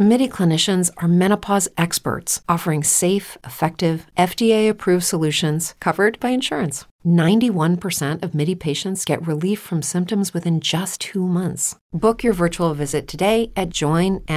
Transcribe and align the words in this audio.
MIDI 0.00 0.28
clinicians 0.28 0.92
are 0.98 1.08
menopause 1.08 1.68
experts 1.76 2.40
offering 2.48 2.84
safe, 2.84 3.36
effective, 3.42 4.06
FDA 4.16 4.70
approved 4.70 5.02
solutions 5.02 5.74
covered 5.80 6.20
by 6.20 6.28
insurance. 6.28 6.84
91% 7.04 8.22
of 8.22 8.32
MIDI 8.32 8.54
patients 8.54 9.04
get 9.04 9.26
relief 9.26 9.58
from 9.58 9.82
symptoms 9.82 10.32
within 10.32 10.60
just 10.60 11.00
two 11.00 11.26
months. 11.26 11.74
Book 11.92 12.22
your 12.22 12.32
virtual 12.32 12.74
visit 12.74 13.08
today 13.08 13.50
at 13.56 13.70
joinmidi.com. 13.70 14.28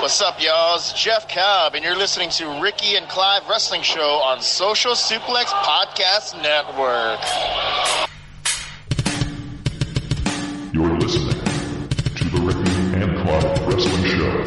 What's 0.00 0.20
up, 0.20 0.42
y'all? 0.42 0.76
It's 0.76 0.92
Jeff 0.92 1.26
Cobb, 1.26 1.74
and 1.74 1.82
you're 1.82 1.96
listening 1.96 2.28
to 2.28 2.60
Ricky 2.60 2.96
and 2.96 3.08
Clive 3.08 3.48
Wrestling 3.48 3.80
Show 3.80 4.20
on 4.22 4.42
Social 4.42 4.92
Suplex 4.92 5.46
Podcast 5.46 6.34
Network. 6.42 8.10
Show. 14.04 14.44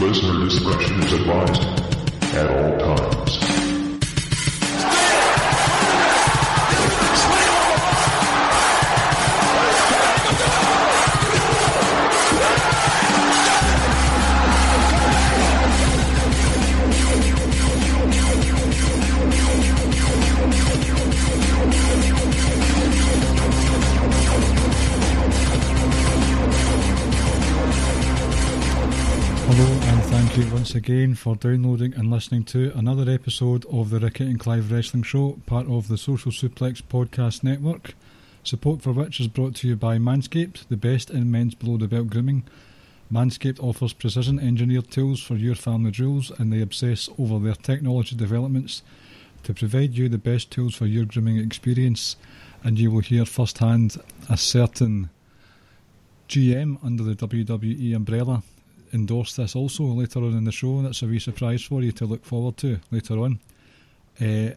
Listener 0.00 0.44
discretion 0.46 1.00
is 1.02 1.12
advised 1.12 1.62
at 2.34 2.50
all 2.50 2.96
times. 2.96 3.49
Hello 29.52 29.66
and 29.66 30.02
thank 30.04 30.36
you 30.36 30.54
once 30.54 30.76
again 30.76 31.16
for 31.16 31.34
downloading 31.34 31.92
and 31.94 32.08
listening 32.08 32.44
to 32.44 32.70
another 32.76 33.10
episode 33.10 33.66
of 33.66 33.90
the 33.90 33.98
Ricky 33.98 34.24
and 34.24 34.38
Clive 34.38 34.70
Wrestling 34.70 35.02
Show, 35.02 35.40
part 35.44 35.66
of 35.66 35.88
the 35.88 35.98
Social 35.98 36.30
Suplex 36.30 36.80
Podcast 36.80 37.42
Network. 37.42 37.94
Support 38.44 38.80
for 38.80 38.92
which 38.92 39.18
is 39.18 39.26
brought 39.26 39.56
to 39.56 39.66
you 39.66 39.74
by 39.74 39.98
Manscaped, 39.98 40.68
the 40.68 40.76
best 40.76 41.10
in 41.10 41.32
men's 41.32 41.56
below 41.56 41.78
the 41.78 41.88
belt 41.88 42.10
grooming. 42.10 42.44
Manscaped 43.12 43.60
offers 43.60 43.92
precision 43.92 44.38
engineered 44.38 44.88
tools 44.88 45.20
for 45.20 45.34
your 45.34 45.56
family 45.56 45.90
jewels 45.90 46.30
and 46.38 46.52
they 46.52 46.60
obsess 46.60 47.08
over 47.18 47.40
their 47.40 47.56
technology 47.56 48.14
developments 48.14 48.84
to 49.42 49.52
provide 49.52 49.94
you 49.94 50.08
the 50.08 50.16
best 50.16 50.52
tools 50.52 50.76
for 50.76 50.86
your 50.86 51.06
grooming 51.06 51.38
experience. 51.38 52.14
And 52.62 52.78
you 52.78 52.92
will 52.92 53.00
hear 53.00 53.24
firsthand 53.24 53.96
a 54.28 54.36
certain 54.36 55.10
GM 56.28 56.78
under 56.84 57.02
the 57.02 57.16
WWE 57.16 57.96
umbrella 57.96 58.44
endorse 58.92 59.36
this 59.36 59.56
also 59.56 59.84
later 59.84 60.20
on 60.20 60.36
in 60.36 60.44
the 60.44 60.52
show, 60.52 60.78
and 60.78 60.86
it's 60.86 61.02
a 61.02 61.06
wee 61.06 61.18
surprise 61.18 61.62
for 61.62 61.82
you 61.82 61.92
to 61.92 62.06
look 62.06 62.24
forward 62.24 62.56
to 62.58 62.78
later 62.90 63.18
on. 63.18 63.38
Uh, 64.20 64.50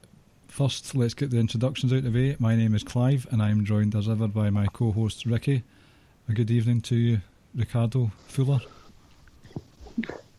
first, 0.47 0.95
let's 0.95 1.13
get 1.13 1.29
the 1.29 1.39
introductions 1.39 1.91
out 1.93 1.99
of 1.99 2.03
the 2.05 2.11
way. 2.11 2.35
My 2.39 2.55
name 2.55 2.75
is 2.75 2.83
Clive, 2.83 3.27
and 3.31 3.41
I 3.41 3.49
am 3.49 3.65
joined 3.65 3.95
as 3.95 4.09
ever 4.09 4.27
by 4.27 4.49
my 4.49 4.67
co 4.67 4.91
host 4.91 5.25
Ricky. 5.25 5.63
A 6.29 6.33
good 6.33 6.51
evening 6.51 6.81
to 6.81 6.95
you, 6.95 7.21
Ricardo 7.55 8.11
Fuller. 8.27 8.61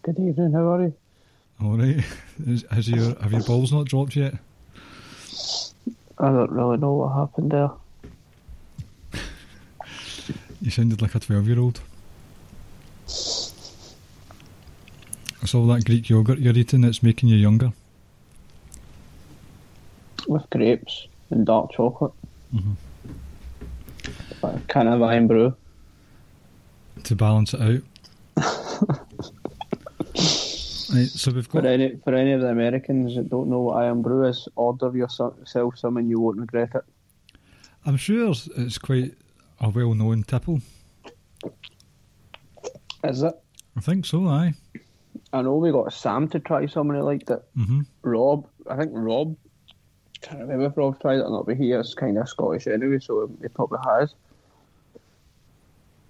Good 0.02 0.18
evening, 0.18 0.52
how 0.52 0.74
are 0.74 0.82
you? 0.82 0.94
All 1.62 1.76
right. 1.76 2.04
Is, 2.46 2.64
has 2.70 2.88
your, 2.88 3.14
have 3.20 3.32
your 3.32 3.42
balls 3.42 3.72
not 3.72 3.86
dropped 3.86 4.16
yet? 4.16 4.34
I 6.18 6.28
don't 6.28 6.50
really 6.50 6.78
know 6.78 6.92
what 6.92 7.14
happened 7.14 7.52
there. 7.52 7.70
You 10.60 10.70
sounded 10.70 11.02
like 11.02 11.14
a 11.14 11.20
12 11.20 11.46
year 11.46 11.60
old. 11.60 11.80
It's 15.44 15.54
all 15.54 15.66
that 15.66 15.84
Greek 15.84 16.08
yogurt 16.08 16.38
you're 16.38 16.56
eating 16.56 16.80
that's 16.80 17.02
making 17.02 17.28
you 17.28 17.36
younger. 17.36 17.70
With 20.26 20.48
grapes 20.48 21.06
and 21.28 21.44
dark 21.44 21.70
chocolate. 21.72 22.12
Mhm. 22.54 22.76
A 24.42 24.58
kind 24.68 24.88
of 24.88 25.02
Irn-Bru. 25.02 25.54
To 27.02 27.14
balance 27.14 27.52
it 27.52 27.60
out. 27.60 27.82
right, 30.94 31.08
so 31.10 31.30
we've 31.30 31.46
For 31.46 31.60
got. 31.60 31.66
any 31.66 31.96
for 32.02 32.14
any 32.14 32.32
of 32.32 32.40
the 32.40 32.48
Americans 32.48 33.14
that 33.16 33.28
don't 33.28 33.50
know 33.50 33.60
what 33.60 33.82
Irn-Bru 33.82 34.26
is, 34.26 34.48
order 34.56 34.96
yourself 34.96 35.78
some 35.78 35.98
and 35.98 36.08
you 36.08 36.20
won't 36.20 36.38
regret 36.38 36.70
it. 36.74 36.84
I'm 37.84 37.98
sure 37.98 38.32
it's 38.56 38.78
quite 38.78 39.12
a 39.60 39.68
well 39.68 39.92
known 39.92 40.22
tipple. 40.22 40.62
Is 43.04 43.22
it? 43.22 43.34
I 43.76 43.80
think 43.80 44.06
so, 44.06 44.26
aye. 44.26 44.54
I 45.34 45.42
know 45.42 45.56
we 45.56 45.72
got 45.72 45.92
Sam 45.92 46.28
to 46.28 46.38
try 46.38 46.66
some 46.66 46.90
and 46.90 46.98
he 46.98 47.02
liked 47.02 47.28
it. 47.28 47.44
hmm 47.56 47.80
Rob, 48.02 48.46
I 48.70 48.76
think 48.76 48.92
Rob, 48.94 49.36
can't 50.20 50.40
remember 50.40 50.66
if 50.66 50.76
Rob's 50.76 51.00
tried 51.00 51.16
it 51.18 51.22
or 51.22 51.30
not, 51.30 51.46
but 51.46 51.56
he 51.56 51.72
is 51.72 51.92
kind 51.94 52.16
of 52.16 52.28
Scottish 52.28 52.68
anyway, 52.68 53.00
so 53.00 53.28
he 53.42 53.48
probably 53.48 53.80
has. 53.84 54.14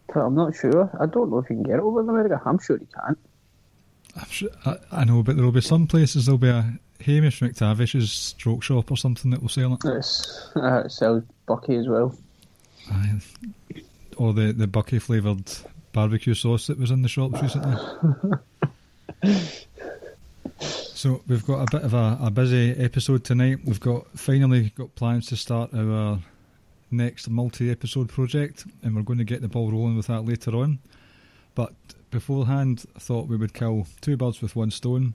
But 0.08 0.20
I'm 0.20 0.34
not 0.34 0.54
sure. 0.54 0.90
I 1.00 1.06
don't 1.06 1.30
know 1.30 1.38
if 1.38 1.48
you 1.48 1.56
can 1.56 1.62
get 1.62 1.76
it 1.76 1.80
over 1.80 2.02
in 2.02 2.08
America. 2.08 2.40
I'm 2.44 2.58
sure 2.58 2.76
you 2.76 2.86
can. 2.94 3.16
I'm 4.14 4.28
sure, 4.28 4.50
I, 4.66 4.76
I 4.92 5.04
know, 5.04 5.22
but 5.22 5.36
there'll 5.36 5.50
be 5.52 5.62
some 5.62 5.86
places, 5.86 6.26
there'll 6.26 6.38
be 6.38 6.50
a 6.50 6.78
Hamish 7.00 7.40
McTavish's 7.40 8.12
stroke 8.12 8.62
shop 8.62 8.90
or 8.90 8.96
something 8.98 9.30
that 9.30 9.40
will 9.40 9.48
sell 9.48 9.72
it. 9.72 9.80
It's, 9.84 10.50
uh, 10.54 10.82
it 10.84 10.92
sells 10.92 11.24
Bucky 11.46 11.76
as 11.76 11.88
well. 11.88 12.14
Aye. 12.92 13.20
Or 14.18 14.34
the, 14.34 14.52
the 14.52 14.66
Bucky 14.66 14.98
flavoured 14.98 15.50
barbecue 15.92 16.34
sauce 16.34 16.66
that 16.66 16.78
was 16.78 16.90
in 16.90 17.02
the 17.02 17.08
shops 17.08 17.40
recently. 17.40 17.76
so 20.60 21.22
we've 21.26 21.46
got 21.46 21.62
a 21.62 21.66
bit 21.70 21.82
of 21.82 21.94
a, 21.94 22.18
a 22.20 22.30
busy 22.30 22.72
episode 22.72 23.24
tonight. 23.24 23.58
We've 23.64 23.80
got 23.80 24.06
finally 24.18 24.72
got 24.76 24.94
plans 24.94 25.26
to 25.26 25.36
start 25.36 25.74
our 25.74 26.18
next 26.90 27.28
multi-episode 27.28 28.08
project, 28.08 28.64
and 28.82 28.94
we're 28.94 29.02
going 29.02 29.18
to 29.18 29.24
get 29.24 29.40
the 29.40 29.48
ball 29.48 29.70
rolling 29.70 29.96
with 29.96 30.06
that 30.06 30.24
later 30.24 30.54
on. 30.56 30.78
But 31.54 31.72
beforehand, 32.10 32.84
I 32.96 32.98
thought 32.98 33.28
we 33.28 33.36
would 33.36 33.54
kill 33.54 33.86
two 34.00 34.16
birds 34.16 34.40
with 34.40 34.56
one 34.56 34.70
stone, 34.70 35.14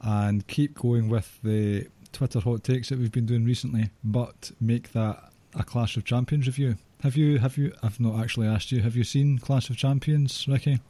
and 0.00 0.46
keep 0.46 0.74
going 0.74 1.08
with 1.08 1.38
the 1.42 1.88
Twitter 2.12 2.40
hot 2.40 2.64
takes 2.64 2.88
that 2.88 2.98
we've 2.98 3.12
been 3.12 3.26
doing 3.26 3.44
recently, 3.44 3.90
but 4.02 4.50
make 4.60 4.92
that 4.92 5.30
a 5.54 5.62
Clash 5.62 5.96
of 5.96 6.04
Champions 6.04 6.46
review. 6.46 6.76
Have 7.02 7.16
you? 7.16 7.38
Have 7.38 7.56
you? 7.56 7.72
I've 7.82 8.00
not 8.00 8.18
actually 8.20 8.46
asked 8.46 8.72
you. 8.72 8.80
Have 8.82 8.96
you 8.96 9.04
seen 9.04 9.38
Clash 9.38 9.70
of 9.70 9.76
Champions, 9.76 10.46
Ricky? 10.48 10.80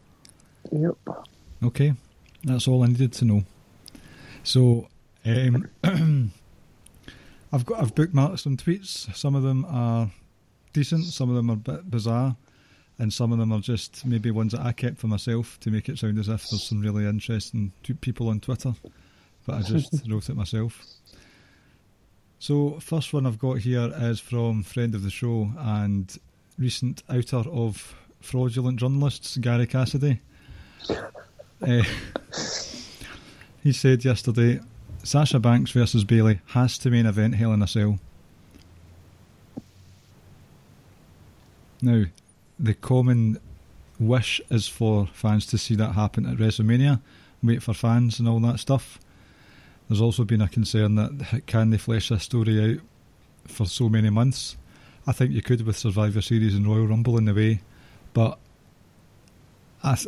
Yep. 0.73 0.97
Okay, 1.65 1.95
that's 2.45 2.69
all 2.69 2.83
I 2.83 2.87
needed 2.87 3.13
to 3.15 3.25
know. 3.25 3.45
So, 4.45 4.89
um, 5.25 5.69
I've 7.53 7.65
got 7.65 7.81
I've 7.81 7.95
bookmarked 7.95 8.41
some 8.41 8.57
tweets. 8.57 9.15
Some 9.15 9.35
of 9.35 9.43
them 9.43 9.65
are 9.69 10.11
decent, 10.73 11.05
some 11.05 11.31
of 11.31 11.37
them 11.37 11.51
are 11.51 11.55
a 11.55 11.57
bit 11.57 11.91
bizarre, 11.91 12.37
and 12.99 13.13
some 13.13 13.33
of 13.33 13.39
them 13.39 13.53
are 13.53 13.61
just 13.61 14.05
maybe 14.05 14.31
ones 14.31 14.53
that 14.53 14.61
I 14.61 14.73
kept 14.73 14.99
for 14.99 15.07
myself 15.07 15.59
to 15.61 15.71
make 15.71 15.89
it 15.89 15.99
sound 15.99 16.19
as 16.19 16.29
if 16.29 16.49
there's 16.49 16.63
some 16.63 16.81
really 16.81 17.07
interesting 17.07 17.73
t- 17.83 17.95
people 17.95 18.29
on 18.29 18.41
Twitter. 18.41 18.75
But 19.47 19.57
I 19.57 19.63
just 19.63 20.07
wrote 20.09 20.29
it 20.29 20.37
myself. 20.37 20.83
So, 22.39 22.79
first 22.81 23.13
one 23.13 23.27
I've 23.27 23.39
got 23.39 23.59
here 23.59 23.91
is 23.97 24.21
from 24.21 24.63
friend 24.63 24.95
of 24.95 25.03
the 25.03 25.11
show 25.11 25.51
and 25.59 26.15
recent 26.59 27.03
outer 27.09 27.39
of 27.49 27.95
fraudulent 28.21 28.79
journalists, 28.79 29.37
Gary 29.39 29.67
Cassidy. 29.67 30.21
Uh, 31.61 31.83
he 33.63 33.73
said 33.73 34.05
yesterday, 34.05 34.61
Sasha 35.03 35.39
Banks 35.39 35.71
versus 35.71 36.05
Bayley 36.05 36.41
has 36.49 36.79
to 36.79 36.91
main 36.91 37.07
event 37.07 37.35
Hell 37.35 37.53
in 37.53 37.63
a 37.63 37.67
Cell. 37.67 37.99
Now, 41.81 42.05
the 42.59 42.75
common 42.75 43.39
wish 43.99 44.41
is 44.51 44.69
for 44.69 45.07
fans 45.13 45.47
to 45.47 45.59
see 45.59 45.75
that 45.77 45.93
happen 45.93 46.27
at 46.27 46.39
WrestleMania, 46.39 47.01
wait 47.43 47.63
for 47.63 47.75
fans 47.75 48.19
and 48.19 48.29
all 48.29 48.41
that 48.41 48.61
stuff. 48.61 48.99
There's 49.89 50.01
also 50.01 50.25
been 50.25 50.41
a 50.41 50.49
concern 50.49 50.97
that 50.97 51.43
can 51.47 51.71
they 51.71 51.79
flesh 51.79 52.09
this 52.09 52.25
story 52.25 52.73
out 52.73 52.81
for 53.47 53.67
so 53.67 53.89
many 53.89 54.11
months? 54.11 54.57
I 55.07 55.13
think 55.13 55.31
you 55.31 55.43
could 55.43 55.65
with 55.65 55.79
Survivor 55.79 56.21
Series 56.21 56.55
and 56.55 56.67
Royal 56.67 56.89
Rumble 56.89 57.17
in 57.17 57.27
the 57.27 57.35
way, 57.35 57.61
but 58.13 58.39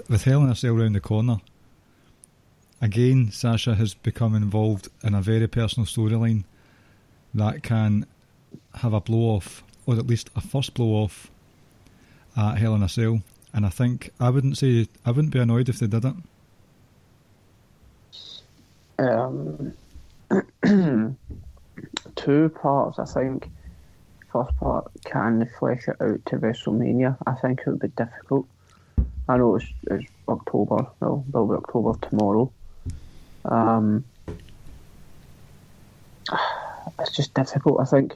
with 0.08 0.24
Hell 0.24 0.42
in 0.42 0.50
a 0.50 0.56
Cell 0.56 0.74
round 0.74 0.96
the 0.96 1.00
corner, 1.00 1.36
again, 2.80 3.30
Sasha 3.30 3.76
has 3.76 3.94
become 3.94 4.34
involved 4.34 4.88
in 5.04 5.14
a 5.14 5.22
very 5.22 5.46
personal 5.46 5.86
storyline 5.86 6.42
that 7.34 7.62
can 7.62 8.04
have 8.74 8.92
a 8.92 9.00
blow 9.00 9.36
off, 9.36 9.62
or 9.86 9.96
at 9.96 10.06
least 10.06 10.30
a 10.34 10.40
first 10.40 10.74
blow 10.74 11.04
off 11.04 11.30
at 12.36 12.58
Hell 12.58 12.74
in 12.74 12.82
a 12.82 12.88
Cell. 12.88 13.22
and 13.54 13.64
I 13.64 13.68
think 13.68 14.10
I 14.18 14.30
wouldn't 14.30 14.58
say 14.58 14.88
I 15.06 15.12
wouldn't 15.12 15.32
be 15.32 15.38
annoyed 15.38 15.68
if 15.68 15.78
they 15.78 15.86
did 15.86 16.04
it. 16.04 16.14
Um, 18.98 19.74
two 22.16 22.48
parts, 22.48 22.98
I 22.98 23.04
think. 23.04 23.48
First 24.32 24.56
part, 24.56 24.90
can 25.04 25.48
flesh 25.58 25.86
it 25.88 25.96
out 26.00 26.26
to 26.26 26.36
WrestleMania? 26.36 27.16
I 27.26 27.34
think 27.34 27.60
it 27.60 27.66
would 27.68 27.78
be 27.78 27.88
difficult. 27.88 28.46
I 29.28 29.36
know 29.36 29.56
it's, 29.56 29.66
it's 29.90 30.10
October, 30.28 30.86
well, 31.00 31.24
it'll 31.28 31.46
be 31.46 31.54
October 31.54 31.94
tomorrow. 32.08 32.50
Um, 33.44 34.04
it's 36.98 37.14
just 37.14 37.34
difficult, 37.34 37.80
I 37.80 37.84
think, 37.84 38.14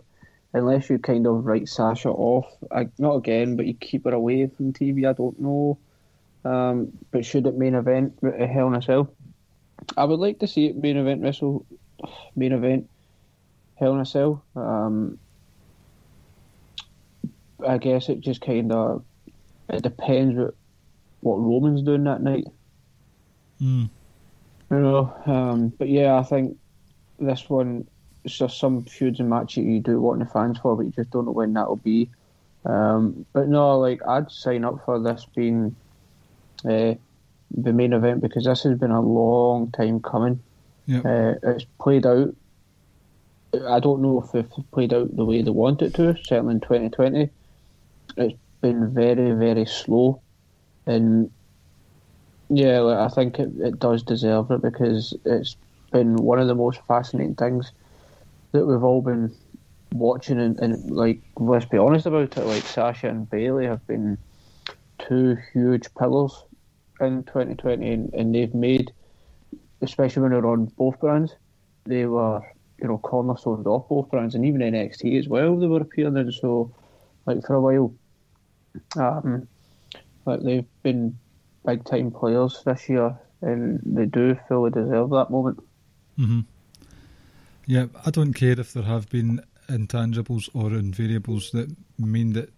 unless 0.55 0.89
you 0.89 0.99
kind 0.99 1.27
of 1.27 1.45
write 1.45 1.69
Sasha 1.69 2.09
off. 2.09 2.47
I, 2.71 2.89
not 2.99 3.17
again, 3.17 3.57
but 3.57 3.67
you 3.67 3.75
keep 3.75 4.05
her 4.05 4.13
away 4.13 4.47
from 4.47 4.73
TV. 4.73 5.09
I 5.09 5.13
don't 5.13 5.39
know. 5.39 5.79
Um, 6.45 6.93
but 7.11 7.25
should 7.25 7.47
it 7.47 7.57
main 7.57 7.75
event 7.75 8.19
at 8.25 8.49
Hell 8.49 8.69
in 8.69 8.75
a 8.75 8.83
Cell? 8.83 9.13
I 9.97 10.05
would 10.05 10.19
like 10.19 10.41
to 10.41 10.47
see 10.47 10.67
it 10.67 10.77
main 10.77 10.97
event 10.97 11.23
wrestle, 11.23 11.67
main 12.37 12.53
event 12.53 12.89
Hell 13.77 13.95
in 13.95 14.01
a 14.01 14.07
Cell. 14.07 14.43
Um, 14.57 15.19
I 17.67 17.79
guess 17.79 18.09
it 18.09 18.21
just 18.21 18.41
kind 18.41 18.73
of 18.73 19.05
it 19.69 19.83
depends 19.83 20.37
what 20.37 20.55
what 21.23 21.37
Roman's 21.37 21.83
doing 21.83 22.05
that 22.05 22.23
night. 22.23 22.47
Mm. 23.61 23.89
You 24.71 24.79
know, 24.79 25.15
um, 25.27 25.69
but 25.69 25.89
yeah, 25.89 26.19
I 26.19 26.23
think 26.23 26.59
this 27.19 27.49
one 27.49 27.87
it's 28.25 28.37
just 28.37 28.59
some 28.59 28.85
feuds 28.85 29.21
and 29.21 29.29
matches 29.29 29.65
you 29.65 29.81
do 29.81 30.01
want 30.01 30.21
the 30.21 30.27
fans 30.27 30.59
for, 30.59 30.77
but 30.77 30.87
you 30.87 30.93
just 30.93 31.11
don't 31.11 31.27
know 31.27 31.33
when 31.33 31.55
that'll 31.55 31.77
be. 31.77 32.09
Um, 32.65 33.27
but 33.33 33.49
no, 33.49 33.79
like 33.79 34.01
I'd 34.07 34.31
sign 34.31 34.65
up 34.65 34.85
for 34.85 35.01
this 35.01 35.27
being 35.35 35.75
uh, 36.65 36.95
the 37.51 37.73
main 37.73 37.93
event 37.93 38.21
because 38.21 38.45
this 38.45 38.63
has 38.63 38.79
been 38.79 38.93
a 38.93 39.01
long 39.01 39.71
time 39.73 40.01
coming. 40.01 40.41
Yep. 40.87 41.05
Uh, 41.05 41.35
it's 41.43 41.67
played 41.81 42.07
out. 42.07 42.35
I 43.69 43.81
don't 43.81 44.01
know 44.01 44.23
if 44.23 44.35
it's 44.35 44.55
played 44.71 44.95
out 44.95 45.15
the 45.15 45.25
way 45.25 45.43
they 45.43 45.51
want 45.51 45.83
it 45.83 45.95
to. 45.95 46.17
Certainly 46.25 46.55
in 46.55 46.61
2020, 46.61 47.29
it's 48.17 48.39
been 48.61 48.95
very, 48.95 49.33
very 49.33 49.67
slow, 49.67 50.23
and 50.87 51.31
yeah, 52.49 52.81
like, 52.81 52.99
I 52.99 53.09
think 53.15 53.39
it, 53.39 53.51
it 53.59 53.79
does 53.79 54.03
deserve 54.03 54.51
it 54.51 54.63
because 54.63 55.15
it's 55.25 55.57
been 55.91 56.17
one 56.17 56.39
of 56.39 56.49
the 56.49 56.55
most 56.55 56.81
fascinating 56.87 57.35
things 57.35 57.73
that 58.53 58.67
we've 58.67 58.83
all 58.83 59.03
been 59.03 59.35
watching. 59.93 60.41
And, 60.41 60.59
and 60.61 60.91
like, 60.91 61.21
let's 61.37 61.65
be 61.65 61.79
honest 61.79 62.07
about 62.07 62.37
it, 62.37 62.45
like 62.45 62.63
Sasha 62.63 63.09
and 63.09 63.29
Bayley 63.29 63.67
have 63.67 63.87
been 63.87 64.19
two 64.99 65.37
huge 65.53 65.87
pillars 65.99 66.45
in 67.01 67.25
2020, 67.25 67.91
and, 67.91 68.15
and 68.15 68.35
they've 68.35 68.55
made, 68.55 68.93
especially 69.81 70.23
when 70.23 70.33
they're 70.33 70.47
on 70.47 70.67
both 70.77 71.01
brands, 71.01 71.35
they 71.85 72.07
were 72.07 72.41
you 72.81 72.89
know 72.89 72.99
cornerstones 72.99 73.67
off 73.67 73.89
both 73.89 74.11
brands, 74.11 74.35
and 74.35 74.45
even 74.45 74.61
NXT 74.61 75.19
as 75.19 75.29
well. 75.29 75.57
They 75.57 75.67
were 75.67 75.81
appearing, 75.81 76.17
and 76.17 76.33
so 76.33 76.75
like 77.27 77.45
for 77.47 77.55
a 77.55 77.61
while, 77.61 77.95
um, 78.97 79.49
like 80.27 80.41
they've 80.43 80.67
been 80.83 81.19
big 81.65 81.85
time 81.85 82.11
players 82.11 82.63
this 82.65 82.89
year, 82.89 83.17
and 83.41 83.81
they 83.85 84.07
do 84.07 84.39
fully 84.49 84.71
deserve 84.71 85.11
that 85.11 85.31
moment. 85.31 85.59
hmm 86.17 86.41
Yeah, 87.67 87.87
I 88.05 88.11
don't 88.11 88.35
care 88.35 88.59
if 88.59 88.73
there 88.73 88.83
have 88.85 89.09
been 89.09 89.43
intangibles 89.69 90.49
or 90.55 90.71
invariables 90.71 91.51
that 91.53 91.75
mean 91.99 92.33
that 92.35 92.53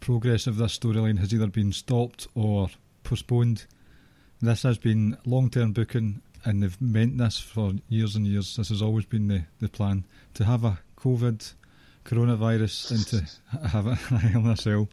progress 0.00 0.46
of 0.46 0.56
this 0.56 0.78
storyline 0.78 1.18
has 1.18 1.32
either 1.32 1.46
been 1.46 1.72
stopped 1.72 2.26
or 2.34 2.68
postponed. 3.04 3.66
This 4.40 4.64
has 4.64 4.78
been 4.78 5.16
long 5.24 5.50
term 5.50 5.72
booking, 5.72 6.20
and 6.44 6.62
they've 6.62 6.80
meant 6.80 7.18
this 7.18 7.38
for 7.38 7.72
years 7.88 8.16
and 8.16 8.26
years. 8.26 8.56
This 8.56 8.68
has 8.70 8.82
always 8.82 9.06
been 9.06 9.28
the, 9.28 9.44
the 9.60 9.68
plan 9.68 10.04
to 10.34 10.44
have 10.44 10.64
a 10.64 10.80
COVID 10.96 11.54
coronavirus 12.04 12.90
and 12.90 13.06
to 13.06 13.68
have 13.68 13.86
it 13.86 14.34
in 14.34 14.46
a 14.46 14.56
cell. 14.66 14.88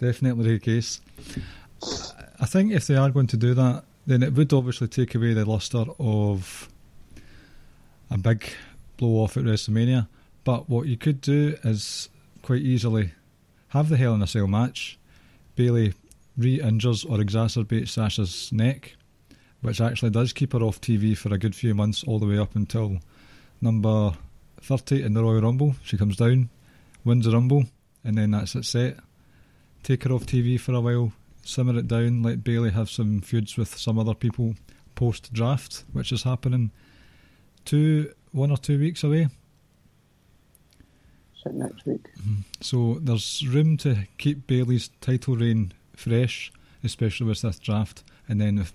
Definitely 0.00 0.52
the 0.52 0.58
case. 0.58 1.00
I 2.40 2.46
think 2.46 2.72
if 2.72 2.86
they 2.86 2.96
are 2.96 3.10
going 3.10 3.26
to 3.28 3.36
do 3.36 3.54
that, 3.54 3.84
then 4.06 4.22
it 4.22 4.32
would 4.32 4.52
obviously 4.52 4.88
take 4.88 5.14
away 5.14 5.34
the 5.34 5.44
luster 5.44 5.84
of 5.98 6.68
a 8.10 8.18
big 8.18 8.44
blow 8.96 9.22
off 9.22 9.36
at 9.36 9.44
WrestleMania. 9.44 10.08
But 10.42 10.68
what 10.70 10.86
you 10.86 10.96
could 10.96 11.20
do 11.20 11.56
is 11.62 12.08
quite 12.42 12.62
easily 12.62 13.12
have 13.68 13.88
the 13.88 13.96
Hell 13.96 14.14
in 14.14 14.22
a 14.22 14.26
Cell 14.26 14.46
match. 14.46 14.98
Bayley 15.54 15.92
re 16.36 16.60
injures 16.60 17.04
or 17.04 17.18
exacerbates 17.18 17.90
Sasha's 17.90 18.50
neck, 18.52 18.96
which 19.60 19.80
actually 19.80 20.10
does 20.10 20.32
keep 20.32 20.54
her 20.54 20.60
off 20.60 20.80
TV 20.80 21.16
for 21.16 21.32
a 21.34 21.38
good 21.38 21.54
few 21.54 21.74
months, 21.74 22.02
all 22.04 22.18
the 22.18 22.26
way 22.26 22.38
up 22.38 22.56
until 22.56 22.98
number 23.60 24.12
30 24.62 25.02
in 25.02 25.12
the 25.12 25.22
Royal 25.22 25.42
Rumble. 25.42 25.76
She 25.84 25.98
comes 25.98 26.16
down, 26.16 26.48
wins 27.04 27.26
the 27.26 27.32
Rumble, 27.32 27.64
and 28.02 28.16
then 28.16 28.30
that's 28.30 28.54
it 28.54 28.64
set. 28.64 28.96
Take 29.82 30.04
her 30.04 30.12
off 30.12 30.26
TV 30.26 30.58
for 30.58 30.72
a 30.72 30.80
while, 30.80 31.12
simmer 31.42 31.78
it 31.78 31.88
down, 31.88 32.22
let 32.22 32.44
Bayley 32.44 32.70
have 32.70 32.90
some 32.90 33.20
feuds 33.20 33.56
with 33.56 33.76
some 33.76 33.98
other 33.98 34.14
people 34.14 34.54
post 34.94 35.32
draft, 35.32 35.84
which 35.92 36.12
is 36.12 36.24
happening 36.24 36.70
two, 37.64 38.12
one 38.32 38.50
or 38.50 38.56
two 38.56 38.78
weeks 38.78 39.02
away. 39.02 39.28
So 41.42 41.50
next 41.50 41.86
week. 41.86 42.04
Mm-hmm. 42.18 42.40
So 42.60 42.98
there's 43.00 43.46
room 43.46 43.76
to 43.78 44.06
keep 44.18 44.46
Bayley's 44.46 44.90
title 45.00 45.36
reign 45.36 45.72
fresh, 45.96 46.52
especially 46.84 47.26
with 47.26 47.40
this 47.40 47.58
draft. 47.58 48.04
And 48.28 48.40
then 48.40 48.58
if 48.58 48.72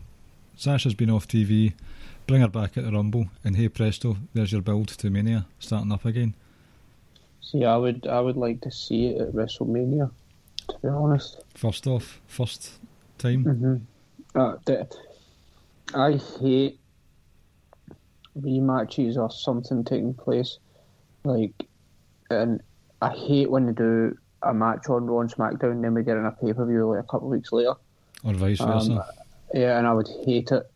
Sasha's 0.56 0.96
been 0.96 1.12
off 1.12 1.28
TV, 1.28 1.74
bring 2.25 2.42
her 2.42 2.48
back 2.48 2.78
at 2.78 2.86
the 2.86 2.92
Rumble, 2.92 3.28
and 3.44 3.56
hey 3.56 3.69
presto, 3.69 4.18
there's 4.34 4.52
your 4.52 4.62
build 4.62 4.88
to 4.88 5.10
Mania 5.10 5.46
starting 5.60 5.92
up 5.92 6.06
again. 6.06 6.34
See, 7.42 7.63
I 7.63 7.78
would, 7.78 8.07
I 8.07 8.19
would 8.19 8.38
like 8.38 8.62
to 8.62 8.72
see 8.72 9.07
it 9.07 9.22
at 9.22 9.34
WrestleMania. 9.34 10.10
To 10.70 10.76
be 10.82 10.88
honest. 10.88 11.44
First 11.54 11.88
off, 11.88 12.22
first 12.28 12.72
time. 13.18 13.44
Mm-hmm. 13.44 14.40
Uh, 14.40 14.56
the, 14.66 14.88
I 15.94 16.20
hate 16.42 16.80
rematches 18.40 19.18
or 19.18 19.32
something 19.32 19.84
taking 19.84 20.14
place. 20.14 20.60
Like, 21.24 21.54
and 22.30 22.62
I 23.02 23.10
hate 23.10 23.50
when 23.50 23.68
they 23.68 23.74
do 23.74 24.18
a 24.44 24.54
match 24.54 24.90
on 24.90 25.06
Raw 25.08 25.22
and 25.22 25.32
SmackDown, 25.32 25.82
then 25.82 25.94
we 25.94 26.04
get 26.04 26.18
in 26.18 26.26
a 26.26 26.32
pay 26.32 26.54
per 26.54 26.66
view 26.66 26.88
like 26.92 27.00
a 27.00 27.08
couple 27.08 27.28
of 27.28 27.32
weeks 27.32 27.52
later. 27.52 27.74
Or 28.24 28.34
vice 28.34 28.60
versa. 28.60 28.94
Um, 28.94 29.04
yeah, 29.54 29.78
and 29.78 29.88
I 29.88 29.94
would 29.94 30.10
hate 30.26 30.52
it 30.52 30.70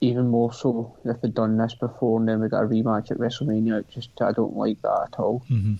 even 0.00 0.28
more 0.28 0.52
so 0.52 0.96
if 1.04 1.20
they'd 1.22 1.34
done 1.34 1.56
this 1.56 1.74
before 1.74 2.18
and 2.20 2.28
then 2.28 2.40
we 2.40 2.48
got 2.48 2.62
a 2.62 2.66
rematch 2.66 3.10
at 3.10 3.18
WrestleMania. 3.18 3.88
Just 3.88 4.10
I 4.20 4.32
don't 4.32 4.56
like 4.56 4.80
that 4.82 5.08
at 5.12 5.18
all. 5.18 5.42
hmm 5.48 5.74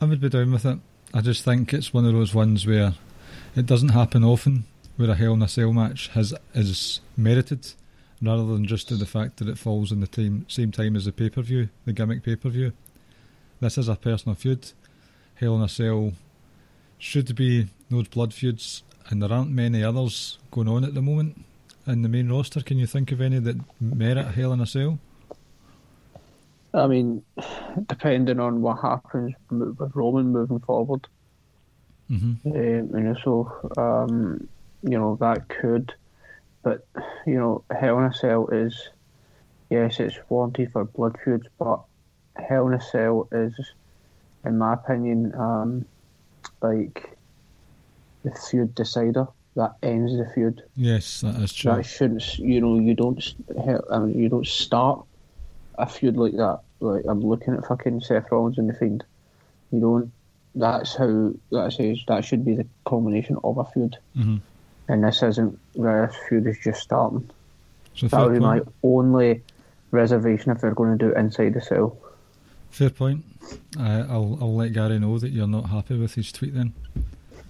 I 0.00 0.04
would 0.04 0.20
be 0.20 0.28
down 0.28 0.52
with 0.52 0.64
it. 0.64 0.78
I 1.12 1.20
just 1.20 1.44
think 1.44 1.74
it's 1.74 1.92
one 1.92 2.04
of 2.04 2.12
those 2.12 2.32
ones 2.32 2.64
where 2.64 2.94
it 3.56 3.66
doesn't 3.66 3.88
happen 3.88 4.22
often, 4.22 4.64
where 4.96 5.10
a 5.10 5.14
Hell 5.16 5.32
in 5.32 5.42
a 5.42 5.48
Cell 5.48 5.72
match 5.72 6.08
has 6.08 6.32
is 6.54 7.00
merited, 7.16 7.72
rather 8.22 8.46
than 8.46 8.64
just 8.64 8.86
to 8.88 8.94
the 8.94 9.06
fact 9.06 9.38
that 9.38 9.48
it 9.48 9.58
falls 9.58 9.90
in 9.90 9.98
the 10.00 10.44
same 10.46 10.70
time 10.70 10.94
as 10.94 11.04
the 11.04 11.12
pay 11.12 11.30
per 11.30 11.42
view, 11.42 11.68
the 11.84 11.92
gimmick 11.92 12.22
pay 12.22 12.36
per 12.36 12.48
view. 12.48 12.72
This 13.60 13.76
is 13.76 13.88
a 13.88 13.96
personal 13.96 14.36
feud. 14.36 14.70
Hell 15.34 15.56
in 15.56 15.62
a 15.62 15.68
Cell 15.68 16.12
should 16.98 17.34
be 17.34 17.68
those 17.90 18.06
blood 18.06 18.32
feuds, 18.32 18.84
and 19.08 19.20
there 19.20 19.32
aren't 19.32 19.50
many 19.50 19.82
others 19.82 20.38
going 20.52 20.68
on 20.68 20.84
at 20.84 20.94
the 20.94 21.02
moment 21.02 21.44
in 21.88 22.02
the 22.02 22.08
main 22.08 22.30
roster. 22.30 22.60
Can 22.60 22.78
you 22.78 22.86
think 22.86 23.10
of 23.10 23.20
any 23.20 23.40
that 23.40 23.56
merit 23.80 24.34
Hell 24.34 24.52
in 24.52 24.60
a 24.60 24.66
Cell? 24.66 25.00
I 26.78 26.86
mean, 26.86 27.22
depending 27.86 28.40
on 28.40 28.62
what 28.62 28.80
happens 28.80 29.34
with 29.50 29.92
Roman 29.94 30.32
moving 30.32 30.60
forward, 30.60 31.06
hmm 32.08 32.34
um, 32.46 32.54
and 32.54 33.18
so 33.22 33.52
um, 33.76 34.48
you 34.82 34.98
know 34.98 35.16
that 35.20 35.48
could, 35.48 35.92
but 36.62 36.86
you 37.26 37.38
know, 37.38 37.64
Hell 37.70 37.98
in 37.98 38.04
a 38.04 38.14
Cell 38.14 38.48
is 38.48 38.88
yes, 39.70 40.00
it's 40.00 40.16
warranted 40.28 40.72
for 40.72 40.84
blood 40.84 41.16
feuds, 41.24 41.46
but 41.58 41.80
Hell 42.36 42.68
in 42.68 42.74
a 42.74 42.80
Cell 42.80 43.28
is, 43.32 43.54
in 44.44 44.58
my 44.58 44.74
opinion, 44.74 45.34
um, 45.34 45.84
like 46.62 47.16
the 48.24 48.30
feud 48.32 48.74
decider 48.74 49.26
that 49.56 49.74
ends 49.82 50.16
the 50.16 50.30
feud. 50.34 50.62
Yes, 50.76 51.20
that 51.20 51.36
is 51.36 51.52
true. 51.52 51.74
That 51.74 51.84
shouldn't, 51.84 52.38
you 52.38 52.60
know, 52.60 52.78
you 52.78 52.94
don't, 52.94 53.34
I 53.90 53.98
mean, 53.98 54.18
you 54.18 54.28
don't 54.28 54.46
start 54.46 55.04
a 55.76 55.86
feud 55.86 56.16
like 56.16 56.32
that. 56.32 56.60
Like 56.80 57.04
I'm 57.08 57.20
looking 57.20 57.54
at 57.54 57.66
fucking 57.66 58.00
Seth 58.02 58.30
Rollins 58.30 58.58
and 58.58 58.68
the 58.68 58.74
Fiend. 58.74 59.04
You 59.72 59.80
don't. 59.80 60.12
That's 60.54 60.94
how 60.96 61.32
that 61.52 61.72
says 61.72 61.98
that 62.08 62.24
should 62.24 62.44
be 62.44 62.54
the 62.54 62.66
culmination 62.86 63.36
of 63.44 63.58
a 63.58 63.64
feud, 63.64 63.96
hmm 64.14 64.36
and 64.88 65.04
this 65.04 65.22
isn't. 65.22 65.58
This 65.74 66.16
feud 66.28 66.46
is 66.46 66.58
just 66.62 66.82
starting. 66.82 67.28
So 67.94 68.08
That 68.08 68.24
would 68.24 68.34
be 68.34 68.40
my 68.40 68.60
only 68.82 69.42
reservation 69.90 70.50
if 70.52 70.60
they're 70.60 70.74
going 70.74 70.96
to 70.96 71.04
do 71.04 71.12
it 71.12 71.18
inside 71.18 71.54
the 71.54 71.60
cell. 71.60 71.96
Fair 72.70 72.90
point. 72.90 73.24
Uh, 73.78 74.06
I'll 74.08 74.38
I'll 74.40 74.54
let 74.56 74.72
Gary 74.72 74.98
know 74.98 75.18
that 75.18 75.30
you're 75.30 75.46
not 75.46 75.68
happy 75.68 75.98
with 75.98 76.14
his 76.14 76.32
tweet 76.32 76.54
then. 76.54 76.74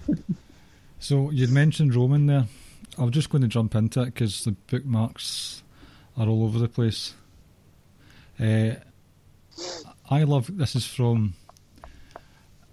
So 0.99 1.29
you'd 1.31 1.49
mentioned 1.49 1.95
Roman 1.95 2.25
there. 2.25 2.45
I'm 2.97 3.11
just 3.11 3.29
going 3.29 3.41
to 3.41 3.47
jump 3.47 3.73
into 3.73 4.01
it 4.01 4.05
because 4.13 4.43
the 4.43 4.51
bookmarks 4.51 5.63
are 6.17 6.27
all 6.27 6.43
over 6.43 6.59
the 6.59 6.67
place. 6.67 7.13
Uh, 8.37 8.75
I 10.09 10.23
love 10.23 10.57
this 10.57 10.75
is 10.75 10.87
from 10.87 11.33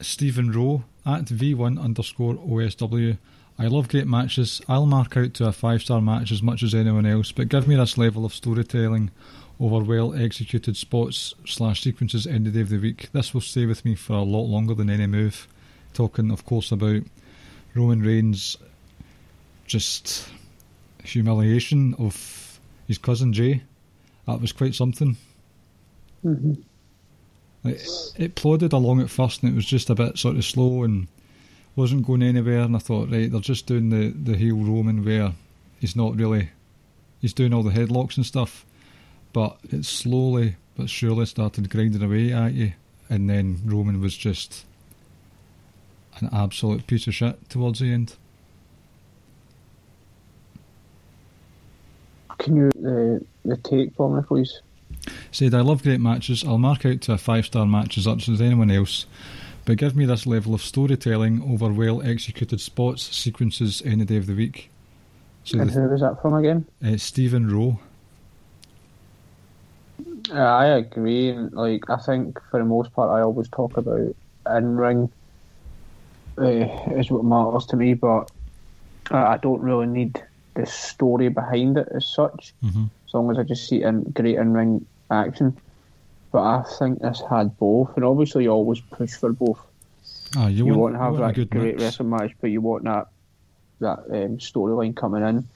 Stephen 0.00 0.52
Rowe 0.52 0.84
at 1.04 1.26
V1 1.26 1.80
underscore 1.80 2.34
OSW. 2.34 3.18
I 3.58 3.66
love 3.66 3.88
great 3.88 4.06
matches. 4.06 4.60
I'll 4.68 4.86
mark 4.86 5.16
out 5.16 5.34
to 5.34 5.46
a 5.46 5.52
five 5.52 5.82
star 5.82 6.00
match 6.00 6.30
as 6.32 6.42
much 6.42 6.62
as 6.62 6.74
anyone 6.74 7.06
else, 7.06 7.32
but 7.32 7.48
give 7.48 7.66
me 7.66 7.76
this 7.76 7.96
level 7.96 8.24
of 8.24 8.34
storytelling 8.34 9.10
over 9.58 9.82
well 9.82 10.14
executed 10.14 10.76
spots 10.76 11.34
slash 11.46 11.82
sequences 11.82 12.26
any 12.26 12.50
day 12.50 12.60
of 12.60 12.68
the 12.68 12.78
week. 12.78 13.10
This 13.12 13.32
will 13.32 13.40
stay 13.40 13.64
with 13.64 13.84
me 13.84 13.94
for 13.94 14.14
a 14.14 14.22
lot 14.22 14.42
longer 14.42 14.74
than 14.74 14.90
any 14.90 15.06
move. 15.06 15.48
Talking, 15.94 16.30
of 16.30 16.44
course, 16.44 16.72
about 16.72 17.02
Roman 17.74 18.02
Reigns' 18.02 18.58
just 19.66 20.28
humiliation 21.02 21.94
of 21.98 22.60
his 22.86 22.98
cousin 22.98 23.32
Jey. 23.32 23.62
That 24.26 24.40
was 24.40 24.52
quite 24.52 24.74
something. 24.74 25.16
Mm-hmm. 26.24 26.54
Like, 27.66 27.80
it 28.16 28.34
plodded 28.34 28.72
along 28.72 29.00
at 29.00 29.10
first, 29.10 29.42
and 29.42 29.52
it 29.52 29.54
was 29.54 29.66
just 29.66 29.90
a 29.90 29.94
bit 29.94 30.18
sort 30.18 30.36
of 30.36 30.44
slow 30.44 30.84
and 30.84 31.08
wasn't 31.74 32.06
going 32.06 32.22
anywhere. 32.22 32.60
And 32.60 32.74
I 32.74 32.78
thought, 32.78 33.10
right, 33.10 33.30
they're 33.30 33.40
just 33.40 33.66
doing 33.66 33.90
the 33.90 34.08
the 34.10 34.36
heel 34.36 34.56
Roman 34.56 35.04
where 35.04 35.32
he's 35.80 35.96
not 35.96 36.16
really 36.16 36.50
he's 37.20 37.32
doing 37.34 37.52
all 37.52 37.62
the 37.62 37.70
headlocks 37.70 38.16
and 38.16 38.26
stuff, 38.26 38.64
but 39.32 39.58
it 39.70 39.84
slowly 39.84 40.56
but 40.76 40.90
surely 40.90 41.26
started 41.26 41.70
grinding 41.70 42.02
away 42.02 42.32
at 42.32 42.52
you, 42.52 42.72
and 43.08 43.28
then 43.28 43.60
Roman 43.64 44.00
was 44.00 44.16
just 44.16 44.64
an 46.20 46.28
absolute 46.32 46.86
piece 46.86 47.06
of 47.06 47.14
shit 47.14 47.48
towards 47.48 47.80
the 47.80 47.92
end. 47.92 48.16
Can 52.38 52.56
you 52.56 52.66
uh, 52.68 52.70
the 52.80 53.26
the 53.44 53.56
take 53.58 53.94
for 53.94 54.14
me, 54.14 54.22
please? 54.26 54.60
Said, 55.30 55.54
I 55.54 55.60
love 55.60 55.82
great 55.82 56.00
matches. 56.00 56.44
I'll 56.44 56.58
mark 56.58 56.84
out 56.86 57.00
to 57.02 57.12
a 57.12 57.18
five 57.18 57.46
star 57.46 57.66
match 57.66 57.98
as 57.98 58.06
much 58.06 58.28
as 58.28 58.40
anyone 58.40 58.70
else, 58.70 59.06
but 59.64 59.76
give 59.78 59.96
me 59.96 60.04
this 60.06 60.26
level 60.26 60.54
of 60.54 60.62
storytelling 60.62 61.42
over 61.42 61.72
well 61.72 62.02
executed 62.02 62.60
spots, 62.60 63.02
sequences 63.16 63.82
any 63.84 64.04
day 64.04 64.16
of 64.16 64.26
the 64.26 64.34
week. 64.34 64.70
So 65.44 65.60
and 65.60 65.70
the, 65.70 65.74
who 65.80 65.88
was 65.88 66.00
that 66.00 66.20
from 66.20 66.34
again? 66.34 66.66
uh, 66.84 66.96
Stephen 66.96 67.48
Rowe. 67.48 67.78
Uh, 70.30 70.38
I 70.38 70.66
agree. 70.66 71.32
Like, 71.32 71.88
I 71.88 71.96
think 71.96 72.40
for 72.50 72.58
the 72.58 72.66
most 72.66 72.92
part, 72.92 73.10
I 73.10 73.22
always 73.22 73.48
talk 73.48 73.76
about 73.76 74.14
in 74.50 74.76
ring 74.76 75.10
uh, 76.38 76.92
is 76.96 77.10
what 77.10 77.24
matters 77.24 77.66
to 77.66 77.76
me, 77.76 77.94
but 77.94 78.30
I 79.10 79.36
don't 79.38 79.60
really 79.62 79.86
need 79.86 80.22
the 80.54 80.66
story 80.66 81.28
behind 81.28 81.78
it 81.78 81.88
as 81.94 82.08
such. 82.08 82.54
Mhm. 82.64 82.90
As 83.06 83.14
long 83.14 83.30
as 83.30 83.38
I 83.38 83.44
just 83.44 83.68
see 83.68 83.82
in 83.82 84.02
great 84.02 84.36
in 84.36 84.52
ring 84.52 84.84
action. 85.10 85.56
But 86.32 86.42
I 86.42 86.62
think 86.78 87.00
this 87.00 87.22
had 87.30 87.56
both, 87.58 87.96
and 87.96 88.04
obviously 88.04 88.44
you 88.44 88.50
always 88.50 88.80
push 88.80 89.14
for 89.14 89.32
both. 89.32 89.60
Ah, 90.36 90.48
you, 90.48 90.66
You, 90.66 90.74
want, 90.74 90.94
want 90.94 90.94
to 90.94 90.98
have 91.22 91.34
that 91.36 91.50
great 91.50 91.74
mix. 91.76 91.82
wrestling 91.82 92.10
match, 92.10 92.32
but 92.40 92.50
you 92.50 92.60
want 92.60 92.84
that 92.84 93.08
that 93.78 93.98
um, 94.10 94.38
storyline 94.38 94.96
coming 94.96 95.22
in, 95.22 95.46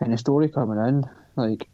and 0.00 0.12
the 0.12 0.18
story 0.18 0.48
coming 0.48 0.78
in, 0.78 1.04
like 1.36 1.68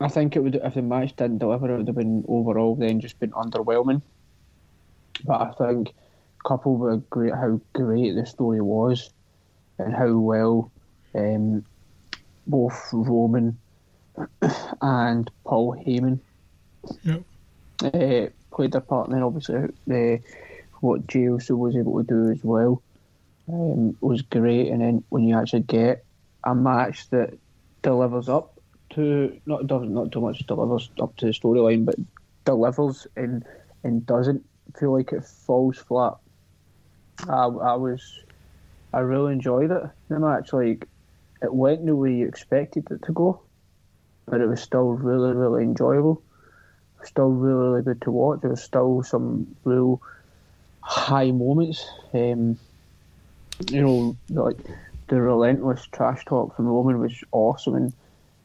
I 0.00 0.08
think 0.08 0.36
it 0.36 0.40
would 0.40 0.56
if 0.56 0.74
the 0.74 0.82
match 0.82 1.14
didn't 1.16 1.38
deliver, 1.38 1.72
it 1.72 1.78
would 1.78 1.86
have 1.86 1.96
been 1.96 2.24
overall 2.28 2.74
then 2.74 3.00
just 3.00 3.18
been 3.20 3.32
underwhelming. 3.32 4.02
But 5.24 5.40
I 5.40 5.50
think 5.52 5.92
coupled 6.46 6.80
with 6.80 7.10
great 7.10 7.34
how 7.34 7.60
great 7.72 8.14
the 8.14 8.26
story 8.26 8.60
was, 8.60 9.10
and 9.78 9.94
how 9.94 10.12
well 10.18 10.70
um, 11.14 11.64
both 12.46 12.88
Roman 12.92 13.58
and 14.80 15.30
Paul 15.44 15.76
Heyman 15.86 16.20
Yep. 17.04 17.22
uh, 17.84 18.26
played 18.52 18.72
their 18.72 18.80
part, 18.80 19.08
and 19.08 19.16
then 19.16 19.22
obviously 19.22 19.56
uh, 19.56 20.16
what 20.80 21.06
Jey 21.06 21.20
Uso 21.20 21.56
was 21.56 21.76
able 21.76 21.98
to 21.98 22.04
do 22.04 22.30
as 22.30 22.42
well 22.42 22.82
um, 23.48 23.96
was 24.00 24.22
great. 24.22 24.68
And 24.68 24.80
then 24.80 25.04
when 25.08 25.24
you 25.24 25.36
actually 25.38 25.62
get 25.62 26.04
a 26.44 26.54
match 26.54 27.08
that 27.10 27.38
delivers 27.82 28.28
up 28.28 28.54
to 28.94 29.38
not 29.46 29.66
doesn't 29.66 29.92
not 29.92 30.12
too 30.12 30.20
much 30.20 30.38
delivers 30.46 30.90
up 31.00 31.16
to 31.16 31.26
the 31.26 31.32
storyline, 31.32 31.84
but 31.84 31.96
delivers 32.44 33.06
and 33.16 33.44
and 33.84 34.06
doesn't 34.06 34.44
feel 34.78 34.92
like 34.92 35.12
it 35.12 35.24
falls 35.24 35.78
flat. 35.78 36.14
I, 37.28 37.44
I 37.46 37.74
was 37.74 38.02
I 38.92 39.00
really 39.00 39.32
enjoyed 39.34 39.70
it. 39.70 39.82
The 40.08 40.18
match 40.20 40.52
like 40.52 40.86
it 41.42 41.52
went 41.54 41.86
the 41.86 41.94
way 41.94 42.14
you 42.14 42.28
expected 42.28 42.86
it 42.90 43.02
to 43.04 43.12
go, 43.12 43.47
but 44.30 44.40
it 44.40 44.46
was 44.46 44.60
still 44.60 44.90
really 44.90 45.32
really 45.32 45.62
enjoyable 45.62 46.22
still 47.04 47.28
really, 47.28 47.68
really 47.68 47.82
good 47.82 48.02
to 48.02 48.10
watch. 48.10 48.40
There 48.40 48.50
was 48.50 48.62
still 48.62 49.02
some 49.02 49.56
real 49.64 50.00
high 50.80 51.30
moments. 51.30 51.86
Um, 52.12 52.58
you 53.70 53.80
know, 53.80 54.16
like 54.30 54.56
the 55.08 55.20
relentless 55.20 55.86
trash 55.92 56.24
talk 56.24 56.56
from 56.56 56.66
Roman 56.66 57.00
was 57.00 57.14
awesome, 57.32 57.74
and 57.74 57.92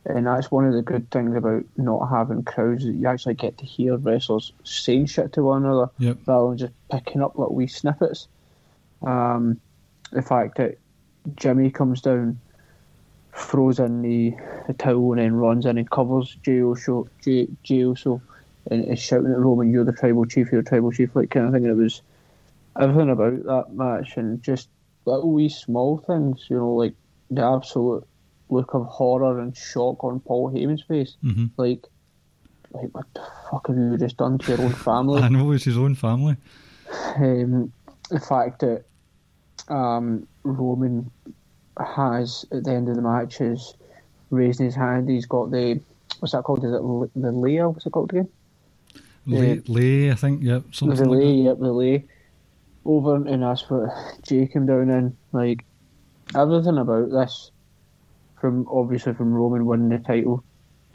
and 0.05 0.27
that's 0.27 0.51
one 0.51 0.65
of 0.65 0.73
the 0.73 0.81
good 0.81 1.09
things 1.11 1.35
about 1.35 1.63
not 1.77 2.07
having 2.07 2.43
crowds 2.43 2.83
that 2.83 2.93
you 2.93 3.07
actually 3.07 3.35
get 3.35 3.57
to 3.59 3.65
hear 3.65 3.95
wrestlers 3.95 4.51
saying 4.63 5.05
shit 5.05 5.33
to 5.33 5.43
one 5.43 5.63
another 5.63 5.89
Yep. 5.97 6.17
rather 6.25 6.49
than 6.49 6.57
just 6.57 6.73
picking 6.91 7.21
up 7.21 7.37
little 7.37 7.55
wee 7.55 7.67
snippets. 7.67 8.27
Um, 9.01 9.61
the 10.11 10.21
fact 10.21 10.57
that 10.57 10.77
Jimmy 11.35 11.71
comes 11.71 12.01
down, 12.01 12.39
throws 13.35 13.79
in 13.79 14.01
the, 14.01 14.33
the 14.67 14.73
towel, 14.73 15.11
and 15.13 15.21
then 15.21 15.33
runs 15.35 15.65
in 15.65 15.77
and 15.77 15.89
covers 15.89 16.35
Jey 16.43 16.57
Uso, 16.57 17.07
Jey, 17.23 17.47
Jey 17.63 17.75
Uso 17.75 18.21
and 18.71 18.85
is 18.85 18.99
shouting 19.01 19.31
at 19.31 19.37
Roman, 19.39 19.71
"You're 19.71 19.83
the 19.83 19.91
tribal 19.91 20.25
chief, 20.25 20.51
you're 20.51 20.61
the 20.61 20.69
tribal 20.69 20.91
chief," 20.91 21.15
like 21.15 21.29
kind 21.31 21.47
of 21.47 21.53
thing. 21.53 21.65
And 21.65 21.77
it 21.79 21.83
was 21.83 22.01
everything 22.79 23.09
about 23.09 23.43
that 23.43 23.73
match, 23.73 24.15
and 24.17 24.41
just 24.41 24.69
little 25.05 25.31
wee 25.33 25.49
small 25.49 25.97
things, 25.97 26.45
you 26.49 26.55
know, 26.57 26.73
like 26.73 26.93
the 27.29 27.43
absolute 27.43 28.05
look 28.49 28.73
of 28.73 28.85
horror 28.85 29.39
and 29.39 29.55
shock 29.57 30.03
on 30.03 30.19
Paul 30.21 30.51
Heyman's 30.51 30.83
face, 30.83 31.17
Mhm. 31.25 31.49
like, 31.57 31.85
like 32.71 32.89
what 32.93 33.05
the 33.15 33.21
fuck 33.51 33.67
have 33.67 33.75
you 33.77 33.97
just 33.97 34.15
done 34.17 34.37
to 34.37 34.51
your 34.53 34.61
own 34.61 34.71
family? 34.73 35.21
I 35.23 35.27
know 35.29 35.51
it's 35.51 35.65
his 35.65 35.77
own 35.77 35.95
family. 35.95 36.37
um, 37.17 37.71
the 38.09 38.19
fact 38.19 38.59
that 38.61 38.83
um, 39.69 40.27
Roman 40.43 41.09
has 41.79 42.45
at 42.51 42.63
the 42.63 42.71
end 42.71 42.89
of 42.89 42.95
the 42.95 43.01
match 43.01 43.41
is 43.41 43.73
raising 44.29 44.65
his 44.65 44.75
hand. 44.75 45.09
He's 45.09 45.25
got 45.25 45.51
the 45.51 45.79
what's 46.19 46.33
that 46.33 46.43
called? 46.43 46.63
Is 46.63 46.71
it 46.73 46.81
the 47.15 47.31
Leah? 47.31 47.69
What's 47.69 47.85
it 47.85 47.91
called 47.91 48.11
again? 48.11 48.29
Lay, 49.25 49.55
Yeah. 49.55 49.61
Lay, 49.67 50.11
I 50.11 50.15
think, 50.15 50.43
yep, 50.43 50.63
something 50.71 50.97
the 50.97 51.09
like 51.09 51.19
lay, 51.19 51.37
that. 51.37 51.43
yep, 51.43 51.59
the 51.59 51.71
lei. 51.71 52.05
Over 52.85 53.15
and 53.15 53.43
that's 53.43 53.69
what 53.69 53.89
Jey 54.23 54.47
came 54.47 54.65
down 54.65 54.89
in. 54.89 55.17
Like 55.31 55.65
everything 56.35 56.77
about 56.77 57.09
this, 57.09 57.51
from 58.39 58.67
obviously 58.69 59.13
from 59.13 59.33
Roman 59.33 59.65
winning 59.65 59.89
the 59.89 59.99
title 59.99 60.43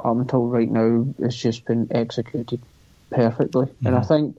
up 0.05 0.17
until 0.17 0.47
right 0.47 0.71
now, 0.71 1.07
it's 1.19 1.35
just 1.37 1.65
been 1.65 1.89
executed 1.91 2.61
perfectly. 3.11 3.69
And 3.85 3.97
I 3.97 4.01
Mhm. 4.01 4.09
think, 4.09 4.37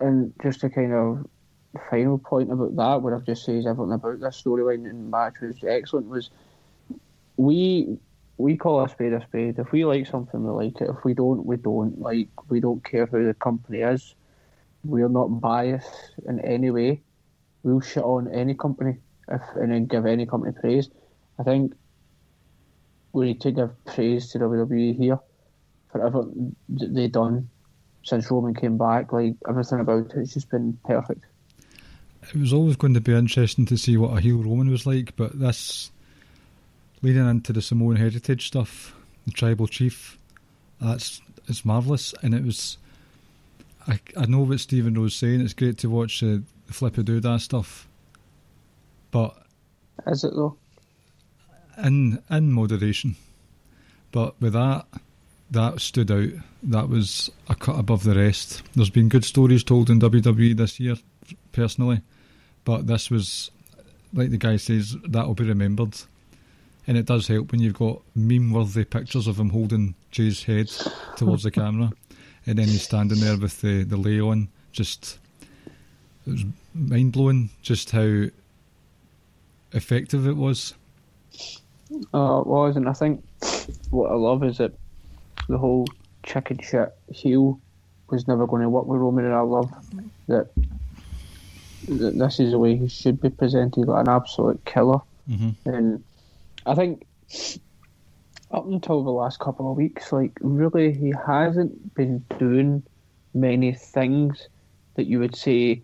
and 0.00 0.32
just 0.42 0.60
to 0.60 0.70
kind 0.70 0.92
of 0.92 1.26
final 1.88 2.18
point 2.18 2.50
about 2.52 2.76
that, 2.76 3.02
what 3.02 3.12
I've 3.12 3.24
just 3.24 3.44
said 3.44 3.66
everything 3.66 3.92
about 3.92 4.20
this 4.20 4.42
storyline 4.42 4.88
and 4.88 5.10
match 5.10 5.34
was 5.40 5.56
excellent. 5.66 6.08
Was 6.08 6.30
we 7.36 7.98
we 8.36 8.56
call 8.56 8.82
a 8.82 8.88
spade 8.88 9.12
a 9.12 9.22
spade. 9.22 9.58
If 9.58 9.70
we 9.70 9.84
like 9.84 10.06
something, 10.06 10.42
we 10.42 10.50
like 10.50 10.80
it. 10.80 10.88
If 10.88 11.04
we 11.04 11.14
don't, 11.14 11.44
we 11.44 11.56
don't. 11.56 12.00
Like 12.00 12.28
we 12.48 12.60
don't 12.60 12.82
care 12.82 13.06
who 13.06 13.26
the 13.26 13.34
company 13.34 13.80
is. 13.80 14.14
We're 14.82 15.08
not 15.08 15.40
biased 15.40 16.14
in 16.26 16.40
any 16.40 16.70
way. 16.70 17.02
We'll 17.62 17.80
shit 17.80 18.02
on 18.02 18.32
any 18.32 18.54
company 18.54 18.96
if 19.28 19.42
and 19.54 19.70
then 19.70 19.86
give 19.86 20.06
any 20.06 20.26
company 20.26 20.52
praise. 20.58 20.88
I 21.38 21.42
think 21.42 21.74
we 23.12 23.26
need 23.26 23.40
to 23.42 23.52
give 23.52 23.84
praise 23.84 24.30
to 24.30 24.38
WWE 24.38 24.96
here 24.96 25.18
for 25.92 26.06
everything 26.06 26.56
that 26.70 26.94
they 26.94 27.08
done 27.08 27.48
since 28.04 28.30
Roman 28.30 28.54
came 28.54 28.78
back. 28.78 29.12
Like 29.12 29.34
everything 29.48 29.80
about 29.80 30.06
it, 30.06 30.12
it's 30.16 30.34
just 30.34 30.50
been 30.50 30.78
perfect. 30.84 31.24
It 32.22 32.36
was 32.36 32.52
always 32.52 32.76
going 32.76 32.94
to 32.94 33.00
be 33.00 33.14
interesting 33.14 33.66
to 33.66 33.76
see 33.78 33.96
what 33.96 34.16
a 34.16 34.20
heel 34.20 34.38
Roman 34.38 34.70
was 34.70 34.86
like, 34.86 35.16
but 35.16 35.38
this 35.38 35.90
leading 37.02 37.26
into 37.28 37.52
the 37.52 37.62
Samoan 37.62 37.96
heritage 37.96 38.46
stuff, 38.46 38.94
the 39.26 39.32
tribal 39.32 39.66
chief, 39.66 40.18
that's 40.80 41.20
it's 41.48 41.64
marvelous, 41.64 42.14
and 42.22 42.34
it 42.34 42.44
was. 42.44 42.76
I, 43.88 43.98
I 44.16 44.26
know 44.26 44.40
what 44.40 44.60
Stephen 44.60 44.94
Rowe's 44.94 45.16
saying. 45.16 45.40
It's 45.40 45.54
great 45.54 45.78
to 45.78 45.88
watch 45.90 46.22
uh, 46.22 46.38
the 46.66 46.72
flippy 46.72 47.02
doodah 47.02 47.40
stuff, 47.40 47.88
but 49.10 49.34
Is 50.06 50.22
it 50.22 50.34
though? 50.34 50.56
in 51.82 52.22
in 52.30 52.52
moderation. 52.52 53.16
But 54.12 54.40
with 54.40 54.52
that, 54.52 54.86
that 55.50 55.80
stood 55.80 56.10
out. 56.10 56.28
That 56.62 56.88
was 56.88 57.30
a 57.48 57.54
cut 57.54 57.78
above 57.78 58.04
the 58.04 58.14
rest. 58.14 58.62
There's 58.76 58.90
been 58.90 59.08
good 59.08 59.24
stories 59.24 59.64
told 59.64 59.88
in 59.88 60.00
WWE 60.00 60.56
this 60.56 60.78
year 60.78 60.96
personally, 61.52 62.02
but 62.64 62.86
this 62.86 63.10
was, 63.10 63.50
like 64.12 64.30
the 64.30 64.38
guy 64.38 64.56
says, 64.56 64.96
that'll 65.08 65.34
be 65.34 65.44
remembered. 65.44 65.96
And 66.86 66.96
it 66.96 67.06
does 67.06 67.28
help 67.28 67.52
when 67.52 67.60
you've 67.60 67.74
got 67.74 68.00
meme 68.14 68.52
worthy 68.52 68.84
pictures 68.84 69.26
of 69.26 69.38
him 69.38 69.50
holding 69.50 69.94
Jey's 70.10 70.44
head 70.44 70.70
towards 71.16 71.42
the 71.42 71.50
camera, 71.50 71.92
and 72.46 72.58
then 72.58 72.66
he's 72.66 72.82
standing 72.82 73.20
there 73.20 73.36
with 73.36 73.60
the, 73.60 73.84
the 73.84 73.96
lei 73.96 74.20
on. 74.20 74.48
Just, 74.72 75.18
it 76.26 76.30
was 76.30 76.44
mind 76.74 77.12
blowing 77.12 77.50
just 77.62 77.90
how 77.90 78.24
effective 79.72 80.26
it 80.26 80.36
was. 80.36 80.74
Uh, 82.14 82.40
it 82.40 82.46
was, 82.46 82.76
and 82.76 82.88
I 82.88 82.92
think 82.92 83.24
what 83.90 84.10
I 84.10 84.14
love 84.14 84.44
is 84.44 84.58
that 84.58 84.72
the 85.48 85.58
whole 85.58 85.86
chicken 86.22 86.58
shit 86.62 86.92
heel 87.12 87.60
was 88.08 88.28
never 88.28 88.46
going 88.46 88.62
to 88.62 88.68
work 88.68 88.86
with 88.86 89.00
Roman, 89.00 89.24
and 89.24 89.34
I 89.34 89.40
love 89.40 89.70
that, 89.70 90.04
that 90.28 90.48
this 91.88 92.40
is 92.40 92.52
the 92.52 92.58
way 92.58 92.76
he 92.76 92.88
should 92.88 93.20
be 93.20 93.30
presented, 93.30 93.86
like 93.86 94.06
an 94.06 94.08
absolute 94.08 94.64
killer. 94.64 95.00
Mm-hmm. 95.28 95.68
And 95.68 96.04
I 96.66 96.74
think 96.74 97.06
up 98.50 98.66
until 98.66 99.02
the 99.02 99.10
last 99.10 99.38
couple 99.38 99.70
of 99.70 99.76
weeks, 99.76 100.12
like 100.12 100.38
really, 100.40 100.92
he 100.92 101.12
hasn't 101.26 101.94
been 101.94 102.24
doing 102.38 102.82
many 103.34 103.72
things 103.72 104.48
that 104.94 105.06
you 105.06 105.18
would 105.20 105.36
say 105.36 105.82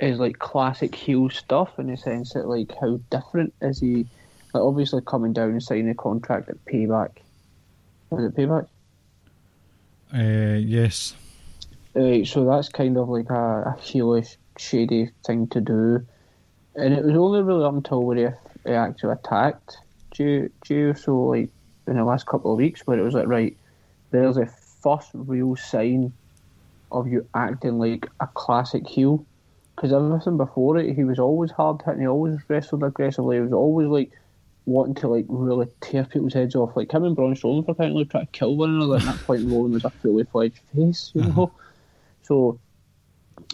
is 0.00 0.18
like 0.18 0.38
classic 0.38 0.94
heel 0.94 1.28
stuff 1.28 1.78
in 1.78 1.88
the 1.88 1.96
sense 1.96 2.34
that 2.34 2.48
like 2.48 2.72
how 2.80 3.00
different 3.10 3.52
is 3.60 3.80
he? 3.80 4.06
Like 4.54 4.62
obviously 4.62 5.02
coming 5.06 5.32
down 5.32 5.50
and 5.50 5.62
signing 5.62 5.90
a 5.90 5.94
contract 5.94 6.48
at 6.48 6.64
Payback. 6.64 7.10
Was 8.10 8.24
it 8.24 8.36
Payback? 8.36 8.68
Uh, 10.14 10.58
yes. 10.58 11.14
Uh, 11.96 12.24
so 12.24 12.44
that's 12.44 12.68
kind 12.68 12.96
of 12.96 13.08
like 13.08 13.28
a, 13.30 13.34
a 13.34 13.76
heelish, 13.80 14.36
shady 14.58 15.10
thing 15.24 15.46
to 15.48 15.60
do. 15.60 16.06
And 16.74 16.92
it 16.92 17.04
was 17.04 17.16
only 17.16 17.42
really 17.42 17.64
up 17.64 17.74
until 17.74 18.02
where 18.02 18.16
he, 18.64 18.70
he 18.70 18.74
actually 18.74 19.12
attacked 19.12 19.78
Jey, 20.12 20.48
Jey 20.64 20.94
so 20.94 21.16
like 21.22 21.50
in 21.86 21.96
the 21.96 22.04
last 22.04 22.26
couple 22.26 22.52
of 22.52 22.58
weeks 22.58 22.86
where 22.86 22.98
it 22.98 23.02
was 23.02 23.14
like, 23.14 23.26
right, 23.26 23.56
there's 24.10 24.36
a 24.36 24.46
first 24.46 25.10
real 25.14 25.56
sign 25.56 26.12
of 26.92 27.08
you 27.08 27.26
acting 27.34 27.78
like 27.78 28.06
a 28.20 28.26
classic 28.28 28.86
heel. 28.86 29.24
Because 29.74 29.92
everything 29.92 30.38
before 30.38 30.78
it, 30.78 30.94
he 30.94 31.04
was 31.04 31.18
always 31.18 31.50
hard 31.50 31.82
hitting, 31.84 32.00
he 32.00 32.06
always 32.06 32.38
wrestled 32.48 32.82
aggressively, 32.82 33.36
he 33.36 33.42
was 33.42 33.52
always 33.52 33.88
like 33.88 34.10
wanting 34.64 34.94
to 34.96 35.08
like 35.08 35.26
really 35.28 35.68
tear 35.80 36.04
people's 36.04 36.32
heads 36.32 36.54
off. 36.54 36.76
Like 36.76 36.92
him 36.92 37.04
and 37.04 37.14
Braun 37.14 37.34
Strowman 37.34 37.68
apparently 37.68 38.06
trying 38.06 38.26
to 38.26 38.32
kill 38.32 38.56
one 38.56 38.70
another. 38.70 38.96
At 38.96 39.02
that 39.02 39.26
point, 39.26 39.50
Roman 39.50 39.72
was 39.72 39.84
a 39.84 39.90
fully 39.90 40.24
fledged 40.24 40.60
face, 40.74 41.12
you 41.14 41.22
uh-huh. 41.22 41.32
know. 41.32 41.52
So 42.22 42.58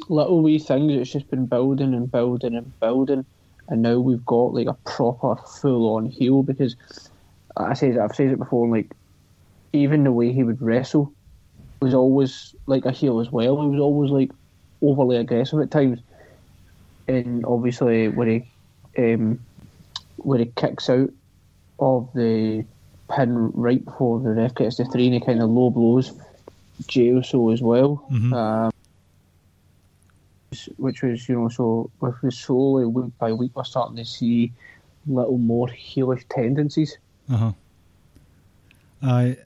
little 0.09 0.43
wee 0.43 0.59
things. 0.59 0.93
It's 0.93 1.13
just 1.13 1.31
been 1.31 1.47
building 1.47 1.95
and 1.95 2.11
building 2.11 2.55
and 2.55 2.73
building, 2.81 3.25
and 3.69 3.83
now 3.83 3.99
we've 3.99 4.25
got 4.25 4.55
like 4.55 4.67
a 4.69 4.77
proper 4.85 5.37
full 5.61 5.95
on 5.95 6.07
heel. 6.07 6.43
Because 6.43 6.77
I 7.57 7.75
say 7.75 7.97
I've 7.99 8.15
said 8.15 8.31
it 8.31 8.39
before. 8.39 8.69
Like 8.69 8.91
even 9.73 10.05
the 10.05 10.13
way 10.13 10.33
he 10.33 10.45
would 10.45 10.61
wrestle 10.61 11.13
was 11.81 11.95
always 11.95 12.55
like 12.67 12.85
a 12.85 12.93
heel 12.93 13.21
as 13.21 13.31
well. 13.31 13.61
He 13.61 13.69
was 13.69 13.81
always 13.81 14.11
like 14.11 14.31
overly 14.83 15.17
aggressive 15.17 15.61
at 15.61 15.71
times, 15.71 16.01
and 17.09 17.45
obviously 17.45 18.09
when 18.09 18.29
he 18.29 19.03
um, 19.03 19.41
when 20.17 20.41
he 20.41 20.53
kicks 20.57 20.89
out 20.89 21.11
of 21.79 22.11
the 22.15 22.65
pin 23.15 23.35
right 23.55 23.85
before 23.85 24.21
the 24.21 24.31
ref 24.31 24.55
gets 24.55 24.77
the 24.77 24.85
three, 24.87 25.07
and 25.07 25.15
he 25.15 25.21
kind 25.21 25.43
of 25.43 25.51
low 25.51 25.71
blows 25.71 26.13
Jey 26.87 27.07
Uso 27.07 27.51
as 27.51 27.63
well. 27.63 28.07
Mhm. 28.11 28.33
Um, 28.33 28.72
which 30.77 31.03
was, 31.03 31.29
you 31.29 31.37
know, 31.37 31.49
so 31.49 31.91
with 32.01 32.35
slowly 32.35 32.87
week 32.87 33.13
by 33.19 33.33
week, 33.33 33.53
we're 33.55 33.65
starting 33.65 33.97
to 33.97 34.05
see 34.05 34.53
little 35.07 35.39
more 35.39 35.69
heelish 35.69 36.25
tendencies. 36.29 36.99
Uh 37.31 37.37
huh. 37.37 37.53
I 39.03 39.37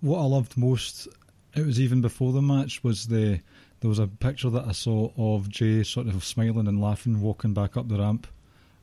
what 0.00 0.20
I 0.20 0.24
loved 0.24 0.56
most, 0.56 1.08
it 1.54 1.64
was 1.64 1.80
even 1.80 2.00
before 2.00 2.32
the 2.32 2.42
match, 2.42 2.82
was 2.84 3.06
the 3.06 3.40
there 3.80 3.88
was 3.88 3.98
a 3.98 4.06
picture 4.06 4.50
that 4.50 4.66
I 4.66 4.72
saw 4.72 5.10
of 5.16 5.48
Jey 5.48 5.84
sort 5.84 6.08
of 6.08 6.24
smiling 6.24 6.66
and 6.66 6.80
laughing, 6.80 7.20
walking 7.20 7.54
back 7.54 7.76
up 7.76 7.88
the 7.88 7.98
ramp, 7.98 8.26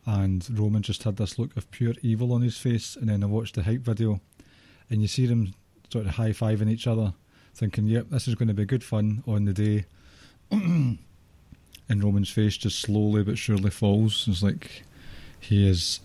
and 0.05 0.47
Roman 0.57 0.81
just 0.81 1.03
had 1.03 1.17
this 1.17 1.37
look 1.37 1.55
of 1.57 1.69
pure 1.71 1.93
evil 2.01 2.31
on 2.31 2.41
his 2.41 2.57
face. 2.57 2.95
And 2.95 3.09
then 3.09 3.23
I 3.23 3.27
watched 3.27 3.55
the 3.55 3.63
hype 3.63 3.81
video, 3.81 4.21
and 4.89 5.01
you 5.01 5.07
see 5.07 5.25
them 5.25 5.53
sort 5.91 6.05
of 6.05 6.15
high 6.15 6.29
fiving 6.29 6.69
each 6.69 6.87
other, 6.87 7.13
thinking, 7.53 7.87
"Yep, 7.87 8.09
this 8.09 8.27
is 8.27 8.35
going 8.35 8.47
to 8.47 8.53
be 8.53 8.65
good 8.65 8.83
fun 8.83 9.23
on 9.27 9.45
the 9.45 9.53
day." 9.53 9.85
and 11.87 12.03
Roman's 12.03 12.29
face 12.29 12.57
just 12.57 12.79
slowly 12.79 13.23
but 13.23 13.37
surely 13.37 13.69
falls. 13.69 14.27
It's 14.27 14.43
like 14.43 14.83
he 15.39 15.67
is 15.67 15.99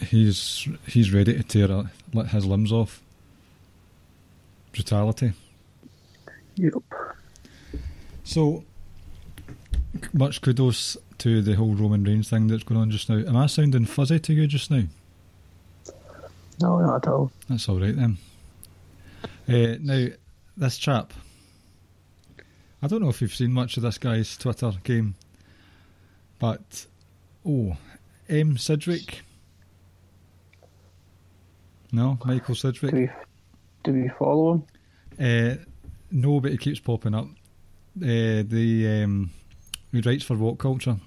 he's 0.00 0.68
he's 0.86 1.12
ready 1.12 1.34
to 1.34 1.42
tear 1.42 1.90
let 2.12 2.28
his 2.28 2.46
limbs 2.46 2.72
off. 2.72 3.02
Brutality. 4.72 5.32
Yep. 6.56 6.74
So 8.24 8.64
much 10.12 10.40
kudos 10.40 10.96
to 11.18 11.42
the 11.42 11.54
whole 11.54 11.74
Roman 11.74 12.04
Reigns 12.04 12.30
thing 12.30 12.46
that's 12.46 12.62
going 12.62 12.80
on 12.80 12.90
just 12.90 13.08
now. 13.08 13.16
Am 13.16 13.36
I 13.36 13.46
sounding 13.46 13.86
fuzzy 13.86 14.18
to 14.18 14.32
you 14.32 14.46
just 14.46 14.70
now? 14.70 14.84
No, 16.60 16.78
not 16.80 17.06
at 17.06 17.10
all. 17.10 17.30
That's 17.48 17.68
all 17.68 17.80
right 17.80 17.94
then. 17.94 18.18
Uh, 19.48 19.78
now, 19.80 20.08
this 20.56 20.78
chap. 20.78 21.12
I 22.80 22.86
don't 22.86 23.02
know 23.02 23.08
if 23.08 23.20
you've 23.20 23.34
seen 23.34 23.52
much 23.52 23.76
of 23.76 23.82
this 23.82 23.98
guy's 23.98 24.36
Twitter 24.36 24.72
game, 24.84 25.16
but 26.38 26.86
oh, 27.44 27.76
M 28.28 28.56
Sidgwick. 28.56 29.22
No, 31.90 32.18
Michael 32.24 32.54
Do 32.54 32.72
we, 32.92 33.08
do 33.82 33.92
we 33.92 34.08
follow 34.18 34.52
him? 34.54 34.64
Uh, 35.18 35.56
no, 36.10 36.40
but 36.40 36.52
he 36.52 36.58
keeps 36.58 36.80
popping 36.80 37.14
up. 37.14 37.26
Uh, 37.96 38.44
the 38.46 39.02
um, 39.02 39.30
he 39.90 40.00
writes 40.02 40.22
for 40.22 40.36
What 40.36 40.58
Culture, 40.58 40.98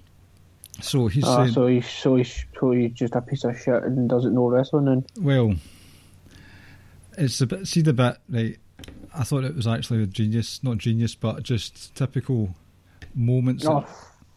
so 0.82 1.08
he's 1.08 1.24
Ah, 1.24 1.44
saying, 1.44 1.54
so 1.54 1.68
he's 1.68 1.88
so 1.88 2.16
he's 2.16 2.46
so 2.60 2.72
he's 2.72 2.92
just 2.92 3.16
a 3.16 3.22
piece 3.22 3.44
of 3.46 3.58
shit 3.58 3.84
and 3.84 4.10
doesn't 4.10 4.34
know 4.34 4.50
wrestling. 4.50 4.88
And 4.90 5.06
well, 5.22 5.54
it's 7.18 7.40
a 7.40 7.48
bit. 7.48 7.68
See 7.68 7.82
the 7.82 7.94
bit 7.94 8.18
right. 8.28 8.58
I 9.14 9.24
thought 9.24 9.44
it 9.44 9.56
was 9.56 9.68
actually 9.68 10.04
a 10.04 10.08
genius, 10.08 10.64
not 10.64 10.78
genius, 10.78 11.16
but 11.16 11.44
just 11.44 11.94
typical 11.96 12.56
moments 13.14 13.64
no, 13.66 13.82
that 13.82 13.90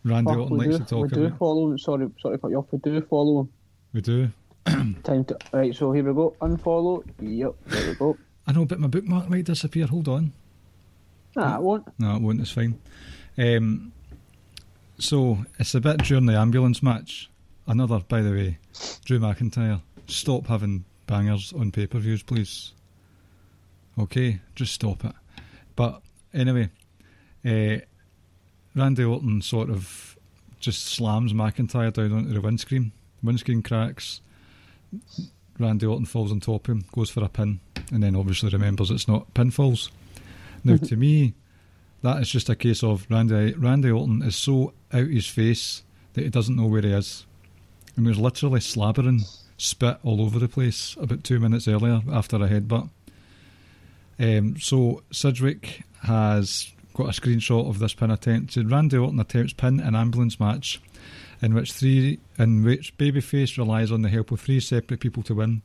Randy 0.05 0.33
Orton 0.33 0.57
likes 0.57 0.73
do, 0.73 0.79
to 0.79 0.85
talk 0.85 1.03
we 1.03 1.09
do 1.09 1.25
about. 1.27 1.39
follow 1.39 1.71
him. 1.71 1.79
Sorry, 1.79 2.09
sorry, 2.21 2.37
to 2.37 2.41
cut 2.41 2.51
you 2.51 2.59
off. 2.59 2.67
We 2.71 2.79
do 2.79 3.01
follow 3.03 3.41
him. 3.41 3.49
We 3.93 4.01
do. 4.01 4.31
Time 4.67 5.25
to 5.27 5.39
right. 5.53 5.75
So 5.75 5.93
here 5.93 6.05
we 6.05 6.13
go. 6.13 6.35
Unfollow. 6.41 7.05
Yep. 7.21 7.55
There 7.67 7.89
we 7.89 7.95
go. 7.95 8.17
I 8.47 8.53
know, 8.53 8.65
but 8.65 8.81
my 8.81 8.89
bookmark 8.89 9.31
might 9.31 9.45
disappear. 9.45 9.87
Hold 9.87 10.09
on. 10.09 10.33
Nah, 11.37 11.57
it 11.57 11.63
won't. 11.63 11.89
No, 11.99 12.17
it 12.17 12.23
won't. 12.23 12.41
It's 12.41 12.51
fine. 12.51 12.79
Um, 13.39 13.93
so 14.99 15.39
it's 15.59 15.75
a 15.75 15.81
bit 15.81 15.99
during 15.99 16.27
the 16.27 16.35
ambulance 16.35 16.83
match. 16.83 17.31
Another, 17.67 18.01
by 18.01 18.21
the 18.21 18.31
way, 18.31 18.59
Drew 19.05 19.19
McIntyre. 19.19 19.81
Stop 20.07 20.47
having 20.47 20.85
bangers 21.07 21.53
on 21.53 21.71
pay 21.71 21.87
per 21.87 21.99
views, 21.99 22.23
please. 22.23 22.73
Okay, 23.99 24.41
just 24.55 24.73
stop 24.73 25.05
it. 25.05 25.13
But 25.77 26.03
anyway, 26.33 26.71
uh, 27.45 27.85
Randy 28.75 29.05
Orton 29.05 29.43
sort 29.43 29.71
of 29.71 30.19
just 30.59 30.87
slams 30.87 31.33
McIntyre 31.33 31.93
down 31.93 32.13
onto 32.13 32.33
the 32.33 32.41
windscreen. 32.41 32.93
Windscreen 33.23 33.63
cracks. 33.63 34.21
Randy 35.59 35.87
Orton 35.87 36.07
falls 36.07 36.33
on 36.33 36.41
top 36.41 36.69
of 36.69 36.75
him, 36.75 36.85
goes 36.93 37.11
for 37.11 37.23
a 37.23 37.29
pin, 37.29 37.61
and 37.93 38.03
then 38.03 38.17
obviously 38.17 38.51
remembers 38.51 38.91
it's 38.91 39.09
not 39.09 39.33
pinfalls. 39.35 39.91
Now, 40.65 40.77
to 40.79 40.97
me, 40.97 41.35
that 42.03 42.21
is 42.21 42.29
just 42.29 42.49
a 42.49 42.57
case 42.57 42.83
of 42.83 43.07
Randy 43.09 43.55
Randy 43.55 43.91
Orton 43.91 44.23
is 44.23 44.37
so 44.37 44.73
out 44.93 45.09
his 45.09 45.27
face 45.27 45.83
that 46.15 46.25
he 46.25 46.31
doesn't 46.31 46.57
know 46.57 46.67
where 46.67 46.83
he 46.83 46.93
is. 46.93 47.27
And 47.97 48.07
he 48.07 48.09
was 48.09 48.19
literally 48.19 48.61
slabbering 48.61 49.23
spit 49.57 49.99
all 50.03 50.21
over 50.21 50.39
the 50.39 50.49
place 50.49 50.97
about 51.01 51.23
two 51.23 51.39
minutes 51.39 51.69
earlier 51.69 52.03
after 52.13 52.37
a 52.37 52.49
headbutt. 52.49 52.89
Um, 54.19 54.59
so 54.59 55.03
Sidgwick 55.13 55.83
has 56.03 56.73
got 56.95 57.07
a 57.07 57.21
screenshot 57.21 57.69
of 57.69 57.79
this 57.79 57.95
pin 57.95 58.11
attempt. 58.11 58.57
Randy 58.57 58.97
Orton 58.97 59.19
attempts 59.21 59.53
pin 59.53 59.81
an 59.81 59.97
ambulance 59.97 60.39
match 60.39 60.81
in 61.43 61.55
which 61.55 61.73
three 61.73 62.21
in 62.39 62.65
which 62.65 62.97
babyface 62.97 63.59
relies 63.59 63.91
on 63.91 64.03
the 64.03 64.09
help 64.09 64.31
of 64.31 64.41
three 64.41 64.61
separate 64.61 65.01
people 65.01 65.23
to 65.25 65.35
win. 65.35 65.63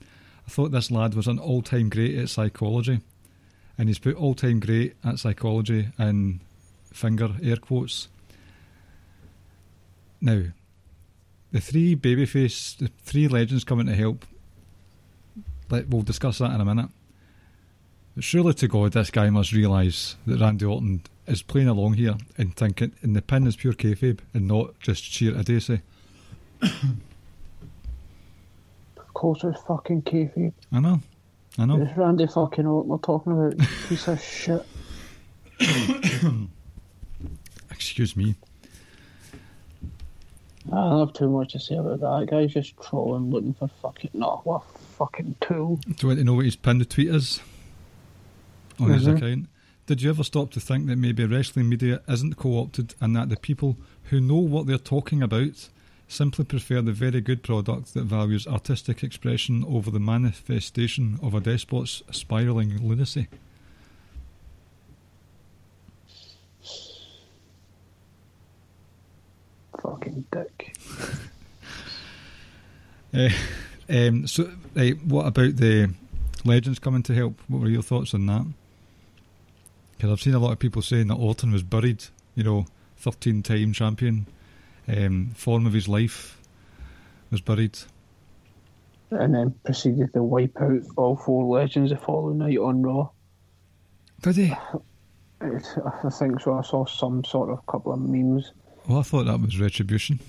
I 0.48 0.50
thought 0.50 0.72
this 0.72 0.90
lad 0.90 1.14
was 1.14 1.28
an 1.28 1.38
all 1.40 1.62
time 1.62 1.90
great 1.90 2.18
at 2.18 2.30
psychology. 2.30 3.02
And 3.78 3.88
he's 3.88 4.00
put 4.00 4.16
all 4.16 4.34
time 4.34 4.60
great 4.60 4.96
at 5.06 5.20
psychology 5.20 5.90
in 5.98 6.42
finger 6.92 7.30
air 7.42 7.56
quotes. 7.56 8.10
Now, 10.20 10.42
the 11.52 11.62
three 11.62 11.96
babyface, 11.96 12.78
the 12.78 12.90
three 13.04 13.28
legends 13.28 13.64
coming 13.64 13.86
to 13.86 13.96
help. 13.96 14.26
We'll 15.70 16.02
discuss 16.02 16.40
that 16.40 16.52
in 16.52 16.62
a 16.62 16.66
minute. 16.66 16.90
Surely 18.20 18.54
to 18.56 18.68
God, 18.68 18.92
this 18.92 19.12
guy 19.12 19.30
must 19.30 19.54
realise 19.54 20.18
that 20.26 20.42
Randy 20.42 20.66
Orton 20.66 21.02
is 21.26 21.42
playing 21.42 21.70
along 21.70 21.94
here 21.94 22.16
and 22.38 22.54
thinking, 22.56 22.92
and 23.02 23.16
the 23.16 23.22
pin 23.22 23.48
is 23.48 23.56
pure 23.56 23.74
kayfabe 23.74 24.20
and 24.34 24.48
not 24.48 24.78
just 24.80 25.04
sheer 25.04 25.38
idiocy. 25.38 25.82
Of 26.62 26.72
course, 29.14 29.44
it's 29.44 29.62
fucking 29.62 30.02
kayfabe. 30.04 30.54
I 30.72 30.80
know, 30.80 31.02
I 31.58 31.66
know. 31.66 31.82
It's 31.82 31.98
Randy 31.98 32.28
fucking 32.28 32.66
Orton 32.66 32.90
we're 32.90 32.98
talking 32.98 33.32
about. 33.32 33.58
Piece 33.88 34.08
of 34.08 34.22
shit. 34.22 34.66
Excuse 37.72 38.18
me. 38.18 38.36
I 40.72 40.76
don't 40.76 41.08
have 41.08 41.14
too 41.14 41.30
much 41.30 41.54
to 41.54 41.60
say 41.60 41.76
about 41.76 42.02
that. 42.02 42.28
Guy's 42.30 42.54
just 42.54 42.76
trolling, 42.82 43.32
looking 43.32 43.54
for 43.54 43.70
fucking. 43.82 44.12
No, 44.14 44.42
what 44.44 44.64
fucking 44.98 45.36
tool. 45.42 45.78
Do 45.78 45.94
you 46.02 46.08
want 46.10 46.20
to 46.20 46.26
know 46.26 46.34
what 46.34 46.46
his 46.46 46.56
pinned 46.56 46.88
tweet 46.90 47.10
is 47.10 47.40
on 48.80 48.92
his 48.92 49.06
Mhm. 49.06 49.18
account? 49.18 49.50
Did 49.86 50.02
you 50.02 50.10
ever 50.10 50.24
stop 50.24 50.52
to 50.52 50.60
think 50.60 50.86
that 50.88 50.98
maybe 50.98 51.26
wrestling 51.26 51.68
media 51.70 52.02
isn't 52.08 52.36
co-opted 52.38 52.94
and 53.02 53.15
that 53.15 53.30
the 53.30 53.38
people 53.38 53.76
who 54.06 54.20
know 54.22 54.36
what 54.38 54.68
they're 54.68 54.78
talking 54.78 55.24
about 55.24 55.70
simply 56.08 56.46
prefer 56.46 56.82
the 56.82 56.92
very 56.92 57.22
good 57.22 57.42
product 57.44 57.94
that 57.94 58.04
values 58.04 58.48
artistic 58.48 59.04
expression 59.04 59.63
over 59.68 59.89
the 59.92 60.00
manifestation 60.00 61.20
of 61.22 61.34
a 61.34 61.39
despot's 61.39 62.04
spiralling 62.12 62.78
lunacy? 62.88 63.28
Fucking 69.82 70.26
dick. 70.32 70.76
Eh, 73.12 73.34
um, 73.89 74.28
so, 74.28 74.52
right, 74.76 74.96
what 75.04 75.26
about 75.26 75.56
the 75.56 75.92
legends 76.46 76.78
coming 76.78 77.02
to 77.02 77.15
help? 77.15 77.42
What 77.48 77.62
were 77.62 77.68
your 77.70 77.82
thoughts 77.82 78.13
on 78.13 78.28
that? 78.28 78.46
Because 80.00 80.14
I've 80.14 80.22
seen 80.22 80.34
a 80.34 80.40
lot 80.40 80.54
of 80.54 80.60
people 80.60 80.82
saying 80.82 81.08
that 81.08 81.16
Orton 81.16 81.52
was 81.52 81.62
buried, 81.62 82.06
you 82.34 82.42
know, 82.42 82.66
13 83.00 83.44
time 83.44 83.74
champion, 83.74 84.28
um, 84.88 85.32
form 85.36 85.68
of 85.68 85.74
his 85.74 85.90
life 85.90 86.40
was 87.30 87.42
buried. 87.42 87.78
And 89.12 89.36
then 89.36 89.54
proceeded 89.66 90.14
to 90.14 90.24
wipe 90.24 90.56
out 90.62 90.84
all 90.96 91.18
four 91.18 91.44
legends 91.44 91.92
the 91.92 91.98
following 91.98 92.38
night 92.38 92.58
on 92.58 92.82
Raw. 92.82 93.10
Did 94.22 94.36
he? 94.38 94.54
I 95.42 96.10
think 96.10 96.40
so. 96.40 96.54
I 96.54 96.62
saw 96.62 96.86
some 96.86 97.26
sort 97.26 97.50
of 97.50 97.66
couple 97.66 97.92
of 97.92 98.00
memes. 98.00 98.54
Well, 98.88 99.00
I 99.00 99.02
thought 99.02 99.26
that 99.26 99.42
was 99.42 99.60
retribution. 99.60 100.22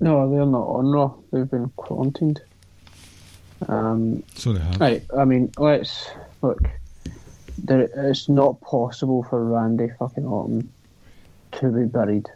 No, 0.00 0.30
they're 0.30 0.44
not 0.44 0.66
on 0.66 0.88
Raw. 0.88 1.14
They've 1.32 1.50
been 1.50 1.70
quarantined. 1.76 2.42
Um, 3.68 4.22
So 4.34 4.52
they 4.52 4.60
have. 4.60 4.78
right. 4.78 5.02
I 5.16 5.24
mean, 5.24 5.50
let's 5.56 6.10
look. 6.42 6.58
There, 7.64 7.88
it's 8.10 8.28
not 8.28 8.60
possible 8.60 9.24
for 9.28 9.44
Randy 9.44 9.88
fucking 9.98 10.24
Orton 10.24 10.72
to 11.52 11.72
be 11.72 11.84
buried. 11.84 12.26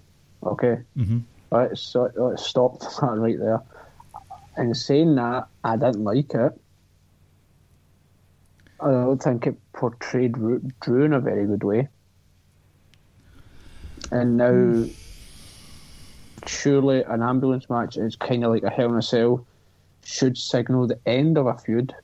Okay. 0.44 0.78
hmm 0.96 1.18
Let's 1.50 1.82
so- 1.82 2.10
let's 2.16 2.46
stop 2.46 2.80
that 3.00 3.14
right 3.16 3.38
there. 3.38 3.60
And 4.56 4.76
saying 4.76 5.14
that, 5.16 5.48
I 5.64 5.76
didn't 5.76 6.04
like 6.04 6.34
it. 6.34 6.52
I 8.80 8.90
don't 8.90 9.22
think 9.22 9.46
it 9.46 9.56
portrayed 9.74 10.32
Drew 10.80 11.04
in 11.04 11.12
a 11.12 11.20
very 11.20 11.46
good 11.46 11.62
way. 11.62 11.88
And 14.10 14.36
now, 14.36 14.84
surely 16.46 17.02
an 17.04 17.22
ambulance 17.22 17.70
match 17.70 17.96
is 17.96 18.16
kind 18.16 18.44
of 18.44 18.50
like 18.50 18.64
a 18.64 18.70
Hell 18.70 18.90
in 18.90 18.98
a 18.98 19.02
Cell, 19.02 19.46
should 20.04 20.36
signal 20.36 20.86
the 20.86 21.00
end 21.06 21.38
of 21.38 21.46
a 21.46 21.56
feud, 21.56 21.94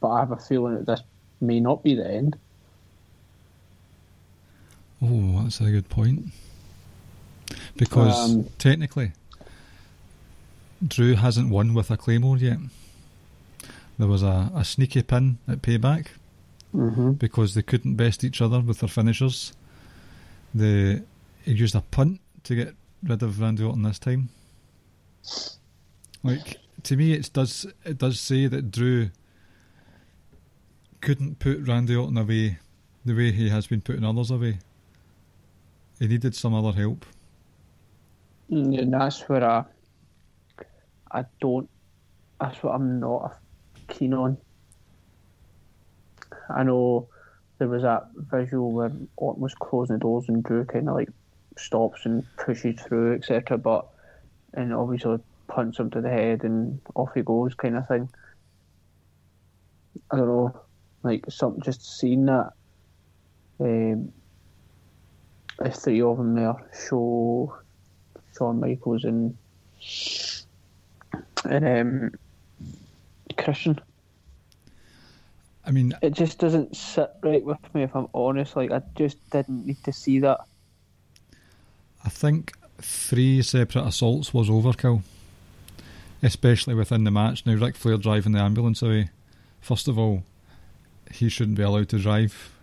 but 0.00 0.08
I 0.08 0.20
have 0.20 0.32
a 0.32 0.36
feeling 0.36 0.74
that 0.74 0.86
this 0.86 1.02
may 1.40 1.60
not 1.60 1.84
be 1.84 1.94
the 1.94 2.06
end. 2.06 2.36
Oh, 5.06 5.42
that's 5.42 5.60
a 5.60 5.70
good 5.70 5.88
point. 5.88 6.26
Because 7.76 8.30
Um, 8.30 8.46
technically, 8.58 9.12
Drew 10.86 11.14
hasn't 11.14 11.50
won 11.50 11.74
with 11.74 11.90
a 11.90 11.96
Claymore 11.96 12.38
yet. 12.38 12.58
There 13.98 14.08
was 14.08 14.22
a, 14.22 14.50
a 14.54 14.64
sneaky 14.64 15.02
pin 15.02 15.38
at 15.48 15.62
Payback 15.62 16.06
Mm-hmm. 16.74 17.12
because 17.12 17.54
they 17.54 17.62
couldn't 17.62 17.94
best 17.94 18.24
each 18.24 18.40
other 18.42 18.58
with 18.60 18.80
their 18.80 18.88
finishers. 18.88 19.52
They 20.52 21.02
he 21.44 21.52
used 21.52 21.76
a 21.76 21.82
punt 21.82 22.20
to 22.44 22.56
get 22.56 22.74
rid 23.04 23.22
of 23.22 23.38
Randy 23.40 23.62
Orton 23.62 23.82
this 23.82 24.00
time. 24.00 24.30
Like 26.24 26.56
to 26.82 26.96
me, 26.96 27.12
it 27.12 27.30
does 27.32 27.66
it 27.84 27.98
does 27.98 28.18
say 28.20 28.48
that 28.48 28.72
Drew 28.72 29.10
couldn't 31.00 31.38
put 31.38 31.60
Randy 31.68 31.94
Orton 31.94 32.16
away 32.18 32.58
the 33.04 33.14
way 33.14 33.30
he 33.30 33.50
has 33.50 33.66
been 33.68 33.80
putting 33.80 34.02
others 34.04 34.30
away. 34.32 34.58
He 35.98 36.08
needed 36.08 36.34
some 36.34 36.54
other 36.54 36.72
help. 36.72 37.06
And 38.50 38.92
that's 38.92 39.20
where 39.28 39.44
I, 39.44 39.64
I 41.10 41.24
don't. 41.40 41.68
That's 42.40 42.62
what 42.62 42.74
I'm 42.74 43.00
not 43.00 43.38
keen 43.88 44.12
on. 44.12 44.36
I 46.50 46.62
know 46.62 47.08
there 47.58 47.68
was 47.68 47.82
that 47.82 48.08
visual 48.14 48.72
where 48.72 48.92
Orton 49.16 49.42
was 49.42 49.54
closing 49.54 49.96
the 49.96 50.00
doors 50.00 50.28
and 50.28 50.42
Drew 50.42 50.64
kind 50.64 50.88
of 50.88 50.96
like 50.96 51.08
stops 51.56 52.04
and 52.04 52.24
pushes 52.36 52.80
through, 52.80 53.14
etc. 53.14 53.56
But 53.58 53.86
and 54.52 54.74
obviously 54.74 55.18
punts 55.46 55.78
him 55.78 55.90
to 55.90 56.00
the 56.00 56.10
head 56.10 56.44
and 56.44 56.80
off 56.94 57.10
he 57.14 57.22
goes, 57.22 57.54
kind 57.54 57.76
of 57.76 57.86
thing. 57.88 58.08
I 60.10 60.16
don't 60.16 60.26
know, 60.26 60.60
like 61.02 61.24
something 61.28 61.62
just 61.62 61.98
seeing 61.98 62.26
that. 62.26 62.50
Um, 63.60 64.12
the 65.58 65.70
three 65.70 66.00
of 66.00 66.18
them 66.18 66.34
there 66.34 66.54
show 66.88 67.56
Shawn 68.36 68.60
Michaels 68.60 69.04
and 69.04 69.36
and 71.44 71.66
um, 71.66 72.10
Christian. 73.36 73.80
I 75.66 75.70
mean, 75.70 75.94
It 76.02 76.12
just 76.12 76.38
doesn't 76.38 76.76
sit 76.76 77.10
right 77.22 77.42
with 77.44 77.58
me 77.74 77.82
if 77.82 77.94
I'm 77.94 78.08
honest. 78.12 78.56
Like 78.56 78.70
I 78.70 78.82
just 78.96 79.18
didn't 79.30 79.66
need 79.66 79.82
to 79.84 79.92
see 79.92 80.18
that. 80.20 80.40
I 82.04 82.08
think 82.10 82.52
three 82.78 83.40
separate 83.40 83.86
assaults 83.86 84.34
was 84.34 84.50
overkill, 84.50 85.02
especially 86.22 86.74
within 86.74 87.04
the 87.04 87.10
match. 87.10 87.46
Now, 87.46 87.54
Ric 87.54 87.76
Flair 87.76 87.96
driving 87.96 88.32
the 88.32 88.40
ambulance 88.40 88.82
away. 88.82 89.10
First 89.62 89.88
of 89.88 89.98
all, 89.98 90.22
he 91.10 91.30
shouldn't 91.30 91.56
be 91.56 91.62
allowed 91.62 91.88
to 91.90 91.98
drive 91.98 92.53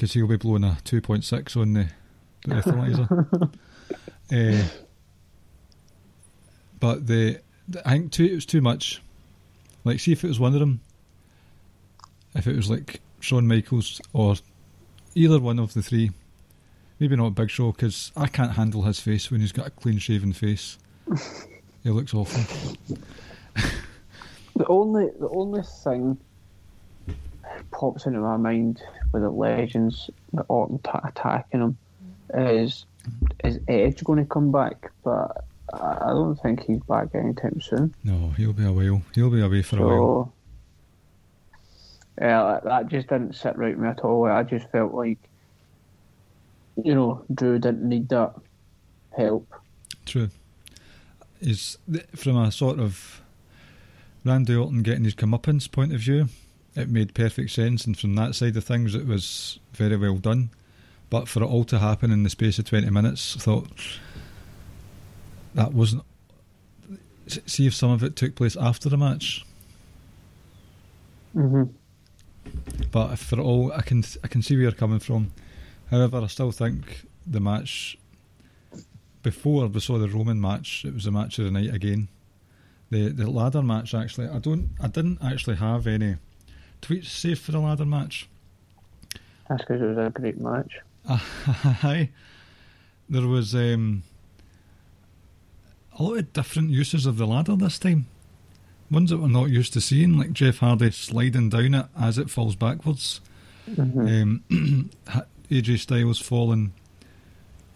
because 0.00 0.14
he'll 0.14 0.26
be 0.26 0.36
blowing 0.36 0.64
a 0.64 0.78
2.6 0.86 1.60
on 1.60 1.74
the 1.74 1.86
breathalyzer. 2.48 3.52
uh, 4.32 4.68
but 6.80 7.06
the, 7.06 7.38
the- 7.68 7.86
I 7.86 7.98
think 7.98 8.12
too, 8.12 8.24
it 8.24 8.34
was 8.34 8.46
too 8.46 8.62
much. 8.62 9.02
Like, 9.84 10.00
see 10.00 10.12
if 10.12 10.24
it 10.24 10.28
was 10.28 10.40
one 10.40 10.54
of 10.54 10.60
them, 10.60 10.80
if 12.34 12.46
it 12.46 12.56
was 12.56 12.70
like 12.70 13.02
Shawn 13.20 13.46
Michaels 13.46 14.00
or 14.14 14.36
either 15.14 15.38
one 15.38 15.58
of 15.58 15.74
the 15.74 15.82
three, 15.82 16.12
maybe 16.98 17.14
not 17.14 17.34
Big 17.34 17.50
Show 17.50 17.72
because 17.72 18.10
I 18.16 18.26
can't 18.26 18.52
handle 18.52 18.84
his 18.84 19.00
face 19.00 19.30
when 19.30 19.42
he's 19.42 19.52
got 19.52 19.66
a 19.66 19.70
clean 19.70 19.98
shaven 19.98 20.32
face. 20.32 20.78
he 21.82 21.90
looks 21.90 22.14
awful. 22.14 22.74
The 24.56 24.66
only 24.66 25.10
the 25.18 25.28
only 25.28 25.62
thing 25.62 26.16
pops 27.70 28.06
into 28.06 28.20
my 28.20 28.36
mind 28.36 28.82
with 29.12 29.22
the 29.22 29.30
legends, 29.30 30.10
the 30.32 30.42
Orton 30.42 30.78
t- 30.78 30.90
attacking 31.04 31.60
him, 31.60 31.78
is 32.34 32.86
is 33.44 33.58
Edge 33.68 34.04
going 34.04 34.18
to 34.18 34.24
come 34.24 34.52
back? 34.52 34.90
But 35.04 35.44
I 35.72 36.08
don't 36.08 36.36
think 36.36 36.64
he's 36.64 36.80
back 36.80 37.08
anytime 37.14 37.60
soon. 37.60 37.94
No, 38.04 38.30
he'll 38.36 38.52
be 38.52 38.64
a 38.64 38.72
while. 38.72 39.02
He'll 39.14 39.30
be 39.30 39.40
away 39.40 39.62
for 39.62 39.78
a 39.78 39.86
while. 39.86 40.32
Yeah, 42.20 42.42
that, 42.44 42.64
that 42.64 42.88
just 42.88 43.08
didn't 43.08 43.34
sit 43.34 43.56
right 43.56 43.74
with 43.74 43.82
me 43.82 43.88
at 43.88 44.00
all. 44.00 44.26
I 44.26 44.42
just 44.42 44.68
felt 44.70 44.92
like, 44.92 45.18
you 46.82 46.94
know, 46.94 47.24
Drew 47.32 47.58
didn't 47.58 47.88
need 47.88 48.08
that 48.10 48.34
help. 49.16 49.48
True. 50.04 50.28
Is 51.40 51.78
from 52.14 52.36
a 52.36 52.52
sort 52.52 52.78
of 52.78 53.22
Randy 54.24 54.54
Orton 54.54 54.82
getting 54.82 55.04
his 55.04 55.14
comeuppance 55.14 55.70
point 55.70 55.94
of 55.94 56.00
view, 56.00 56.28
it 56.74 56.88
made 56.88 57.14
perfect 57.14 57.50
sense, 57.50 57.84
and 57.84 57.98
from 57.98 58.14
that 58.14 58.34
side 58.34 58.56
of 58.56 58.64
things, 58.64 58.94
it 58.94 59.06
was 59.06 59.58
very 59.72 59.96
well 59.96 60.16
done. 60.16 60.50
But 61.08 61.28
for 61.28 61.42
it 61.42 61.46
all 61.46 61.64
to 61.64 61.78
happen 61.78 62.12
in 62.12 62.22
the 62.22 62.30
space 62.30 62.58
of 62.58 62.66
twenty 62.66 62.90
minutes, 62.90 63.36
I 63.36 63.40
thought 63.40 63.68
that 65.54 65.72
wasn't. 65.72 66.04
See 67.26 67.66
if 67.66 67.74
some 67.74 67.90
of 67.90 68.02
it 68.02 68.16
took 68.16 68.34
place 68.34 68.56
after 68.56 68.88
the 68.88 68.96
match. 68.96 69.44
Mm-hmm. 71.36 71.64
But 72.90 73.16
for 73.16 73.40
all, 73.40 73.72
I 73.72 73.82
can 73.82 74.04
I 74.24 74.28
can 74.28 74.42
see 74.42 74.54
where 74.54 74.62
you're 74.62 74.72
coming 74.72 74.98
from. 74.98 75.32
However, 75.90 76.20
I 76.20 76.26
still 76.26 76.52
think 76.52 77.06
the 77.26 77.40
match 77.40 77.98
before 79.22 79.66
we 79.66 79.80
saw 79.80 79.98
the 79.98 80.08
Roman 80.08 80.40
match, 80.40 80.84
it 80.84 80.94
was 80.94 81.06
a 81.06 81.10
match 81.10 81.38
of 81.38 81.44
the 81.44 81.50
night 81.50 81.74
again. 81.74 82.08
The 82.90 83.08
the 83.08 83.30
ladder 83.30 83.62
match 83.62 83.94
actually, 83.94 84.28
I 84.28 84.38
don't 84.38 84.70
I 84.80 84.88
didn't 84.88 85.18
actually 85.22 85.56
have 85.56 85.86
any 85.86 86.16
tweets 86.80 87.06
saved 87.06 87.40
for 87.40 87.52
the 87.52 87.58
ladder 87.58 87.84
match. 87.84 88.28
That's 89.48 89.62
because 89.62 89.82
it 89.82 89.86
was 89.86 89.98
a 89.98 90.10
great 90.10 90.40
match. 90.40 90.78
Aye. 91.08 92.10
There 93.08 93.26
was 93.26 93.54
um, 93.54 94.04
a 95.98 96.02
lot 96.02 96.18
of 96.18 96.32
different 96.32 96.70
uses 96.70 97.06
of 97.06 97.16
the 97.16 97.26
ladder 97.26 97.56
this 97.56 97.78
time. 97.78 98.06
Ones 98.90 99.10
that 99.10 99.18
we're 99.18 99.28
not 99.28 99.50
used 99.50 99.72
to 99.74 99.80
seeing, 99.80 100.16
like 100.16 100.32
Jeff 100.32 100.58
Hardy 100.58 100.90
sliding 100.90 101.48
down 101.48 101.74
it 101.74 101.86
as 101.98 102.18
it 102.18 102.30
falls 102.30 102.56
backwards. 102.56 103.20
Um, 103.78 104.42
AJ 105.50 105.80
Styles 105.80 106.20
falling 106.20 106.72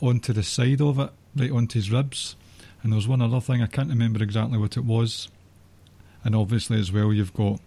onto 0.00 0.32
the 0.32 0.42
side 0.42 0.80
of 0.80 0.98
it, 0.98 1.10
right 1.36 1.50
onto 1.50 1.78
his 1.78 1.90
ribs. 1.90 2.36
And 2.82 2.92
there 2.92 2.96
was 2.96 3.08
one 3.08 3.22
other 3.22 3.40
thing, 3.40 3.62
I 3.62 3.66
can't 3.66 3.88
remember 3.88 4.22
exactly 4.22 4.58
what 4.58 4.76
it 4.76 4.84
was. 4.84 5.28
And 6.22 6.34
obviously, 6.34 6.78
as 6.78 6.92
well, 6.92 7.12
you've 7.12 7.34
got 7.34 7.60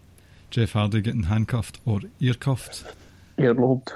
Jeff 0.50 0.72
Hardy 0.74 1.02
getting 1.02 1.24
handcuffed 1.24 1.80
or 1.86 2.00
ear 2.20 2.34
cuffed. 2.34 2.84
Earlobed. 3.38 3.90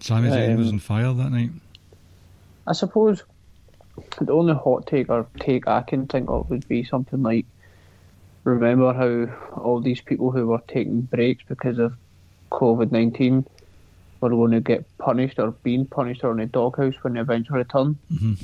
Sami 0.00 0.28
Zayn 0.28 0.56
was 0.58 0.68
Um, 0.68 0.74
on 0.74 0.78
fire 0.78 1.12
that 1.12 1.30
night. 1.30 1.50
I 2.66 2.72
suppose 2.72 3.22
the 4.20 4.32
only 4.32 4.54
hot 4.54 4.86
take 4.86 5.08
or 5.08 5.26
take 5.40 5.66
I 5.68 5.82
can 5.82 6.06
think 6.06 6.28
of 6.28 6.50
would 6.50 6.66
be 6.68 6.84
something 6.84 7.22
like 7.22 7.46
remember 8.44 8.92
how 8.92 9.60
all 9.60 9.80
these 9.80 10.00
people 10.00 10.30
who 10.30 10.46
were 10.46 10.60
taking 10.68 11.02
breaks 11.02 11.42
because 11.48 11.78
of 11.78 11.94
COVID 12.52 12.92
19 12.92 13.44
were 14.20 14.30
going 14.30 14.52
to 14.52 14.60
get 14.60 14.84
punished 14.98 15.38
or 15.38 15.50
being 15.62 15.86
punished 15.86 16.22
or 16.24 16.32
in 16.32 16.40
a 16.40 16.46
doghouse 16.46 16.94
when 17.02 17.14
they 17.14 17.20
eventually 17.20 17.58
return. 17.58 17.96
Mhm. 18.12 18.38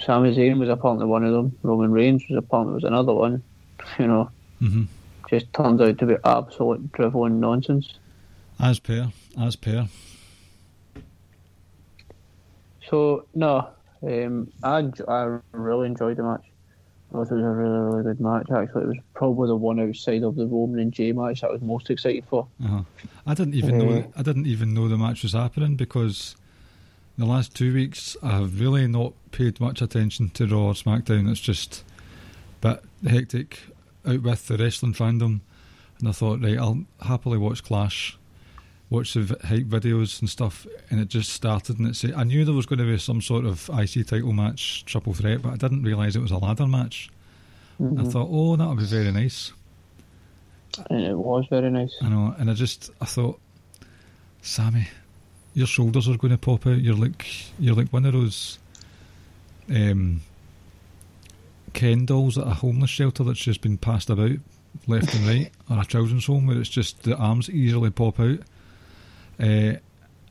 Sami 0.00 0.34
Zayn 0.34 0.58
was 0.58 0.68
apparently 0.68 1.06
one 1.06 1.24
of 1.24 1.32
them. 1.32 1.56
Roman 1.62 1.90
Reigns 1.92 2.22
was 2.28 2.38
apparently 2.38 2.74
was 2.74 2.84
another 2.84 3.12
one. 3.14 3.42
You 3.98 4.06
know, 4.06 4.30
hmm 4.60 4.84
just 5.28 5.52
turns 5.52 5.78
out 5.80 5.98
to 5.98 6.06
be 6.06 6.16
absolute 6.24 6.90
drivelling 6.92 7.38
nonsense. 7.38 7.98
As 8.58 8.78
per, 8.78 9.12
as 9.38 9.56
per. 9.56 9.86
So 12.88 13.26
no, 13.34 13.68
um, 14.02 14.50
I 14.62 14.90
I 15.06 15.38
really 15.52 15.86
enjoyed 15.86 16.16
the 16.16 16.22
match. 16.22 16.44
I 17.10 17.12
thought 17.12 17.30
it 17.30 17.34
was 17.34 17.42
a 17.42 17.48
really 17.48 17.78
really 17.78 18.02
good 18.04 18.20
match. 18.20 18.46
Actually, 18.50 18.84
it 18.84 18.88
was 18.88 18.96
probably 19.14 19.48
the 19.48 19.56
one 19.56 19.80
outside 19.80 20.22
of 20.22 20.36
the 20.36 20.46
Roman 20.46 20.80
and 20.80 20.92
Jey 20.92 21.12
match 21.12 21.42
that 21.42 21.48
I 21.48 21.52
was 21.52 21.62
most 21.62 21.90
excited 21.90 22.24
for. 22.28 22.46
Uh-huh. 22.64 22.82
I 23.26 23.34
didn't 23.34 23.54
even 23.54 23.80
Uh, 23.80 23.84
know. 23.84 24.12
I 24.16 24.22
didn't 24.22 24.46
even 24.46 24.72
know 24.74 24.88
the 24.88 24.96
match 24.98 25.22
was 25.22 25.34
happening 25.34 25.76
because 25.76 26.36
the 27.18 27.26
last 27.26 27.54
two 27.54 27.74
weeks 27.74 28.16
I 28.22 28.30
have 28.38 28.60
really 28.60 28.86
not 28.86 29.12
paid 29.32 29.60
much 29.60 29.82
attention 29.82 30.30
to 30.30 30.46
Raw 30.46 30.68
or 30.68 30.72
SmackDown. 30.72 31.30
It's 31.30 31.40
just 31.40 31.84
a 32.62 32.78
bit 33.02 33.10
hectic 33.10 33.60
out 34.08 34.22
with 34.22 34.46
the 34.46 34.56
wrestling 34.56 34.94
fandom, 34.94 35.40
and 35.98 36.08
I 36.08 36.12
thought, 36.12 36.42
right, 36.42 36.58
I'll 36.58 36.84
happily 37.02 37.38
watch 37.38 37.62
Clash, 37.64 38.18
watch 38.90 39.14
the 39.14 39.36
hype 39.44 39.66
videos 39.66 40.20
and 40.20 40.28
stuff, 40.30 40.66
and 40.90 41.00
it 41.00 41.08
just 41.08 41.30
started. 41.32 41.78
And 41.78 41.88
it 41.88 41.96
said, 41.96 42.14
I 42.14 42.24
knew 42.24 42.44
there 42.44 42.54
was 42.54 42.66
going 42.66 42.78
to 42.78 42.84
be 42.84 42.98
some 42.98 43.20
sort 43.20 43.44
of 43.44 43.68
IC 43.70 44.06
title 44.06 44.32
match, 44.32 44.84
triple 44.86 45.14
threat, 45.14 45.42
but 45.42 45.52
I 45.52 45.56
didn't 45.56 45.82
realise 45.82 46.16
it 46.16 46.22
was 46.22 46.30
a 46.30 46.38
ladder 46.38 46.66
match. 46.66 47.10
I 47.80 48.02
thought, 48.04 48.28
oh, 48.30 48.56
that 48.56 48.66
would 48.66 48.78
be 48.78 48.84
very 48.86 49.12
nice. 49.12 49.52
and 50.90 51.00
it 51.04 51.14
was 51.16 51.46
very 51.48 51.70
nice. 51.70 51.94
I 52.02 52.08
know, 52.08 52.34
and 52.38 52.50
I 52.50 52.54
just 52.54 52.90
I 53.00 53.04
thought, 53.04 53.38
Sami, 54.42 54.88
your 55.54 55.66
shoulders 55.68 56.08
are 56.08 56.16
going 56.16 56.32
to 56.32 56.38
pop 56.38 56.66
out. 56.66 56.80
You're 56.80 56.96
like 56.96 57.24
you're 57.58 57.74
like 57.76 57.92
one 57.92 58.04
of 58.04 58.14
those 58.14 58.58
um, 59.70 60.22
Ken 61.72 62.04
dolls 62.04 62.38
at 62.38 62.46
a 62.46 62.54
homeless 62.54 62.90
shelter 62.90 63.24
that's 63.24 63.38
just 63.38 63.60
been 63.60 63.78
passed 63.78 64.10
about 64.10 64.38
left 64.86 65.14
and 65.14 65.26
right, 65.26 65.50
or 65.70 65.80
a 65.80 65.84
children's 65.84 66.26
home 66.26 66.46
where 66.46 66.58
it's 66.58 66.68
just 66.68 67.02
the 67.02 67.16
arms 67.16 67.50
easily 67.50 67.90
pop 67.90 68.20
out. 68.20 68.38
Uh, 69.40 69.74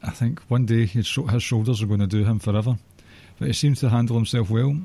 I 0.03 0.11
think 0.11 0.39
one 0.47 0.65
day 0.65 0.85
his, 0.85 1.13
his 1.29 1.43
shoulders 1.43 1.81
are 1.81 1.87
going 1.87 1.99
to 1.99 2.07
do 2.07 2.23
him 2.23 2.39
forever, 2.39 2.77
but 3.39 3.47
he 3.47 3.53
seems 3.53 3.79
to 3.81 3.89
handle 3.89 4.15
himself 4.15 4.49
well. 4.49 4.77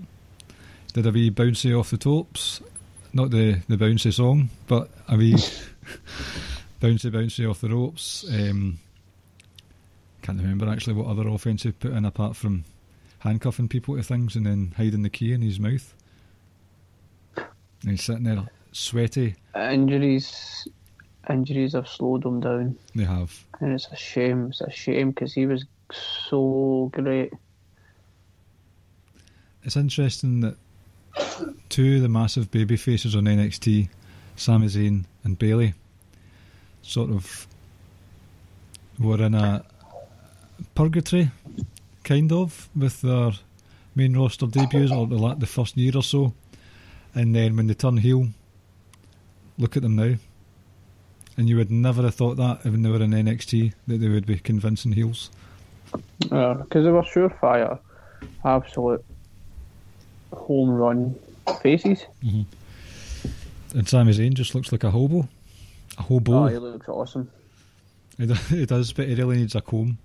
Did 0.94 1.06
a 1.06 1.10
wee 1.10 1.30
bouncy 1.30 1.78
off 1.78 1.90
the 1.90 1.96
tops, 1.96 2.60
not 3.12 3.30
the 3.30 3.62
the 3.68 3.76
bouncy 3.76 4.12
song, 4.12 4.50
but 4.66 4.90
a 5.08 5.16
wee 5.16 5.34
bouncy 6.80 7.10
bouncy 7.10 7.48
off 7.48 7.62
the 7.62 7.70
ropes. 7.70 8.24
Um, 8.28 8.78
can't 10.20 10.38
remember 10.40 10.68
actually 10.68 10.94
what 10.94 11.06
other 11.06 11.28
offence 11.28 11.62
he 11.62 11.72
put 11.72 11.92
in 11.92 12.04
apart 12.04 12.36
from 12.36 12.64
handcuffing 13.20 13.68
people 13.68 13.96
to 13.96 14.02
things 14.02 14.36
and 14.36 14.46
then 14.46 14.74
hiding 14.76 15.02
the 15.02 15.10
key 15.10 15.32
in 15.32 15.42
his 15.42 15.58
mouth. 15.58 15.94
And 17.82 17.90
he's 17.90 18.04
sitting 18.04 18.24
there 18.24 18.46
sweaty. 18.72 19.34
Injuries, 19.54 20.66
injuries 21.28 21.72
have 21.74 21.86
slowed 21.88 22.24
him 22.24 22.40
down, 22.40 22.76
They 22.94 23.04
have. 23.04 23.32
and 23.60 23.72
it's 23.72 23.88
a 23.88 23.96
shame. 23.96 24.46
It's 24.48 24.60
a 24.60 24.70
shame 24.70 25.10
because 25.10 25.32
he 25.34 25.46
was 25.46 25.64
so 26.28 26.90
great. 26.92 27.32
It's 29.64 29.76
interesting 29.76 30.40
that 30.40 30.56
two 31.68 31.96
of 31.96 32.02
the 32.02 32.08
massive 32.08 32.50
baby 32.50 32.76
faces 32.76 33.14
on 33.14 33.24
NXT, 33.24 33.88
Sami 34.36 34.66
Zayn 34.66 35.04
and 35.24 35.38
Bayley, 35.38 35.74
sort 36.82 37.10
of 37.10 37.46
were 38.98 39.22
in 39.22 39.34
a 39.34 39.64
purgatory, 40.74 41.30
kind 42.04 42.32
of, 42.32 42.68
with 42.74 43.00
their 43.02 43.32
main 43.94 44.16
roster 44.16 44.46
debuts 44.46 44.90
or 44.90 45.06
the, 45.06 45.34
the 45.38 45.46
first 45.46 45.76
year 45.76 45.92
or 45.96 46.02
so. 46.02 46.32
And 47.14 47.34
then 47.34 47.56
when 47.56 47.66
they 47.66 47.74
turn 47.74 47.98
heel, 47.98 48.28
look 49.58 49.76
at 49.76 49.82
them 49.82 49.96
now. 49.96 50.14
And 51.36 51.48
you 51.48 51.56
would 51.56 51.70
never 51.70 52.02
have 52.02 52.14
thought 52.14 52.36
that 52.36 52.64
when 52.64 52.82
they 52.82 52.90
were 52.90 53.02
in 53.02 53.10
NXT 53.10 53.72
that 53.86 53.98
they 53.98 54.08
would 54.08 54.26
be 54.26 54.38
convincing 54.38 54.92
heels. 54.92 55.30
Uh, 56.30 56.54
because 56.54 56.84
they 56.84 56.90
were 56.90 57.02
surefire, 57.02 57.78
absolute 58.44 59.04
home 60.32 60.70
run 60.70 61.14
faces. 61.62 62.06
Mm-hmm. 62.22 63.78
And 63.78 63.88
Sami 63.88 64.12
Zayn 64.12 64.34
just 64.34 64.54
looks 64.54 64.72
like 64.72 64.84
a 64.84 64.90
hobo. 64.90 65.28
A 65.98 66.02
hobo. 66.02 66.44
Oh, 66.44 66.46
he 66.46 66.58
looks 66.58 66.88
awesome. 66.88 67.30
He 68.18 68.66
does, 68.66 68.92
but 68.92 69.08
he 69.08 69.14
really 69.14 69.38
needs 69.38 69.54
a 69.54 69.60
comb. 69.62 69.98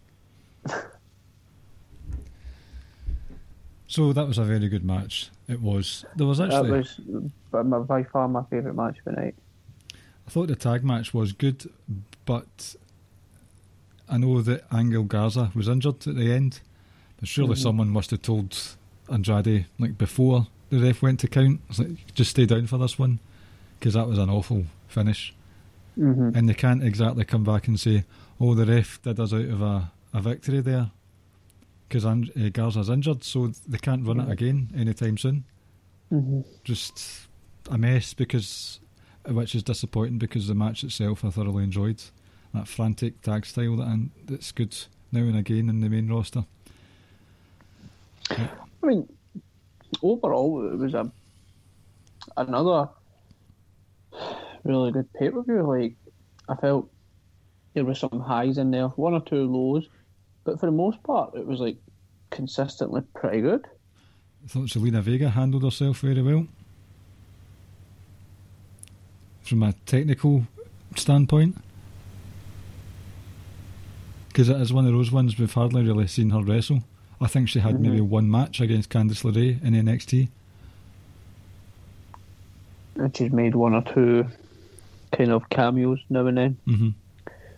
So 3.88 4.13
that 4.13 4.28
was 4.28 4.38
a 4.38 4.43
very 4.43 4.67
good 4.69 4.84
match. 4.86 5.30
It 5.47 5.62
was. 5.62 6.06
There 6.15 6.28
was 6.28 6.39
actually. 6.39 6.69
That 6.71 6.78
was 7.08 7.32
by, 7.52 7.62
my- 7.63 7.80
by 7.80 8.04
far 8.04 8.28
my 8.28 8.43
favourite 8.50 8.76
match 8.76 8.97
of 9.00 9.06
the 9.06 9.21
night. 9.21 9.36
I 10.28 10.30
thought 10.30 10.47
the 10.47 10.56
tag 10.56 10.84
match 10.84 11.13
was 11.13 11.32
good, 11.32 11.69
but 12.26 12.76
I 14.10 14.17
know 14.17 14.41
that 14.41 14.65
Angel 14.73 15.04
Garza 15.04 15.52
was 15.56 15.67
injured 15.67 16.06
at 16.08 16.15
the 16.15 16.32
end. 16.34 16.60
But 17.19 17.28
surely 17.30 17.56
someone 17.56 17.89
must 17.89 18.12
have 18.12 18.21
told 18.21 18.56
Andrade 19.10 19.65
like 19.80 19.97
before 19.97 20.47
the 20.69 20.80
ref 20.80 21.02
went 21.02 21.19
to 21.21 21.28
count. 21.28 21.62
Like, 21.80 22.13
just 22.13 22.32
stay 22.32 22.45
down 22.45 22.67
for 22.67 22.78
this 22.78 23.00
one 23.00 23.19
because 23.80 23.93
that 23.95 24.08
was 24.08 24.17
an 24.19 24.30
awful 24.30 24.65
finish. 24.88 25.34
hmm 25.95 26.30
and 26.36 26.47
they 26.47 26.54
can't 26.54 26.84
exactly 26.84 27.26
come 27.26 27.43
back 27.43 27.67
and 27.67 27.80
say, 27.80 28.04
"Oh, 28.39 28.54
the 28.54 28.65
ref 28.65 29.02
did 29.02 29.19
us 29.19 29.34
out 29.34 29.45
of 29.45 29.62
a, 29.62 29.91
a 30.13 30.21
victory 30.21 30.60
there," 30.62 30.91
because 31.88 32.06
uh, 32.06 32.15
Garza's 32.52 32.89
injured, 32.89 33.23
so 33.23 33.47
they 33.67 33.78
can't 33.78 34.06
run 34.06 34.19
it 34.19 34.30
again 34.30 34.71
anytime 34.76 35.17
soon. 35.17 35.43
hmm 36.10 36.41
Just 36.63 37.28
a 37.69 37.78
mess 37.78 38.13
because, 38.13 38.80
which 39.28 39.56
is 39.56 39.63
disappointing 39.63 40.17
because 40.17 40.47
the 40.47 40.56
match 40.56 40.84
itself 40.84 41.23
I 41.23 41.30
thoroughly 41.30 41.63
enjoyed 41.63 42.02
that 42.54 42.67
frantic 42.67 43.21
tag 43.21 43.45
style 43.45 43.76
that 43.78 43.88
and 43.88 44.12
that's 44.26 44.52
good 44.52 44.76
now 45.12 45.21
and 45.21 45.38
again 45.38 45.69
in 45.69 45.82
the 45.82 45.89
main 45.89 46.10
roster. 46.10 46.45
I 48.30 48.50
mean, 48.84 49.08
overall, 50.02 50.71
it 50.71 50.78
was 50.78 50.93
a 50.93 51.12
another 52.36 52.89
really 54.63 54.91
good 54.91 55.12
pay 55.13 55.30
per 55.30 55.41
view. 55.43 55.63
Like, 55.63 55.95
I 56.50 56.56
felt 56.56 56.89
there 57.73 57.86
were 57.86 57.95
some 57.95 58.19
highs 58.19 58.58
in 58.58 58.71
there, 58.71 58.88
one 58.89 59.13
or 59.13 59.21
two 59.21 59.45
lows, 59.45 59.88
but 60.47 60.62
for 60.62 60.65
the 60.65 60.71
most 60.71 61.03
part, 61.03 61.36
it 61.36 61.45
was 61.45 61.60
like 61.60 61.75
consistently 62.29 63.01
pretty 63.13 63.41
good. 63.41 63.67
I 64.45 64.47
thought 64.47 64.69
Zelina 64.69 65.01
Vega 65.01 65.29
handled 65.29 65.63
herself 65.63 65.99
very 65.99 66.21
well 66.21 66.47
from 69.41 69.62
a 69.62 69.73
technical 69.86 70.47
standpoint. 70.95 71.57
Because 74.29 74.47
it 74.47 74.55
is 74.62 74.71
one 74.71 74.88
of 74.88 74.93
those 74.93 75.12
ones 75.12 75.38
we've 75.38 75.53
hardly 75.53 75.83
really 75.83 76.07
seen 76.07 76.29
her 76.29 76.41
wrestle. 76.41 76.81
I 77.19 77.27
think 77.27 77.49
she 77.49 77.60
had 77.60 77.81
maybe 77.81 77.99
one 77.99 78.31
match 78.31 78.62
against 78.62 78.89
Candice 78.89 79.23
LeRae 79.23 79.62
in 79.62 79.73
NXT. 79.73 80.29
And 82.95 83.17
she's 83.17 83.33
made 83.33 83.53
one 83.53 83.73
or 83.73 83.81
two 83.81 84.27
kind 85.12 85.31
of 85.31 85.49
cameos 85.49 85.99
now 86.10 86.25
and 86.25 86.38
then. 86.38 86.57
hmm 86.65 86.89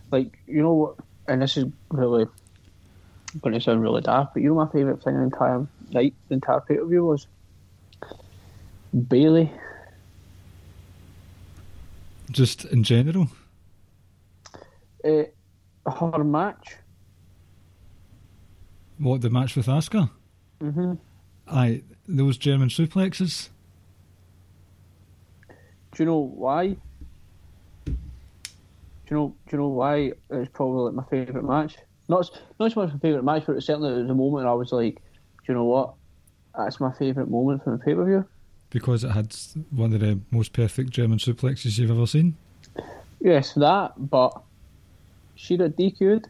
Like, 0.10 0.40
you 0.48 0.64
know 0.64 0.74
what? 0.74 0.96
And 1.28 1.44
this 1.44 1.56
is 1.56 1.66
really 1.92 2.26
going 3.42 3.54
to 3.54 3.62
sound 3.62 3.82
really 3.82 4.02
daft, 4.02 4.34
but 4.34 4.44
you 4.44 4.50
know 4.50 4.56
my 4.56 4.72
favourite 4.72 5.04
thing 5.04 5.16
the 5.16 5.24
entire 5.24 5.68
night, 5.92 6.14
the 6.28 6.36
entire 6.36 6.62
pay 6.62 6.78
per 6.78 6.86
view 6.86 7.06
was 7.06 7.28
Bayley. 9.08 9.52
Just 12.32 12.66
in 12.66 12.84
general. 12.84 13.30
Uh, 15.04 15.24
her 15.90 16.24
match. 16.24 16.76
What 18.98 19.22
the 19.22 19.30
match 19.30 19.56
with 19.56 19.68
Asuka? 19.68 20.10
Mm-hmm. 20.62 20.94
Aye, 21.48 21.84
those 22.08 22.38
German 22.38 22.70
suplexes. 22.70 23.50
Do 25.48 26.04
you 26.04 26.06
know 26.06 26.18
why? 26.18 26.76
Do 27.86 27.96
you 29.10 29.16
know? 29.16 29.36
Do 29.48 29.52
you 29.52 29.58
know 29.58 29.68
why 29.70 30.12
it's 30.30 30.52
probably 30.54 30.92
like 30.92 30.94
my 30.94 31.04
favourite 31.10 31.46
match? 31.46 31.78
Not 32.10 32.30
not 32.60 32.72
so 32.72 32.82
much 32.82 32.92
my 32.94 33.00
favourite 33.00 33.24
match, 33.24 33.44
but 33.46 33.56
it 33.56 33.62
certainly 33.62 33.92
was 33.94 34.02
a 34.10 34.14
moment 34.16 34.32
where 34.34 34.48
I 34.48 34.54
was 34.54 34.72
like, 34.72 34.96
do 34.96 35.02
you 35.48 35.54
know 35.54 35.64
what? 35.66 35.94
That's 36.58 36.80
my 36.80 36.92
favourite 36.92 37.30
moment 37.30 37.64
from 37.64 37.78
the 37.78 37.84
pay 37.84 37.94
per 37.94 38.04
view. 38.04 38.26
Because 38.72 39.04
it 39.04 39.10
had 39.12 39.36
one 39.72 39.94
of 39.94 40.00
the 40.02 40.20
most 40.32 40.52
perfect 40.54 40.90
German 40.90 41.20
suplexes 41.20 41.78
you've 41.78 41.92
ever 41.92 42.06
seen. 42.08 42.36
Yes, 43.22 43.54
that. 43.54 43.94
But 43.98 44.40
she 45.36 45.56
got 45.58 45.72
DQ'd. 45.72 46.28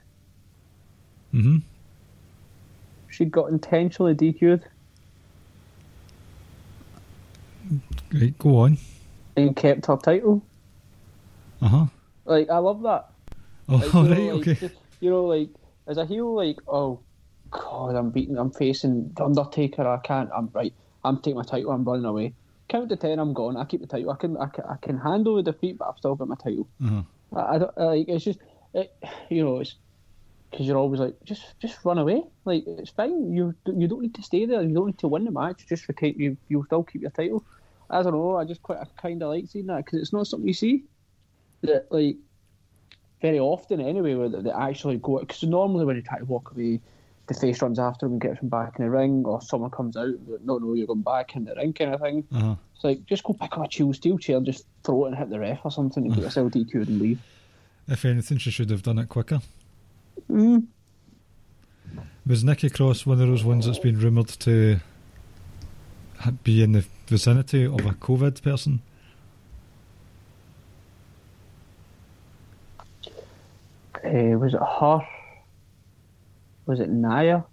Mm-hmm. 1.33 1.57
She 3.09 3.25
got 3.25 3.49
intentionally 3.49 4.15
DQ'd 4.15 4.63
Right, 8.13 8.37
go 8.39 8.57
on. 8.57 8.77
and 9.35 9.55
kept 9.55 9.85
her 9.85 9.97
title. 9.97 10.41
Uh 11.61 11.67
huh. 11.67 11.85
Like 12.25 12.49
I 12.49 12.57
love 12.57 12.81
that. 12.83 13.09
Oh, 13.67 13.77
Like, 13.93 13.93
you 13.93 13.93
know, 13.93 14.09
right, 14.09 14.33
like, 14.33 14.41
okay. 14.41 14.53
just- 14.55 14.75
you 15.01 15.09
know, 15.09 15.25
like 15.25 15.49
as 15.89 15.97
a 15.97 16.05
heel, 16.05 16.33
like 16.35 16.57
oh 16.67 17.01
god, 17.51 17.95
I'm 17.95 18.11
beating, 18.11 18.37
I'm 18.37 18.51
facing 18.51 19.11
the 19.15 19.25
Undertaker. 19.25 19.87
I 19.87 19.97
can't. 19.97 20.29
I'm 20.35 20.49
right. 20.53 20.73
I'm 21.03 21.17
taking 21.17 21.35
my 21.35 21.43
title. 21.43 21.71
I'm 21.71 21.83
running 21.83 22.05
away. 22.05 22.33
Count 22.67 22.89
to 22.89 22.95
ten. 22.95 23.19
I'm 23.19 23.33
gone. 23.33 23.57
I 23.57 23.65
keep 23.65 23.81
the 23.81 23.87
title. 23.87 24.11
I 24.11 24.15
can. 24.15 24.37
I 24.37 24.47
can, 24.47 24.63
I 24.65 24.75
can 24.81 24.97
handle 24.97 25.35
the 25.35 25.51
defeat, 25.51 25.77
but 25.77 25.89
I've 25.89 25.97
still 25.97 26.15
got 26.15 26.27
my 26.27 26.35
title. 26.35 26.67
Uh-huh. 26.83 27.01
I, 27.35 27.55
I 27.55 27.57
don't 27.57 27.77
like. 27.77 28.07
It's 28.07 28.23
just, 28.23 28.39
it, 28.73 28.95
you 29.29 29.43
know, 29.43 29.59
it's 29.59 29.75
because 30.51 30.65
you're 30.65 30.77
always 30.77 30.99
like, 30.99 31.15
just, 31.23 31.59
just 31.59 31.83
run 31.85 31.97
away. 31.97 32.23
Like 32.45 32.63
it's 32.67 32.91
fine. 32.91 33.33
You, 33.33 33.55
you 33.65 33.87
don't 33.87 34.01
need 34.01 34.15
to 34.15 34.23
stay 34.23 34.45
there. 34.45 34.61
You 34.61 34.73
don't 34.73 34.87
need 34.87 34.97
to 34.99 35.07
win 35.07 35.25
the 35.25 35.31
match. 35.31 35.65
Just 35.67 35.87
retain. 35.87 36.15
You, 36.17 36.37
you'll 36.47 36.65
still 36.65 36.83
keep 36.83 37.01
your 37.01 37.11
title. 37.11 37.43
I 37.89 38.03
don't 38.03 38.13
know. 38.13 38.37
I 38.37 38.45
just 38.45 38.61
quite, 38.61 38.79
I 38.79 38.85
kind 39.01 39.21
of 39.23 39.29
like 39.29 39.45
seeing 39.47 39.67
that 39.67 39.85
because 39.85 39.99
it's 40.01 40.13
not 40.13 40.27
something 40.27 40.47
you 40.47 40.53
see 40.53 40.83
that 41.61 41.87
like 41.91 42.17
very 43.21 43.39
often 43.39 43.81
anyway, 43.81 44.15
where 44.15 44.29
they 44.29 44.51
actually 44.51 44.97
go. 44.97 45.19
Because 45.19 45.43
normally 45.43 45.85
when 45.85 45.95
you 45.95 46.01
try 46.01 46.19
to 46.19 46.25
walk 46.25 46.51
away, 46.51 46.79
the 47.27 47.33
face 47.33 47.61
runs 47.61 47.77
after 47.77 48.05
him 48.05 48.13
and 48.13 48.21
gets 48.21 48.39
him 48.39 48.49
back 48.49 48.79
in 48.79 48.85
the 48.85 48.89
ring, 48.89 49.23
or 49.25 49.41
someone 49.41 49.69
comes 49.69 49.95
out, 49.95 50.15
but 50.27 50.43
no, 50.43 50.57
no, 50.57 50.73
you're 50.73 50.87
going 50.87 51.01
back 51.01 51.35
in 51.35 51.45
the 51.45 51.53
ring, 51.55 51.73
kind 51.73 51.93
of 51.93 52.01
thing. 52.01 52.23
Uh-huh. 52.33 52.55
It's 52.73 52.83
like 52.83 53.05
just 53.05 53.23
go 53.23 53.33
pick 53.33 53.55
up 53.55 53.65
a 53.65 53.67
chill 53.67 53.93
steel 53.93 54.17
chair, 54.17 54.37
and 54.37 54.45
just 54.45 54.65
throw 54.83 55.05
it 55.05 55.09
and 55.09 55.17
hit 55.17 55.29
the 55.29 55.39
ref 55.39 55.59
or 55.63 55.71
something, 55.71 56.05
and 56.05 56.15
get 56.15 56.23
yourself 56.23 56.51
DQ'd 56.51 56.87
and 56.87 56.99
leave. 56.99 57.19
If 57.87 58.05
anything, 58.05 58.37
she 58.37 58.51
should 58.51 58.69
have 58.69 58.83
done 58.83 58.99
it 58.99 59.09
quicker. 59.09 59.41
Mm. 60.29 60.65
Was 62.25 62.43
Nikki 62.43 62.69
Cross 62.69 63.05
one 63.05 63.21
of 63.21 63.27
those 63.27 63.43
ones 63.43 63.65
that's 63.65 63.79
been 63.79 63.99
rumoured 63.99 64.27
to 64.39 64.79
be 66.43 66.61
in 66.61 66.73
the 66.73 66.85
vicinity 67.07 67.65
of 67.65 67.85
a 67.85 67.93
COVID 67.93 68.41
person? 68.41 68.81
Uh, 74.03 74.37
was 74.37 74.53
it 74.53 74.59
her? 74.59 74.99
Was 76.65 76.79
it 76.79 76.89
Nia? 76.89 77.45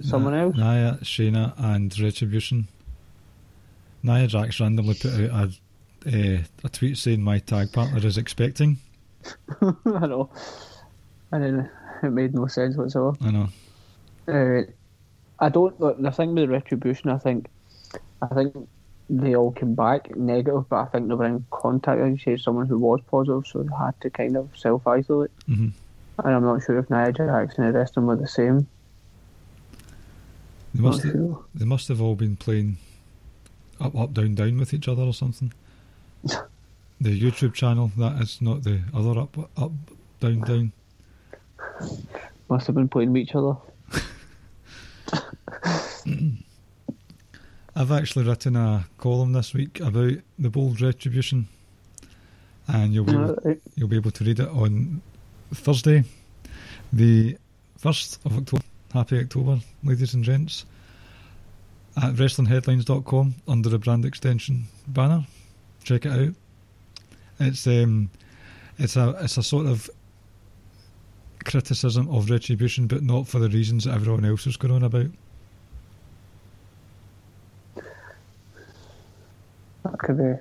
Someone 0.00 0.32
Na- 0.32 0.42
else? 0.42 0.56
Nia, 0.56 0.98
Shayna, 1.02 1.54
and 1.58 1.98
Retribution. 1.98 2.68
Nia 4.02 4.26
Jax 4.26 4.60
randomly 4.60 4.94
put 4.94 5.12
out 5.30 5.50
a, 6.06 6.16
a, 6.16 6.44
a 6.64 6.68
tweet 6.68 6.96
saying 6.96 7.22
my 7.22 7.38
tag 7.38 7.72
partner 7.72 8.04
is 8.06 8.16
expecting. 8.18 8.78
I 9.60 10.06
know. 10.06 10.30
And 11.32 11.42
then 11.44 11.70
it 12.02 12.10
made 12.10 12.34
no 12.34 12.46
sense 12.46 12.76
whatsoever. 12.76 13.16
I 13.20 13.30
know. 13.30 13.48
Uh, 14.28 14.62
I 15.40 15.48
don't. 15.48 15.78
Look, 15.80 16.00
the 16.00 16.10
thing 16.10 16.34
with 16.34 16.50
retribution, 16.50 17.10
I 17.10 17.18
think, 17.18 17.48
I 18.22 18.26
think 18.34 18.68
they 19.10 19.34
all 19.34 19.52
came 19.52 19.74
back 19.74 20.14
negative, 20.16 20.68
but 20.68 20.76
I 20.76 20.84
think 20.86 21.08
they 21.08 21.14
were 21.14 21.24
in 21.24 21.44
contact, 21.50 22.00
as 22.00 22.10
you 22.10 22.18
say, 22.18 22.42
someone 22.42 22.66
who 22.66 22.78
was 22.78 23.00
positive, 23.10 23.46
so 23.46 23.62
they 23.62 23.74
had 23.78 23.98
to 24.02 24.10
kind 24.10 24.36
of 24.36 24.50
self 24.54 24.86
isolate. 24.86 25.30
hmm 25.46 25.68
And 26.22 26.34
I'm 26.34 26.44
not 26.44 26.62
sure 26.62 26.78
if 26.78 26.90
Nia 26.90 27.12
Jax 27.12 27.56
and 27.58 27.68
the 27.68 27.78
rest 27.78 27.92
of 27.92 27.94
them 28.02 28.06
were 28.06 28.16
the 28.16 28.28
same. 28.28 28.66
They 30.74 30.82
must 30.82 31.02
sure. 31.02 31.44
they 31.54 31.64
must 31.64 31.88
have 31.88 32.02
all 32.02 32.14
been 32.14 32.36
playing 32.36 32.76
up 33.80 33.96
up 33.96 34.12
down 34.12 34.34
down 34.34 34.58
with 34.58 34.74
each 34.74 34.88
other 34.88 35.02
or 35.02 35.14
something. 35.14 35.52
the 37.00 37.20
YouTube 37.20 37.54
channel 37.54 37.90
that 37.96 38.20
is 38.20 38.42
not 38.42 38.64
the 38.64 38.80
other 38.94 39.18
up 39.18 39.36
up 39.56 39.72
down 40.20 40.40
down. 40.40 40.72
Must 42.50 42.66
have 42.66 42.76
been 42.76 42.88
playing 42.88 43.12
with 43.12 43.22
each 43.22 43.34
other. 43.34 43.56
I've 47.78 47.92
actually 47.92 48.24
written 48.24 48.56
a 48.56 48.84
column 48.98 49.32
this 49.32 49.54
week 49.54 49.78
about 49.78 50.14
the 50.36 50.50
bold 50.50 50.80
retribution, 50.80 51.46
and 52.66 52.92
you'll 52.92 53.04
be 53.04 53.12
able, 53.12 53.56
you'll 53.76 53.86
be 53.86 53.94
able 53.94 54.10
to 54.10 54.24
read 54.24 54.40
it 54.40 54.48
on 54.48 55.00
Thursday, 55.54 56.02
the 56.92 57.38
first 57.76 58.18
of 58.24 58.36
October. 58.36 58.64
Happy 58.92 59.20
October, 59.20 59.60
ladies 59.84 60.14
and 60.14 60.24
gents. 60.24 60.66
At 61.96 62.14
WrestlingHeadlines.com 62.14 63.36
under 63.46 63.68
the 63.68 63.78
brand 63.78 64.04
extension 64.04 64.64
banner, 64.88 65.24
check 65.84 66.04
it 66.04 66.10
out. 66.10 66.34
It's 67.38 67.64
um, 67.68 68.10
it's 68.80 68.96
a 68.96 69.16
it's 69.20 69.36
a 69.36 69.42
sort 69.44 69.66
of 69.66 69.88
criticism 71.44 72.08
of 72.08 72.28
retribution, 72.28 72.88
but 72.88 73.04
not 73.04 73.28
for 73.28 73.38
the 73.38 73.48
reasons 73.48 73.84
that 73.84 73.94
everyone 73.94 74.24
else 74.24 74.48
is 74.48 74.56
going 74.56 74.74
on 74.74 74.82
about. 74.82 75.10
Could 79.98 80.18
be 80.18 80.34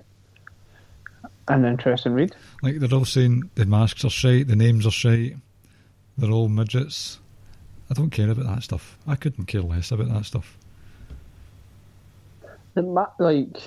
an 1.48 1.66
interesting 1.66 2.14
read. 2.14 2.36
Like 2.62 2.80
they're 2.80 2.98
all 2.98 3.06
saying 3.06 3.50
the 3.56 3.66
masks 3.66 4.04
are 4.06 4.10
shite, 4.10 4.48
the 4.48 4.56
names 4.56 4.86
are 4.86 4.92
shite, 4.92 5.36
they're 6.18 6.32
all 6.32 6.50
midgets. 6.50 7.20
I 7.90 7.94
don't 7.94 8.10
care 8.10 8.30
about 8.30 8.46
that 8.48 8.64
stuff. 8.64 8.98
I 9.08 9.16
couldn't 9.16 9.46
care 9.46 9.62
less 9.62 9.92
about 9.92 10.10
that 10.10 10.26
stuff. 10.26 10.58
The 12.74 12.82
ma- 12.82 13.08
like, 13.18 13.58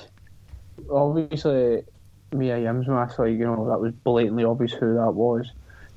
obviously, 0.90 1.84
Mia 2.32 2.58
Yim's 2.58 2.86
mask, 2.86 3.18
like, 3.18 3.32
you 3.32 3.38
know, 3.38 3.68
that 3.70 3.80
was 3.80 3.92
blatantly 4.04 4.44
obvious 4.44 4.72
who 4.72 4.94
that 4.94 5.12
was. 5.12 5.50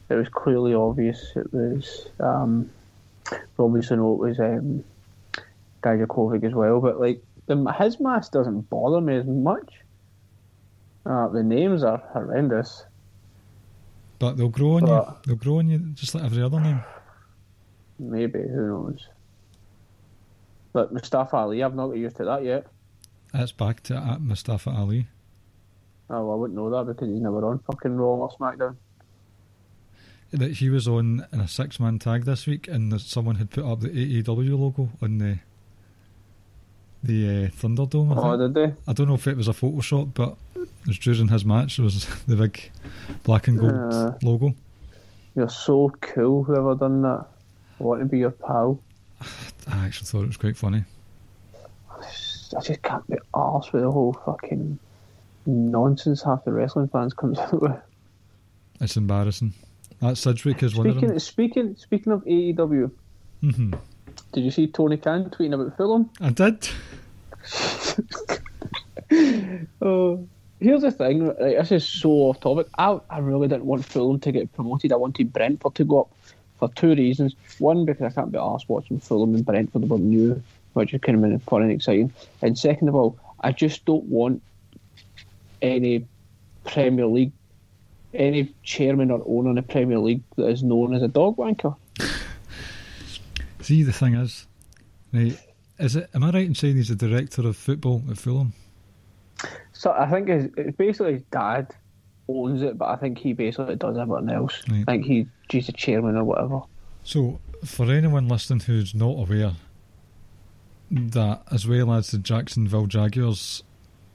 It 0.10 0.16
was 0.16 0.30
clearly 0.30 0.74
obvious. 0.74 1.34
It 1.36 1.54
was, 1.54 2.08
um, 2.20 2.72
obviously 3.60 3.98
know 3.98 4.14
it 4.14 4.20
was 4.20 4.40
um, 4.40 4.84
Dijakovic 5.84 6.44
as 6.46 6.54
well, 6.54 6.80
but, 6.80 7.00
like, 7.00 7.22
the, 7.46 7.72
his 7.78 8.00
mask 8.00 8.32
doesn't 8.32 8.70
bother 8.70 9.02
me 9.02 9.18
as 9.18 9.26
much. 9.26 9.74
Uh, 11.06 11.28
the 11.30 11.44
names 11.44 11.84
are 11.84 11.98
horrendous. 12.14 12.86
But 14.20 14.38
they'll 14.38 14.50
grow 14.50 14.78
on 14.78 14.86
But- 14.86 15.08
you. 15.08 15.16
They'll 15.26 15.36
grow 15.44 15.60
on 15.60 15.68
you 15.70 15.80
just 15.94 16.16
like 16.16 16.24
every 16.24 16.42
other 16.44 16.60
name. 16.60 16.82
Maybe, 18.00 18.40
who 18.40 18.68
knows. 18.68 19.08
But 20.72 20.94
Mustafa 20.94 21.36
Ali, 21.36 21.62
I've 21.62 21.76
not 21.76 21.88
got 21.88 21.98
used 21.98 22.16
to 22.18 22.26
that 22.26 22.44
yet. 22.44 22.68
That's 23.34 23.52
back 23.52 23.82
to 23.84 23.96
at 23.96 24.22
Mustafa 24.22 24.70
Ali. 24.72 25.08
Oh, 26.10 26.32
I 26.32 26.36
wouldn't 26.36 26.58
know 26.58 26.70
that 26.70 26.86
because 26.92 27.10
he's 27.10 27.22
never 27.22 27.46
on 27.46 27.60
fucking 27.60 27.96
Raw 27.96 28.06
or 28.16 28.30
SmackDown. 28.32 28.76
That 30.32 30.52
he 30.54 30.70
was 30.70 30.88
on 30.88 31.26
in 31.32 31.40
a 31.42 31.48
six 31.48 31.80
man 31.80 32.00
tag 32.00 32.26
this 32.26 32.48
week, 32.48 32.68
and 32.68 33.00
someone 33.00 33.36
had 33.36 33.52
put 33.52 33.66
up 33.66 33.82
the 33.82 33.90
AEW 33.90 34.58
logo 34.60 34.90
on 35.02 35.20
the 35.20 35.40
the 37.04 37.28
uh, 37.46 37.50
Thunderdome. 37.50 38.16
I, 38.16 38.20
Oh, 38.20 38.38
think. 38.38 38.54
did 38.56 38.76
they? 38.76 38.76
I 38.88 38.94
don't 38.94 39.08
know 39.10 39.14
if 39.16 39.28
it 39.28 39.38
was 39.38 39.48
a 39.48 39.52
Photoshop, 39.54 40.14
but 40.14 40.38
was 40.88 40.98
during 41.00 41.28
his 41.30 41.46
match. 41.46 41.80
It 41.80 41.84
was 41.84 42.06
the 42.28 42.36
big 42.36 42.72
black 43.24 43.48
and 43.48 43.60
gold 43.60 43.72
Uh. 43.74 44.12
logo. 44.22 44.54
You're 45.36 45.50
so 45.50 45.90
cool, 46.02 46.44
whoever 46.44 46.76
done 46.76 47.02
that. 47.04 47.26
I 47.80 47.84
want 47.84 48.02
to 48.02 48.06
be 48.06 48.20
your 48.20 48.32
pal. 48.32 48.80
I 49.22 49.86
actually 49.86 50.06
thought 50.08 50.24
it 50.24 50.28
was 50.28 50.38
quite 50.38 50.58
funny. 50.58 50.84
I 52.00 52.62
just 52.62 52.84
can't 52.84 53.08
be 53.08 53.18
arsed 53.34 53.74
with 53.74 53.82
the 53.84 53.92
whole 53.92 54.14
fucking 54.26 54.78
nonsense 55.48 56.22
half 56.22 56.46
the 56.46 56.52
wrestling 56.54 56.88
fans 56.90 57.14
comes 57.14 57.40
out 57.40 57.60
with. 57.62 57.72
It's 58.80 58.96
embarrassing. 58.98 59.54
That 60.02 60.18
Sidgwick 60.18 60.62
is 60.62 60.76
one 60.76 60.86
of 60.88 60.94
Speaking 60.94 61.10
them. 61.10 61.20
speaking 61.20 61.76
speaking 61.78 62.14
of 62.14 62.24
AEW, 62.26 62.92
hmm 63.42 63.74
did 64.34 64.44
you 64.44 64.52
see 64.52 64.68
Tony 64.68 64.98
Khan 64.98 65.30
tweeting 65.32 65.54
about 65.54 65.76
Fulham? 65.78 66.10
I 66.22 66.30
did. 66.30 66.68
Oh, 69.82 70.28
here's 70.60 70.82
the 70.82 70.92
thing. 70.92 71.28
This 71.28 71.72
is 71.72 71.88
so 71.88 72.10
off 72.10 72.40
topic. 72.40 72.68
I 72.78 73.00
I 73.10 73.20
really 73.20 73.48
didn't 73.48 73.66
want 73.66 73.86
Fulham 73.86 74.20
to 74.20 74.32
get 74.32 74.54
promoted. 74.54 74.92
I 74.92 74.96
wanted 74.96 75.34
Brentford 75.34 75.76
to 75.76 75.84
go 75.84 76.02
up 76.02 76.12
for 76.60 76.70
two 76.70 76.96
reasons. 76.96 77.36
One, 77.60 77.86
because 77.86 78.12
I 78.12 78.16
can't 78.16 78.32
be 78.32 78.38
arsed 78.38 78.68
watching 78.68 79.00
Fulham 79.00 79.36
and 79.36 79.46
Brentford 79.46 79.90
were 79.90 80.00
new, 80.00 80.42
which 80.74 80.94
is 80.94 81.02
kind 81.02 81.24
of 81.24 81.44
fun 81.44 81.64
and 81.64 81.72
exciting. 81.72 82.14
And 82.42 82.58
second 82.58 82.90
of 82.90 82.96
all, 82.96 83.18
I 83.42 83.52
just 83.52 83.86
don't 83.86 84.06
want 84.06 84.42
any 85.62 86.08
Premier 86.66 87.08
League 87.08 87.32
any 88.14 88.54
chairman 88.64 89.12
or 89.12 89.24
owner 89.26 89.50
in 89.50 89.56
the 89.56 89.62
Premier 89.62 90.00
League 90.00 90.22
that 90.36 90.48
is 90.48 90.64
known 90.64 90.94
as 90.94 91.02
a 91.02 91.08
dog 91.08 91.38
wanker. 91.38 91.76
See, 93.62 93.84
the 93.84 93.94
thing 93.94 94.14
is, 94.16 94.46
right, 95.14 95.38
is 95.80 95.96
it? 95.96 96.10
Am 96.14 96.24
I 96.24 96.32
right 96.32 96.46
in 96.46 96.56
saying 96.56 96.76
he's 96.76 96.90
the 96.90 96.96
director 96.96 97.48
of 97.48 97.56
football 97.56 98.04
at 98.10 98.18
Fulham? 98.18 98.54
So 99.84 99.92
I 99.92 100.10
think 100.10 100.30
it's, 100.30 100.54
it's 100.56 100.78
basically 100.78 101.16
his 101.16 101.24
dad 101.24 101.76
owns 102.30 102.62
it, 102.62 102.78
but 102.78 102.88
I 102.88 102.96
think 102.96 103.18
he 103.18 103.34
basically 103.34 103.76
does 103.76 103.98
everything 103.98 104.30
else. 104.30 104.64
Right. 104.70 104.86
I 104.88 104.92
think 104.94 105.06
he, 105.06 105.28
he's 105.50 105.66
the 105.66 105.74
chairman 105.74 106.16
or 106.16 106.24
whatever. 106.24 106.62
So, 107.04 107.42
for 107.66 107.92
anyone 107.92 108.30
listening 108.30 108.62
who's 108.62 108.96
not 108.96 109.20
aware, 109.20 109.52
that 110.90 111.42
as 111.52 111.68
well 111.68 111.92
as 111.92 112.12
the 112.12 112.18
Jacksonville 112.18 112.86
Jaguars, 112.88 113.62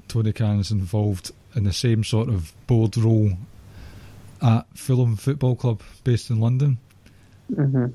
Tony 0.09 0.33
Khan 0.33 0.59
is 0.59 0.71
involved 0.71 1.33
in 1.55 1.65
the 1.65 1.73
same 1.75 2.03
sort 2.03 2.31
of 2.31 2.55
board 2.67 2.97
role 2.97 3.33
at 4.41 4.67
Fulham 4.75 5.17
Football 5.17 5.55
Club 5.55 5.83
based 6.03 6.31
in 6.31 6.41
London. 6.41 6.79
hmm 7.55 7.89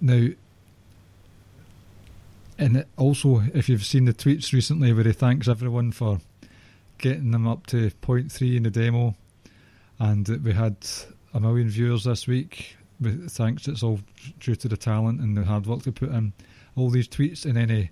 Now, 0.00 0.30
and 2.58 2.84
also, 2.96 3.44
if 3.54 3.68
you've 3.68 3.84
seen 3.84 4.04
the 4.04 4.12
tweets 4.12 4.52
recently 4.52 4.92
where 4.92 5.04
he 5.04 5.12
thanks 5.12 5.46
everyone 5.46 5.92
for 5.92 6.18
getting 7.04 7.32
them 7.32 7.46
up 7.46 7.66
to 7.66 7.90
point 8.00 8.28
0.3 8.28 8.56
in 8.56 8.62
the 8.62 8.70
demo, 8.70 9.14
and 9.98 10.26
we 10.42 10.54
had 10.54 10.74
a 11.34 11.38
million 11.38 11.68
viewers 11.68 12.04
this 12.04 12.26
week. 12.26 12.78
With 12.98 13.30
thanks, 13.30 13.68
it's 13.68 13.82
all 13.82 14.00
due 14.40 14.56
to 14.56 14.68
the 14.68 14.78
talent 14.78 15.20
and 15.20 15.36
the 15.36 15.44
hard 15.44 15.66
work 15.66 15.82
they 15.82 15.90
put 15.90 16.08
in. 16.08 16.32
All 16.76 16.88
these 16.88 17.06
tweets 17.06 17.44
and 17.44 17.58
any 17.58 17.90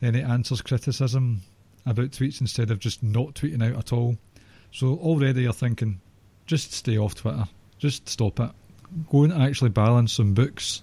any 0.00 0.22
answers 0.22 0.62
criticism 0.62 1.42
about 1.84 2.12
tweets 2.12 2.40
instead 2.40 2.70
of 2.70 2.78
just 2.78 3.02
not 3.02 3.34
tweeting 3.34 3.62
out 3.62 3.78
at 3.78 3.92
all. 3.92 4.16
So 4.72 4.94
already 5.02 5.42
you're 5.42 5.52
thinking, 5.52 6.00
just 6.46 6.72
stay 6.72 6.96
off 6.96 7.14
Twitter, 7.14 7.44
just 7.78 8.08
stop 8.08 8.40
it. 8.40 8.50
Go 9.10 9.24
and 9.24 9.34
actually 9.34 9.70
balance 9.70 10.14
some 10.14 10.32
books 10.32 10.80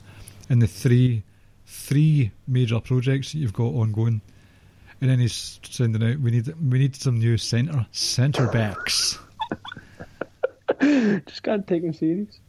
in 0.47 0.59
the 0.59 0.67
three 0.67 1.23
three 1.65 2.29
major 2.47 2.79
projects 2.79 3.31
that 3.31 3.39
you've 3.39 3.51
got 3.51 3.73
ongoing. 3.73 4.21
And 5.01 5.09
then 5.09 5.19
he's 5.19 5.59
sending 5.63 6.03
out 6.03 6.19
we 6.19 6.31
need 6.31 6.47
we 6.69 6.79
need 6.79 6.95
some 6.95 7.19
new 7.19 7.37
centre 7.37 7.85
centre 7.91 8.47
backs. 8.47 9.19
Just 10.81 11.43
can't 11.43 11.67
take 11.67 11.83
him 11.83 11.93
serious. 11.93 12.39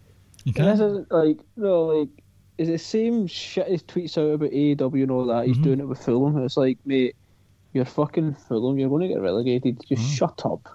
You 0.44 0.52
And 0.56 0.66
this 0.68 0.78
can't 0.78 0.90
isn't 0.90 1.12
like 1.12 1.38
no, 1.56 1.84
like 1.86 2.08
is 2.58 2.68
the 2.68 2.78
same 2.78 3.26
shit 3.26 3.66
he 3.66 3.76
tweets 3.78 4.16
out 4.18 4.34
about 4.34 4.50
AEW 4.50 5.02
and 5.02 5.10
all 5.10 5.26
that. 5.26 5.46
He's 5.46 5.58
Mhm. 5.58 5.62
doing 5.64 5.80
it 5.80 5.88
with 5.88 5.98
Fulham. 6.04 6.36
It's 6.44 6.56
like, 6.56 6.78
mate, 6.84 7.16
you're 7.72 7.84
fucking 7.84 8.34
Fulham. 8.34 8.78
You're 8.78 8.88
going 8.88 9.02
to 9.02 9.08
get 9.08 9.20
relegated. 9.20 9.80
Just 9.88 10.02
Mhm. 10.02 10.16
shut 10.16 10.42
up. 10.46 10.68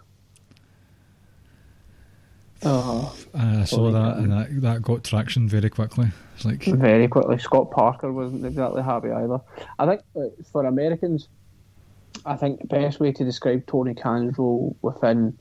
Oh, 2.61 3.15
I 3.33 3.63
saw 3.63 3.89
that 3.91 4.17
and 4.17 4.31
that, 4.33 4.61
that 4.61 4.81
got 4.81 5.05
traction 5.05 5.47
very 5.47 5.69
quickly. 5.69 6.09
It's 6.35 6.43
like 6.43 6.61
very 6.63 7.07
quickly. 7.07 7.37
Scott 7.37 7.71
Parker 7.71 8.11
wasn't 8.11 8.45
exactly 8.45 8.81
happy 8.83 9.11
either. 9.11 9.39
I 9.77 9.85
think 9.85 10.01
for 10.51 10.65
Americans, 10.65 11.29
I 12.25 12.35
think 12.35 12.61
the 12.61 12.67
best 12.67 12.99
way 12.99 13.11
to 13.11 13.23
describe 13.23 13.65
Tony 13.65 13.93
Khan's 13.93 14.37
role 14.37 14.75
within 14.81 15.37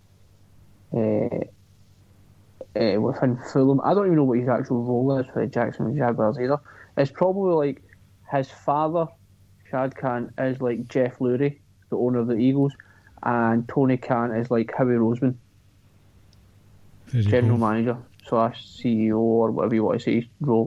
uh, 0.94 1.44
uh, 2.78 3.00
within 3.00 3.38
Fulham, 3.52 3.80
I 3.82 3.94
don't 3.94 4.06
even 4.06 4.16
know 4.16 4.24
what 4.24 4.38
his 4.38 4.48
actual 4.48 4.82
role 4.82 5.18
is 5.18 5.26
for 5.26 5.44
the 5.44 5.50
Jacksonville 5.50 5.96
Jaguars 5.96 6.38
either. 6.38 6.58
It's 6.96 7.10
probably 7.10 7.54
like 7.54 7.82
his 8.30 8.50
father, 8.50 9.06
Shad 9.70 9.96
Khan, 9.96 10.32
is 10.38 10.60
like 10.60 10.88
Jeff 10.88 11.18
Lurie, 11.18 11.58
the 11.90 11.96
owner 11.96 12.20
of 12.20 12.28
the 12.28 12.36
Eagles, 12.36 12.72
and 13.22 13.68
Tony 13.68 13.96
Khan 13.96 14.34
is 14.34 14.50
like 14.50 14.72
Howie 14.76 14.94
Roseman, 14.94 15.34
general 17.08 17.58
go. 17.58 17.66
manager 17.66 17.96
slash 18.28 18.64
CEO 18.66 19.16
or 19.16 19.50
whatever 19.50 19.74
you 19.74 19.84
want 19.84 19.98
to 19.98 20.04
say 20.04 20.14
his 20.16 20.24
role. 20.40 20.66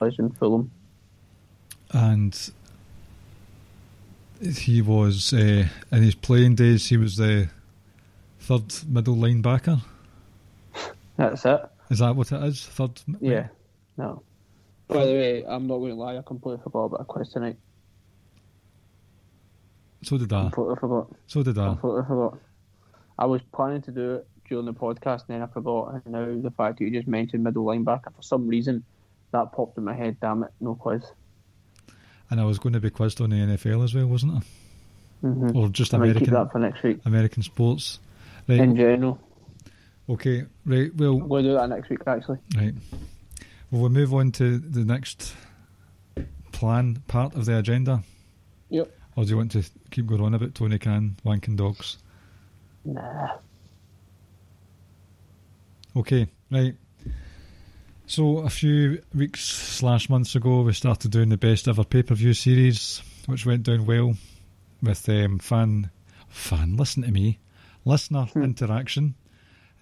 Was 0.00 0.18
in 0.18 0.30
Fulham. 0.30 0.70
and 1.92 2.50
he 4.40 4.80
was 4.82 5.32
uh, 5.32 5.66
in 5.90 6.02
his 6.02 6.14
playing 6.14 6.54
days. 6.54 6.86
He 6.86 6.96
was 6.96 7.16
the 7.16 7.48
third 8.40 8.72
middle 8.86 9.16
linebacker. 9.16 9.80
That's 11.16 11.44
it. 11.44 11.60
Is 11.90 11.98
that 11.98 12.14
what 12.14 12.30
it 12.30 12.42
is? 12.44 12.64
Third. 12.66 13.00
m- 13.08 13.18
Yeah. 13.20 13.48
No. 13.96 14.22
By 14.86 15.04
the 15.04 15.12
way, 15.12 15.44
I'm 15.46 15.66
not 15.66 15.78
going 15.78 15.90
to 15.90 15.96
lie. 16.00 16.16
I 16.16 16.22
completely 16.22 16.62
forgot 16.62 16.84
about 16.84 17.00
a 17.00 17.04
quiz 17.04 17.30
tonight. 17.30 17.56
So 20.04 20.16
did 20.16 20.32
I. 20.32 20.42
Completely 20.42 20.76
forgot. 20.76 21.10
So 21.26 21.42
did 21.42 21.58
I. 21.58 21.66
Completely 21.70 22.02
forgot. 22.06 22.38
I 23.18 23.26
was 23.26 23.42
planning 23.52 23.82
to 23.82 23.90
do 23.90 24.14
it 24.14 24.28
during 24.48 24.66
the 24.66 24.72
podcast, 24.72 25.24
and 25.28 25.30
then 25.30 25.42
I 25.42 25.46
forgot. 25.48 25.94
And 25.94 26.06
now 26.06 26.24
the 26.40 26.52
fact 26.56 26.78
that 26.78 26.84
you 26.84 26.90
just 26.92 27.08
mentioned 27.08 27.42
middle 27.42 27.64
linebacker, 27.64 28.14
for 28.14 28.22
some 28.22 28.46
reason, 28.46 28.84
that 29.32 29.52
popped 29.52 29.78
in 29.78 29.84
my 29.84 29.94
head. 29.94 30.18
Damn 30.20 30.42
it, 30.44 30.50
no 30.60 30.74
quiz. 30.74 31.02
And 32.30 32.40
I 32.40 32.44
was 32.44 32.58
going 32.58 32.74
to 32.74 32.80
be 32.80 32.90
quizzed 32.90 33.20
on 33.20 33.30
the 33.30 33.36
NFL 33.36 33.84
as 33.84 33.94
well, 33.94 34.06
wasn't 34.06 34.34
I? 34.34 35.26
Mm-hmm. 35.26 35.56
Or 35.56 35.68
just 35.68 35.94
I 35.94 35.98
might 35.98 36.06
keep 36.16 36.28
American 36.28 36.34
that 36.34 36.52
for 36.52 36.58
next 36.58 36.82
week. 36.82 36.98
American 37.04 37.42
sports. 37.42 37.98
Right. 38.46 38.60
In 38.60 38.76
general, 38.76 39.20
okay. 40.08 40.44
Right. 40.64 40.94
Well. 40.94 41.18
Going 41.18 41.44
to 41.44 41.50
do 41.50 41.56
that 41.56 41.68
next 41.68 41.90
week. 41.90 42.00
Actually, 42.06 42.38
Right. 42.56 42.74
Well, 43.70 43.82
we'll 43.82 43.90
move 43.90 44.14
on 44.14 44.32
to 44.32 44.58
the 44.58 44.84
next 44.84 45.34
plan 46.52 47.02
part 47.08 47.34
of 47.34 47.44
the 47.44 47.58
agenda. 47.58 48.02
Yep. 48.70 48.90
Or 49.16 49.24
do 49.24 49.30
you 49.30 49.36
want 49.36 49.52
to 49.52 49.62
keep 49.90 50.06
going 50.06 50.22
on 50.22 50.34
about 50.34 50.54
Tony 50.54 50.78
Khan 50.78 51.16
wanking 51.24 51.56
dogs? 51.56 51.98
nah. 52.84 53.36
Okay, 55.96 56.28
right. 56.50 56.74
So 58.08 58.38
a 58.38 58.48
few 58.48 59.02
weeks 59.14 59.44
slash 59.44 60.08
months 60.08 60.34
ago, 60.34 60.62
we 60.62 60.72
started 60.72 61.10
doing 61.10 61.28
the 61.28 61.36
best 61.36 61.68
ever 61.68 61.84
pay 61.84 62.02
per 62.02 62.14
view 62.14 62.32
series, 62.32 63.02
which 63.26 63.44
went 63.44 63.64
down 63.64 63.84
well 63.84 64.14
with 64.82 65.06
um, 65.10 65.38
fan 65.38 65.90
fan. 66.30 66.78
Listen 66.78 67.02
to 67.02 67.12
me, 67.12 67.38
listener 67.84 68.26
interaction, 68.34 69.14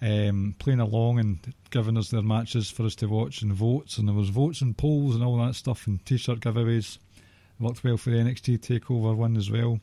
um, 0.01 0.55
playing 0.59 0.81
along 0.81 1.19
and 1.19 1.53
giving 1.69 1.97
us 1.97 2.09
their 2.09 2.21
matches 2.21 2.69
for 2.69 2.83
us 2.83 2.95
to 2.95 3.07
watch 3.07 3.43
and 3.43 3.53
votes, 3.53 3.97
and 3.97 4.09
there 4.09 4.15
was 4.15 4.27
votes 4.27 4.59
and 4.59 4.77
polls 4.77 5.15
and 5.15 5.23
all 5.23 5.37
that 5.37 5.55
stuff 5.55 5.87
and 5.87 6.05
t-shirt 6.05 6.41
giveaways. 6.41 6.97
It 6.97 7.63
Worked 7.63 7.85
well 7.85 7.95
for 7.95 8.09
the 8.09 8.17
NXT 8.17 8.59
Takeover 8.59 9.15
one 9.15 9.37
as 9.37 9.49
well. 9.49 9.79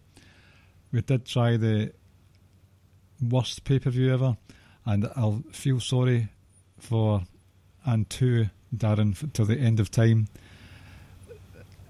We 0.93 1.01
did 1.01 1.25
try 1.25 1.57
the 1.57 1.95
worst 3.23 3.65
pay 3.65 3.79
per 3.79 3.89
view 3.89 4.13
ever, 4.13 4.37
and 4.85 5.09
I'll 5.17 5.43
feel 5.51 5.81
sorry 5.81 6.29
for 6.79 7.23
and 7.85 8.09
to 8.11 8.47
Darren 8.75 9.33
till 9.33 9.45
the 9.45 9.59
end 9.59 9.81
of 9.81 9.91
time. 9.91 10.29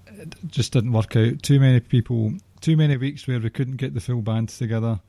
It 0.07 0.35
just 0.47 0.73
didn't 0.73 0.93
work 0.93 1.15
out. 1.15 1.43
Too 1.43 1.59
many 1.59 1.79
people, 1.79 2.33
too 2.61 2.77
many 2.77 2.97
weeks 2.97 3.27
where 3.27 3.39
we 3.39 3.49
couldn't 3.49 3.77
get 3.77 3.93
the 3.93 4.01
full 4.01 4.21
band 4.21 4.49
together. 4.49 4.99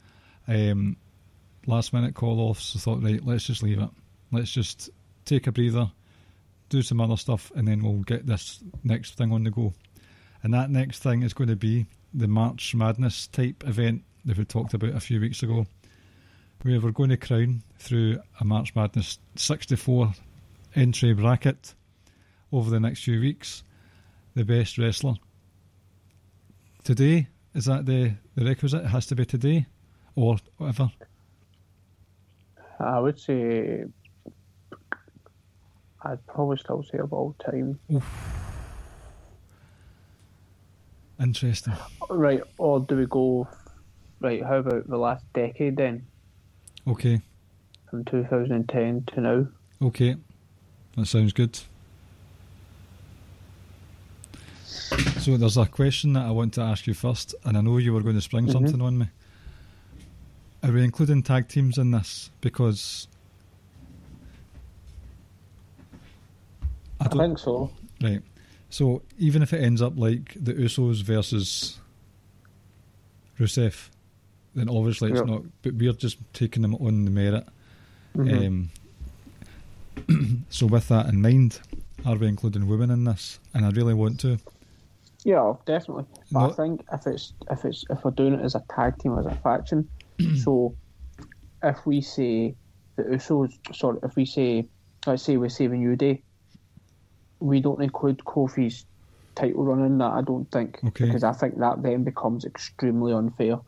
Um, 0.49 0.97
last 1.66 1.93
minute 1.93 2.14
call 2.14 2.41
offs. 2.41 2.74
I 2.74 2.78
thought, 2.78 3.03
right, 3.03 3.24
let's 3.24 3.47
just 3.47 3.62
leave 3.62 3.80
it. 3.80 3.91
Let's 4.32 4.51
just 4.51 4.91
take 5.24 5.47
a 5.47 5.53
breather, 5.53 5.91
do 6.68 6.82
some 6.82 7.01
other 7.01 7.16
stuff, 7.16 7.53
and 7.55 7.66
then 7.66 7.82
we'll 7.82 8.03
get 8.03 8.26
this 8.26 8.61
next 8.82 9.16
thing 9.16 9.32
on 9.32 9.45
the 9.45 9.51
go. 9.51 9.72
And 10.43 10.55
that 10.55 10.70
next 10.70 11.03
thing 11.03 11.22
is 11.22 11.34
going 11.34 11.49
to 11.51 11.57
be 11.57 11.87
the 12.14 12.28
March 12.28 12.74
Madness 12.74 13.26
type 13.28 13.64
event 13.66 14.03
that 14.24 14.39
we 14.39 14.45
talked 14.45 14.74
about 14.74 14.91
a 14.95 15.01
few 15.01 15.20
weeks 15.20 15.43
ago, 15.43 15.66
where 16.62 16.80
we're 16.80 16.91
going 16.91 17.11
to 17.11 17.16
crown 17.16 17.62
through 17.78 18.20
a 18.41 18.45
March 18.45 18.74
Madness 18.74 19.18
64 19.37 20.12
entry 20.77 21.14
bracket 21.14 21.74
over 22.53 22.70
the 22.70 22.79
next 22.79 23.03
few 23.03 23.18
weeks 23.20 23.64
the 24.35 24.45
best 24.45 24.77
wrestler. 24.79 25.14
Today, 26.85 27.29
is 27.55 27.64
that 27.64 27.87
the, 27.87 28.12
the 28.37 28.45
requisite? 28.45 28.85
It 28.85 28.89
has 28.89 29.07
to 29.07 29.16
be 29.16 29.24
today 29.24 29.66
or 30.14 30.37
whatever. 30.59 30.91
I 32.79 33.01
would 33.01 33.18
say 33.18 33.85
I'd 36.03 36.27
probably 36.27 36.59
still 36.59 36.85
say 36.85 36.99
of 36.99 37.12
all 37.12 37.35
time. 37.45 37.81
Interesting. 41.18 41.72
Right, 42.11 42.43
or 42.59 42.81
do 42.81 42.97
we 42.97 43.07
go? 43.07 43.49
Right, 44.20 44.45
how 44.45 44.57
about 44.59 44.87
the 44.89 44.99
last 44.99 45.24
decade 45.33 45.77
then, 45.77 46.07
Okay, 46.87 47.20
from 47.91 48.05
2010 48.05 49.05
to 49.14 49.20
now? 49.20 49.47
Okay, 49.83 50.16
that 50.97 51.07
sounds 51.07 51.33
good. 51.33 51.59
So 55.21 55.37
there's 55.37 55.57
a 55.57 55.67
question 55.67 56.13
that 56.15 56.25
I 56.25 56.31
want 56.31 56.55
to 56.55 56.61
ask 56.63 56.87
you 56.87 56.95
first, 56.95 57.35
and 57.45 57.57
I 57.57 57.61
know 57.61 57.79
you 57.79 57.93
were 57.93 58.03
going 58.03 58.15
to 58.15 58.21
spring 58.21 58.47
Mhm. 58.47 58.53
something 58.53 58.81
on 58.81 58.99
me. 58.99 59.07
Are 60.63 60.71
we 60.73 60.85
including 60.85 61.23
tag 61.23 61.49
teams 61.49 61.79
in 61.79 61.91
this? 61.91 62.31
Because 62.41 63.09
I 67.01 67.07
I 67.07 67.09
think 67.09 67.39
so. 67.39 67.71
right. 68.03 68.23
So 68.71 69.03
even 69.19 69.43
if 69.43 69.53
it 69.53 69.63
ends 69.63 69.81
up 69.83 69.97
like 69.97 70.35
the 70.43 70.55
Usos 70.55 71.03
versus 71.03 71.79
Rusev, 73.39 73.91
then 74.55 74.69
obviously 74.69 75.11
it's 75.11 75.21
Yeah. 75.21 75.27
not. 75.27 75.43
But 75.63 75.75
we're 75.75 75.93
just 75.93 76.19
taking 76.33 76.63
them 76.63 76.75
on 76.77 77.05
the 77.05 77.11
merit. 77.11 77.47
Mhm. 78.17 78.47
Um, 78.47 78.71
so 80.49 80.67
with 80.67 80.89
that 80.89 81.07
in 81.07 81.21
mind, 81.21 81.61
are 82.05 82.17
we 82.17 82.27
including 82.29 82.67
women 82.67 82.91
in 82.91 83.05
this? 83.05 83.39
And 83.55 83.65
I 83.65 83.71
really 83.71 83.95
want 83.95 84.21
to. 84.21 84.39
Yeah, 85.25 85.55
definitely. 85.67 86.05
But 86.31 86.51
I 86.51 86.53
think 86.53 86.85
if 86.93 87.07
it's 87.07 87.33
if 87.51 87.65
it's 87.65 87.85
if 87.91 88.05
we're 88.05 88.13
doing 88.13 88.35
it 88.35 88.45
as 88.45 88.55
a 88.55 88.63
tag 88.75 88.99
team 88.99 89.19
as 89.19 89.27
a 89.27 89.35
faction, 89.43 89.89
so 90.37 90.75
if 91.63 91.85
we 91.85 92.01
say 92.01 92.55
the 92.97 93.03
Usos, 93.03 93.53
sorry, 93.75 93.99
if 94.03 94.15
we 94.17 94.25
say 94.25 94.69
let's 95.07 95.23
say 95.23 95.37
we're 95.37 95.49
saving 95.49 95.81
New 95.81 95.97
Day, 95.97 96.23
we 97.41 97.61
don't 97.61 97.83
include 97.83 98.19
Kofi's 98.19 98.85
title 99.35 99.65
run 99.65 99.85
in 99.85 99.99
that. 99.99 100.13
I 100.13 100.23
don't 100.23 100.51
think 100.51 100.79
Okay. 100.85 101.07
because 101.07 101.25
I 101.25 101.33
think 101.33 101.59
that 101.59 101.83
then 101.83 102.05
becomes 102.05 102.45
extremely 102.45 103.13
unfair. 103.13 103.59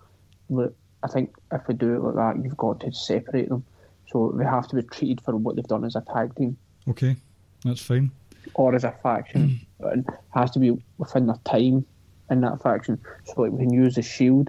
But 0.49 0.75
I 1.03 1.09
think 1.09 1.35
if 1.53 1.67
we 1.69 1.75
do 1.75 1.95
it 1.95 2.03
like 2.03 2.15
that, 2.15 2.43
you've 2.45 2.57
got 2.57 2.81
to 2.81 2.93
separate 2.93 3.49
them. 3.49 3.65
So 4.11 4.35
they 4.39 4.45
have 4.45 4.67
to 4.69 4.77
be 4.77 4.83
treated 4.83 5.21
for 5.23 5.37
what 5.37 5.57
they've 5.57 5.65
done 5.65 5.85
as 5.85 5.97
a 5.97 6.03
tag 6.15 6.35
team 6.37 6.57
Okay, 6.89 7.17
that's 7.65 7.83
fine. 7.83 8.11
or 8.55 8.75
as 8.75 8.85
a 8.85 8.93
faction, 9.03 9.61
and 9.81 10.07
it 10.09 10.15
has 10.31 10.51
to 10.53 10.59
be 10.59 10.73
within 10.97 11.27
their 11.27 11.37
time 11.45 11.85
in 12.31 12.41
that 12.41 12.63
faction. 12.63 13.01
So 13.25 13.43
like 13.43 13.53
we 13.53 13.59
can 13.65 13.73
use 13.73 13.95
the 13.97 14.03
shield, 14.03 14.49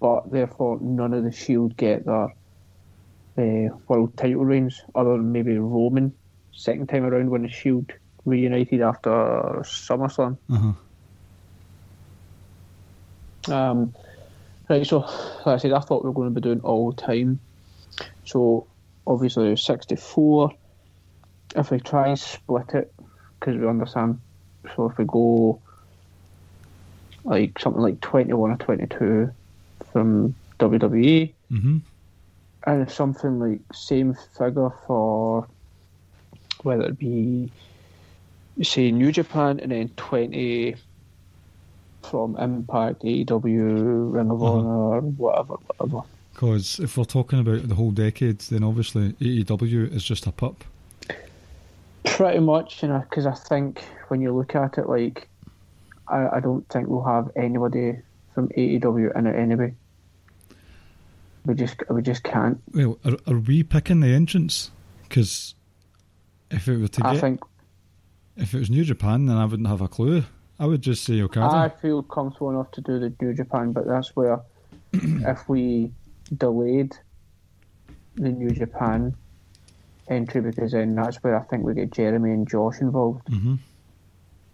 but 0.00 0.30
therefore 0.30 0.78
none 0.80 1.14
of 1.14 1.24
the 1.24 1.32
shield 1.32 1.76
get 1.76 2.04
their 2.04 2.28
uh, 3.38 3.68
world 3.88 4.16
title 4.18 4.44
reigns, 4.44 4.82
other 4.94 5.12
than 5.12 5.32
maybe 5.32 5.56
Roman 5.56 6.12
second 6.52 6.88
time 6.88 7.04
around 7.04 7.30
when 7.30 7.42
the 7.42 7.48
shield 7.50 7.90
reunited 8.26 8.82
after 8.82 9.10
SummerSlam. 9.64 10.36
Uh 10.50 10.72
huh. 13.48 13.54
Um, 13.54 13.94
right, 14.68 14.86
so 14.86 14.98
like 14.98 15.46
I 15.46 15.56
said, 15.56 15.72
I 15.72 15.80
thought 15.80 16.04
we 16.04 16.10
were 16.10 16.14
going 16.14 16.28
to 16.28 16.34
be 16.40 16.42
doing 16.42 16.60
all 16.60 16.92
time. 16.92 17.40
So 18.24 18.68
obviously 19.06 19.56
64. 19.56 20.52
If 21.56 21.70
we 21.70 21.80
try 21.80 22.08
and 22.08 22.18
split 22.18 22.74
it, 22.74 22.94
because 23.40 23.58
we 23.60 23.68
understand, 23.68 24.20
so 24.76 24.86
if 24.90 24.98
we 24.98 25.04
go 25.06 25.62
like 27.24 27.58
something 27.58 27.82
like 27.82 28.00
21 28.00 28.50
or 28.52 28.56
22 28.56 29.30
from 29.92 30.36
WWE, 30.58 31.36
hmm 31.50 31.84
and 32.66 32.90
something 32.90 33.38
like 33.38 33.60
same 33.72 34.14
figure 34.36 34.70
for 34.86 35.48
whether 36.62 36.84
it 36.84 36.98
be 36.98 37.52
say 38.62 38.90
New 38.90 39.12
Japan 39.12 39.60
and 39.60 39.72
then 39.72 39.88
20 39.96 40.74
from 42.02 42.36
Impact, 42.38 43.02
AEW, 43.04 44.10
Ring 44.12 44.30
of 44.30 44.42
Uh-huh. 44.42 44.66
Honor, 44.66 45.00
whatever, 45.00 45.54
whatever. 45.78 46.02
Because 46.32 46.78
if 46.80 46.96
we're 46.96 47.04
talking 47.04 47.40
about 47.40 47.68
the 47.68 47.74
whole 47.74 47.90
decade, 47.90 48.38
then 48.40 48.64
obviously 48.64 49.12
AEW 49.14 49.92
is 49.92 50.02
just 50.02 50.26
a 50.26 50.32
pup. 50.32 50.64
Pretty 52.04 52.40
much, 52.40 52.82
you 52.82 52.88
know, 52.88 53.04
because 53.08 53.26
I 53.26 53.34
think 53.34 53.82
when 54.08 54.20
you 54.20 54.34
look 54.34 54.54
at 54.54 54.78
it, 54.78 54.88
like, 54.88 55.28
I, 56.08 56.36
I 56.36 56.40
don't 56.40 56.68
think 56.68 56.88
we'll 56.88 57.04
have 57.04 57.30
anybody 57.36 57.98
from 58.34 58.48
AEW 58.48 59.16
in 59.16 59.26
it 59.26 59.36
anyway. 59.36 59.74
We 61.44 61.54
just, 61.54 61.76
we 61.90 62.02
just 62.02 62.22
can't. 62.22 62.60
Well, 62.72 62.98
are, 63.04 63.16
are 63.26 63.38
we 63.38 63.62
picking 63.62 64.00
the 64.00 64.08
entrance? 64.08 64.70
Because 65.02 65.54
if 66.50 66.68
it 66.68 66.78
were 66.78 66.88
to 66.88 67.06
I 67.06 67.14
get, 67.14 67.20
think 67.20 67.40
if 68.36 68.54
it 68.54 68.58
was 68.58 68.70
New 68.70 68.84
Japan, 68.84 69.26
then 69.26 69.36
I 69.36 69.44
wouldn't 69.44 69.68
have 69.68 69.80
a 69.80 69.88
clue. 69.88 70.24
I 70.58 70.66
would 70.66 70.82
just 70.82 71.04
say 71.04 71.20
okay. 71.22 71.40
I 71.40 71.68
feel 71.68 72.02
comfortable 72.02 72.50
enough 72.50 72.70
to 72.72 72.80
do 72.80 72.98
the 72.98 73.12
New 73.20 73.34
Japan, 73.34 73.72
but 73.72 73.86
that's 73.86 74.14
where 74.14 74.40
if 74.92 75.48
we 75.48 75.90
delayed 76.36 76.96
the 78.16 78.30
New 78.30 78.50
Japan 78.50 79.14
entry, 80.08 80.40
because 80.40 80.72
then 80.72 80.94
that's 80.94 81.16
where 81.22 81.38
I 81.38 81.42
think 81.44 81.64
we 81.64 81.74
get 81.74 81.92
Jeremy 81.92 82.32
and 82.32 82.48
Josh 82.48 82.80
involved, 82.80 83.28
hmm 83.28 83.54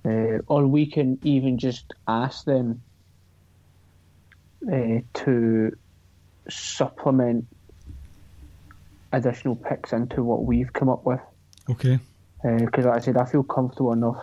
uh, 0.04 0.38
or 0.46 0.66
we 0.66 0.86
can 0.86 1.18
even 1.22 1.58
just 1.58 1.92
ask 2.06 2.44
them 2.44 2.82
uh, 4.72 5.00
to 5.14 5.76
supplement 6.48 7.46
additional 9.12 9.56
picks 9.56 9.92
into 9.92 10.22
what 10.22 10.44
we've 10.44 10.72
come 10.72 10.88
up 10.88 11.04
with. 11.04 11.20
Okay. 11.68 11.98
Because 12.42 12.84
like 12.84 12.96
I 12.96 13.00
said, 13.00 13.16
I 13.16 13.24
feel 13.24 13.42
comfortable 13.42 13.92
enough 13.92 14.22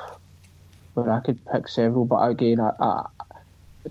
where 0.94 1.12
I 1.12 1.20
could 1.20 1.40
pick 1.46 1.68
several, 1.68 2.06
but 2.06 2.28
again, 2.30 2.60
I, 2.60 2.72
I, 2.80 3.06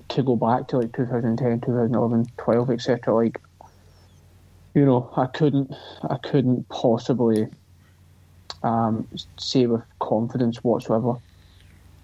to 0.09 0.23
go 0.23 0.37
back 0.37 0.69
to 0.69 0.79
like 0.79 0.97
2010, 0.97 1.61
2011, 1.61 2.27
12, 2.39 2.71
etc. 2.71 3.15
Like, 3.15 3.41
you 4.75 4.85
know, 4.85 5.11
I 5.17 5.27
couldn't, 5.27 5.73
I 6.03 6.17
couldn't 6.17 6.69
possibly 6.69 7.47
um, 8.63 9.09
say 9.39 9.67
with 9.67 9.83
confidence 10.01 10.59
whatsoever. 10.59 11.15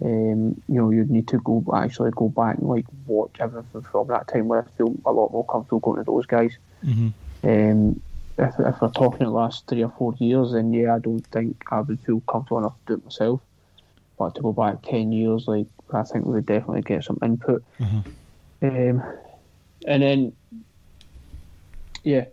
Um, 0.02 0.62
you 0.68 0.76
know, 0.76 0.90
you'd 0.90 1.10
need 1.10 1.28
to 1.28 1.38
go 1.40 1.62
actually 1.74 2.10
go 2.16 2.28
back 2.28 2.56
and 2.58 2.68
like 2.68 2.86
watch 3.06 3.36
everything 3.38 3.82
from 3.82 4.08
that 4.08 4.28
time 4.28 4.48
where 4.48 4.62
I 4.62 4.76
feel 4.78 4.94
a 5.04 5.12
lot 5.12 5.32
more 5.32 5.44
comfortable 5.46 5.80
going 5.80 5.98
to 5.98 6.04
those 6.04 6.26
guys. 6.26 6.56
hmm 6.82 7.08
Um, 7.42 8.00
if, 8.38 8.54
if 8.58 8.80
we're 8.80 8.90
talking 8.92 9.26
the 9.26 9.32
last 9.32 9.66
three 9.66 9.84
or 9.84 9.92
four 9.98 10.14
years, 10.18 10.52
then 10.52 10.72
yeah, 10.72 10.94
I 10.94 10.98
don't 10.98 11.26
think 11.26 11.62
I 11.70 11.80
would 11.80 12.00
feel 12.00 12.20
comfortable 12.20 12.58
enough 12.58 12.78
to 12.86 12.94
do 12.94 13.00
it 13.00 13.04
myself. 13.04 13.40
But 14.18 14.34
to 14.36 14.42
go 14.42 14.52
back 14.52 14.82
ten 14.82 15.12
years, 15.12 15.44
like 15.46 15.66
I 15.92 16.02
think 16.04 16.24
we 16.24 16.34
would 16.34 16.46
definitely 16.46 16.82
get 16.82 17.04
some 17.04 17.18
input. 17.22 17.62
Uh-huh. 17.80 18.02
Um, 18.62 19.02
and 19.86 20.02
then, 20.02 20.32
yeah. 22.04 22.24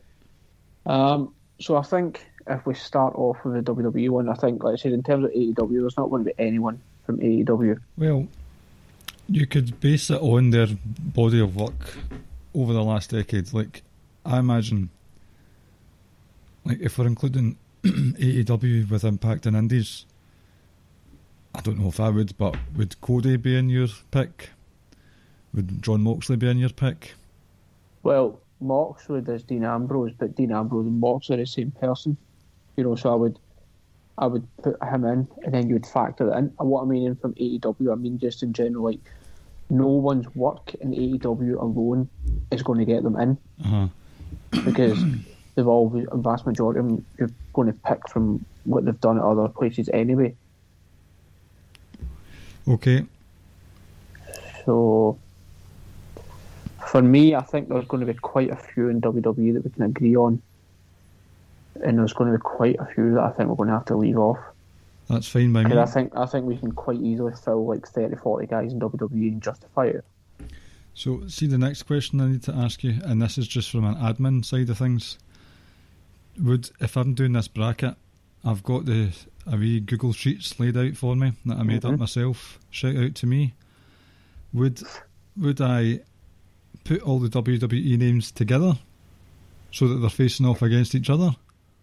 Um, 0.87 1.33
so 1.59 1.75
I 1.75 1.83
think 1.83 2.25
if 2.47 2.65
we 2.65 2.73
start 2.73 3.13
off 3.15 3.43
with 3.43 3.53
the 3.65 3.73
WWE 3.73 4.09
one, 4.09 4.29
I 4.29 4.33
think, 4.33 4.63
like 4.63 4.73
I 4.73 4.77
said, 4.77 4.93
in 4.93 5.03
terms 5.03 5.25
of 5.25 5.31
AEW, 5.31 5.81
there's 5.81 5.97
not 5.97 6.09
going 6.09 6.23
to 6.23 6.31
be 6.33 6.43
anyone 6.43 6.81
from 7.05 7.19
AEW. 7.19 7.79
Well, 7.97 8.27
you 9.27 9.45
could 9.45 9.79
base 9.79 10.09
it 10.09 10.21
on 10.21 10.51
their 10.51 10.67
body 10.85 11.41
of 11.41 11.55
work 11.55 11.97
over 12.55 12.73
the 12.73 12.83
last 12.83 13.11
decade. 13.11 13.53
Like, 13.53 13.83
I 14.25 14.39
imagine, 14.39 14.89
like 16.63 16.79
if 16.79 16.97
we're 16.97 17.07
including 17.07 17.57
AEW 17.83 18.89
with 18.89 19.03
Impact 19.03 19.45
and 19.45 19.57
Indies, 19.57 20.05
I 21.53 21.61
don't 21.61 21.79
know 21.79 21.89
if 21.89 21.99
I 21.99 22.09
would, 22.09 22.37
but 22.37 22.55
would 22.75 22.99
Cody 23.01 23.35
be 23.35 23.57
in 23.57 23.69
your 23.69 23.87
pick? 24.11 24.51
Would 25.53 25.81
John 25.81 26.01
Moxley 26.01 26.37
be 26.37 26.49
in 26.49 26.59
your 26.59 26.69
pick? 26.69 27.15
Well, 28.03 28.39
Moxley 28.59 29.21
does 29.21 29.43
Dean 29.43 29.63
Ambrose, 29.63 30.13
but 30.17 30.35
Dean 30.35 30.51
Ambrose 30.51 30.85
and 30.87 30.99
Moxley 30.99 31.35
are 31.35 31.39
the 31.39 31.45
same 31.45 31.71
person. 31.71 32.17
You 32.75 32.83
know, 32.83 32.95
so 32.95 33.11
I 33.11 33.15
would 33.15 33.39
I 34.17 34.27
would 34.27 34.47
put 34.63 34.81
him 34.83 35.05
in 35.05 35.27
and 35.43 35.53
then 35.53 35.67
you 35.67 35.75
would 35.75 35.85
factor 35.85 36.25
that 36.25 36.37
in. 36.37 36.53
And 36.59 36.69
what 36.69 36.81
I 36.81 36.85
mean 36.85 37.05
in 37.05 37.15
from 37.15 37.33
AEW, 37.35 37.91
I 37.91 37.95
mean 37.95 38.17
just 38.17 38.41
in 38.43 38.53
general, 38.53 38.85
like 38.85 38.99
no 39.69 39.87
one's 39.87 40.33
work 40.35 40.73
in 40.75 40.91
AEW 40.91 41.61
alone 41.61 42.09
is 42.51 42.63
going 42.63 42.79
to 42.79 42.85
get 42.85 43.03
them 43.03 43.15
in 43.19 43.37
Uh 43.63 43.67
huh. 44.53 44.61
because 44.65 45.03
they've 45.55 45.67
all 45.67 46.05
a 46.11 46.17
vast 46.17 46.45
majority 46.45 46.79
of 46.79 46.87
them 46.87 47.05
you're 47.17 47.31
going 47.53 47.67
to 47.67 47.73
pick 47.73 48.07
from 48.09 48.45
what 48.63 48.85
they've 48.85 48.99
done 49.01 49.17
at 49.17 49.23
other 49.23 49.47
places 49.47 49.89
anyway. 49.93 50.35
Okay. 52.67 53.05
So 54.65 55.17
for 56.87 57.01
me, 57.01 57.35
I 57.35 57.41
think 57.41 57.69
there's 57.69 57.85
going 57.85 58.05
to 58.05 58.11
be 58.11 58.17
quite 58.17 58.49
a 58.49 58.55
few 58.55 58.89
in 58.89 59.01
WWE 59.01 59.53
that 59.53 59.63
we 59.63 59.69
can 59.69 59.83
agree 59.83 60.15
on, 60.15 60.41
and 61.83 61.99
there's 61.99 62.13
going 62.13 62.31
to 62.31 62.37
be 62.37 62.41
quite 62.41 62.77
a 62.79 62.85
few 62.85 63.13
that 63.15 63.21
I 63.23 63.31
think 63.31 63.49
we're 63.49 63.55
going 63.55 63.69
to 63.69 63.75
have 63.75 63.85
to 63.85 63.95
leave 63.95 64.17
off. 64.17 64.39
That's 65.09 65.27
fine 65.27 65.53
by 65.53 65.63
me. 65.63 65.77
I 65.77 65.85
think 65.85 66.11
I 66.17 66.25
think 66.25 66.45
we 66.45 66.57
can 66.57 66.73
quite 66.73 66.99
easily 66.99 67.33
fill 67.43 67.65
like 67.65 67.87
30, 67.87 68.17
40 68.17 68.47
guys 68.47 68.73
in 68.73 68.79
WWE 68.79 69.11
and 69.31 69.41
justify 69.41 69.85
it. 69.85 70.05
So, 70.93 71.27
see 71.27 71.47
the 71.47 71.57
next 71.57 71.83
question 71.83 72.19
I 72.19 72.27
need 72.27 72.43
to 72.43 72.53
ask 72.53 72.83
you, 72.83 72.99
and 73.05 73.21
this 73.21 73.37
is 73.37 73.47
just 73.47 73.69
from 73.69 73.85
an 73.85 73.95
admin 73.95 74.43
side 74.43 74.69
of 74.69 74.77
things. 74.77 75.17
Would 76.41 76.69
if 76.81 76.97
I'm 76.97 77.13
doing 77.13 77.33
this 77.33 77.47
bracket, 77.47 77.95
I've 78.43 78.63
got 78.63 78.85
the 78.85 79.11
a 79.45 79.55
wee 79.55 79.79
Google 79.79 80.11
Sheets 80.11 80.59
laid 80.59 80.75
out 80.75 80.95
for 80.97 81.15
me 81.15 81.33
that 81.45 81.57
I 81.57 81.63
made 81.63 81.85
up 81.85 81.93
Mhm. 81.93 81.99
myself. 81.99 82.59
Shout 82.69 82.97
out 82.97 83.15
to 83.15 83.25
me. 83.27 83.53
Would 84.53 84.81
would 85.37 85.61
I 85.61 86.01
put 86.87 87.01
all 87.01 87.19
the 87.19 87.29
WWE 87.29 87.97
names 87.97 88.31
together 88.31 88.77
so 89.71 89.87
that 89.87 89.95
they're 89.95 90.09
facing 90.09 90.45
off 90.45 90.61
against 90.61 90.95
each 90.95 91.09
other, 91.09 91.31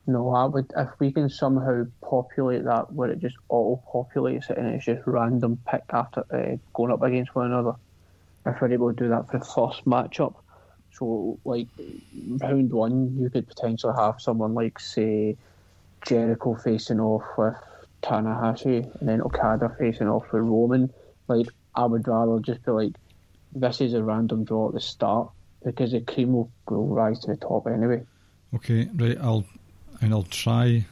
No, 0.07 0.35
I 0.35 0.47
would 0.47 0.73
if 0.77 0.89
we 0.99 1.13
can 1.13 1.29
somehow 1.29 1.85
populate 2.01 2.65
that 2.65 2.93
where 2.93 3.11
it 3.11 3.21
just 3.21 3.37
auto 3.51 3.83
populates 3.93 4.51
it 4.51 4.57
and 4.57 4.75
it's 4.75 4.87
just 4.87 5.03
random 5.07 5.61
pick 5.71 5.83
after 5.91 6.25
uh, 6.33 6.57
going 6.73 6.91
up 6.93 7.03
against 7.03 7.35
one 7.35 7.47
another. 7.47 7.75
If 8.47 8.61
we're 8.61 8.73
able 8.73 8.93
to 8.93 8.97
do 9.05 9.09
that 9.11 9.31
for 9.31 9.39
the 9.39 9.45
first 9.45 9.85
matchup, 9.85 10.35
so 10.93 11.39
like 11.45 11.69
round 12.41 12.73
one, 12.73 13.17
you 13.19 13.29
could 13.29 13.47
potentially 13.49 13.95
have 13.99 14.21
someone 14.21 14.55
like 14.55 14.79
say 14.79 15.37
Jericho 16.07 16.55
facing 16.55 17.01
off 17.01 17.25
with 17.37 17.55
Tanahashi 18.03 19.01
and 19.01 19.09
then 19.09 19.21
Okada 19.21 19.75
facing 19.79 20.09
off 20.09 20.31
with 20.33 20.43
Roman. 20.43 20.93
Like 21.29 21.49
I 21.75 21.85
would 21.85 22.07
rather 22.07 22.39
just 22.41 22.65
be 22.65 22.71
like, 22.71 22.93
this 23.55 23.81
is 23.81 23.95
a 23.95 24.03
random 24.03 24.45
draw 24.45 24.69
at 24.69 24.75
the 24.75 24.81
start 24.81 25.31
because 25.65 25.93
the 25.93 26.01
cream 26.01 26.33
will, 26.33 26.51
will 26.69 26.87
rise 26.89 27.21
to 27.21 27.29
the 27.29 27.37
top 27.37 27.67
anyway. 27.67 28.03
Okay, 28.55 28.89
right. 28.95 29.17
I'll 29.21 29.45
and 30.01 30.13
I'll 30.13 30.25
try. 30.25 30.85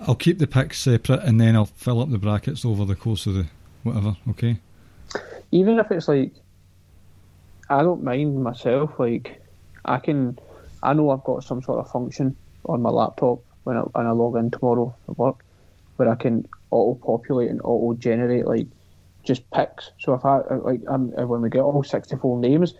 I'll 0.00 0.14
keep 0.14 0.38
the 0.38 0.46
picks 0.46 0.78
separate, 0.78 1.22
and 1.22 1.40
then 1.40 1.56
I'll 1.56 1.64
fill 1.66 2.00
up 2.00 2.10
the 2.10 2.18
brackets 2.18 2.64
over 2.64 2.84
the 2.84 2.94
course 2.94 3.26
of 3.26 3.34
the 3.34 3.46
whatever. 3.82 4.16
Okay. 4.30 4.58
even 5.52 5.78
if 5.78 5.90
it's 5.90 6.08
like 6.08 6.32
I 7.70 7.82
don't 7.82 8.02
mind 8.02 8.42
myself 8.42 8.98
like 8.98 9.42
I 9.84 9.98
can 9.98 10.38
I 10.82 10.92
know 10.92 11.10
I've 11.10 11.24
got 11.24 11.44
some 11.44 11.62
sort 11.62 11.78
of 11.78 11.90
function 11.90 12.36
on 12.66 12.82
my 12.82 12.90
laptop 12.90 13.40
when 13.64 13.76
I, 13.76 13.80
when 13.80 14.06
I 14.06 14.10
log 14.10 14.36
in 14.36 14.50
tomorrow 14.50 14.94
at 15.08 15.18
work 15.18 15.44
where 15.96 16.08
I 16.08 16.14
can 16.16 16.46
auto 16.70 16.98
populate 17.04 17.50
and 17.50 17.60
auto 17.62 17.98
generate 17.98 18.46
like 18.46 18.66
just 19.24 19.48
picks 19.50 19.90
so 19.98 20.14
if 20.14 20.24
I 20.24 20.38
like 20.54 20.80
I'm, 20.88 21.10
when 21.10 21.40
we 21.40 21.50
get 21.50 21.60
all 21.60 21.82
64 21.82 22.38
names 22.38 22.74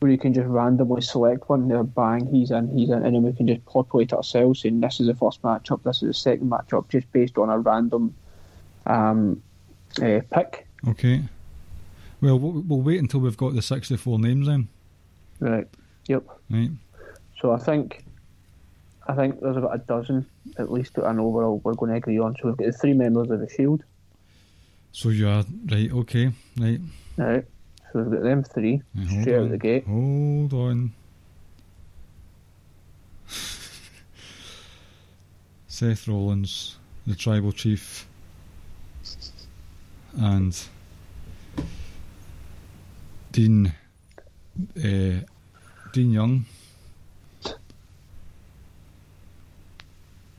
where 0.00 0.10
you 0.10 0.18
can 0.18 0.34
just 0.34 0.46
randomly 0.46 1.00
select 1.00 1.48
one 1.48 1.68
there 1.68 1.82
bang 1.82 2.26
he's 2.26 2.50
in 2.50 2.76
he's 2.76 2.90
in 2.90 3.04
and 3.04 3.14
then 3.14 3.22
we 3.22 3.32
can 3.32 3.46
just 3.46 3.64
populate 3.64 4.12
ourselves 4.12 4.60
saying 4.60 4.80
this 4.80 5.00
is 5.00 5.06
the 5.06 5.14
first 5.14 5.40
matchup 5.42 5.82
this 5.84 6.02
is 6.02 6.08
the 6.08 6.14
second 6.14 6.50
matchup 6.50 6.88
just 6.88 7.10
based 7.12 7.38
on 7.38 7.48
a 7.48 7.58
random 7.58 8.14
um, 8.86 9.42
uh, 10.02 10.20
pick 10.30 10.66
Okay. 10.88 11.22
Well, 12.20 12.38
we'll 12.38 12.62
we'll 12.62 12.80
wait 12.80 13.00
until 13.00 13.20
we've 13.20 13.36
got 13.36 13.54
the 13.54 13.62
sixty-four 13.62 14.18
names 14.18 14.46
then. 14.46 14.68
right 15.40 15.66
yep 16.08 16.24
Right. 16.50 16.70
So 17.40 17.52
I 17.52 17.58
think 17.58 18.04
I 19.06 19.14
think 19.14 19.40
there's 19.40 19.56
about 19.56 19.74
a 19.74 19.78
dozen 19.78 20.26
at 20.58 20.70
least 20.70 20.94
that 20.94 21.04
I 21.04 21.12
know 21.12 21.28
we're, 21.28 21.46
all, 21.46 21.60
we're 21.64 21.74
going 21.74 21.90
to 21.90 21.96
agree 21.96 22.18
on. 22.18 22.34
So 22.40 22.48
we've 22.48 22.56
got 22.56 22.66
the 22.66 22.72
three 22.72 22.94
members 22.94 23.30
of 23.30 23.40
the 23.40 23.48
Shield, 23.48 23.82
So 24.94 25.08
you 25.08 25.28
are 25.28 25.44
right. 25.72 25.90
Okay. 25.92 26.30
Right. 26.56 26.80
right? 27.16 27.44
So 27.92 27.98
we've 28.02 28.12
got 28.12 28.22
them 28.22 28.44
three 28.44 28.80
Right, 28.94 29.08
straight 29.22 29.34
out 29.34 29.42
on. 29.42 29.50
the 29.50 29.58
gate. 29.58 29.84
Hold 29.86 30.52
on. 30.54 30.92
Seth 35.66 36.06
Rollins, 36.06 36.76
the 37.08 37.16
tribal 37.16 37.50
chief, 37.50 38.06
and 40.16 40.56
Dean 43.32 43.72
uh, 44.78 45.20
Dean 45.92 46.12
Young. 46.12 46.44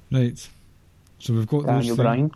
Right. 0.09 0.47
So 1.19 1.33
we've 1.33 1.45
got 1.45 1.65
those 1.65 1.87
three. 1.87 1.95
Bryan, 1.97 2.31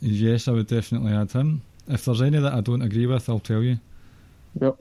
Yes, 0.00 0.48
I 0.48 0.52
would 0.52 0.66
definitely 0.66 1.12
add 1.12 1.30
him. 1.32 1.62
If 1.88 2.04
there's 2.04 2.22
any 2.22 2.38
that 2.38 2.52
I 2.52 2.60
don't 2.60 2.82
agree 2.82 3.06
with, 3.06 3.28
I'll 3.28 3.38
tell 3.40 3.62
you. 3.62 3.78
yep. 4.60 4.76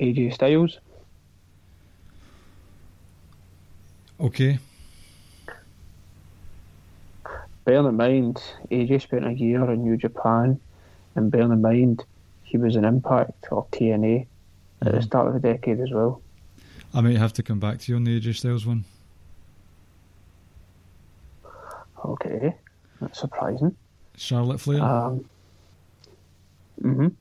AJ 0.00 0.34
Styles, 0.34 0.78
Okay. 4.20 4.58
bearing 7.64 7.86
in 7.86 7.96
mind 7.96 8.42
AJ 8.70 9.02
spent 9.02 9.26
a 9.26 9.32
year 9.32 9.70
in 9.70 9.82
New 9.82 9.96
Japan, 9.96 10.60
and 11.14 11.30
bearing 11.30 11.52
in 11.52 11.60
mind 11.62 12.04
he 12.42 12.58
was 12.58 12.76
an 12.76 12.84
Impact 12.84 13.46
or 13.50 13.66
TNA 13.72 14.26
at 14.82 14.92
the 14.92 14.98
Mhm. 14.98 15.02
start 15.02 15.26
of 15.28 15.34
the 15.34 15.40
decade 15.40 15.80
as 15.80 15.90
well. 15.90 16.20
I 16.94 17.00
might 17.00 17.16
have 17.16 17.32
to 17.34 17.42
come 17.42 17.58
back 17.58 17.78
to 17.80 17.92
you 17.92 17.96
on 17.96 18.04
the 18.04 18.16
AJ 18.16 18.32
Styles 18.34 18.66
one. 18.66 18.84
Okay, 22.04 22.54
that's 23.00 23.18
surprising. 23.18 23.74
Charlotte 24.16 24.60
Flair. 24.60 24.82
Um, 24.82 25.24
mhm. 26.80 27.14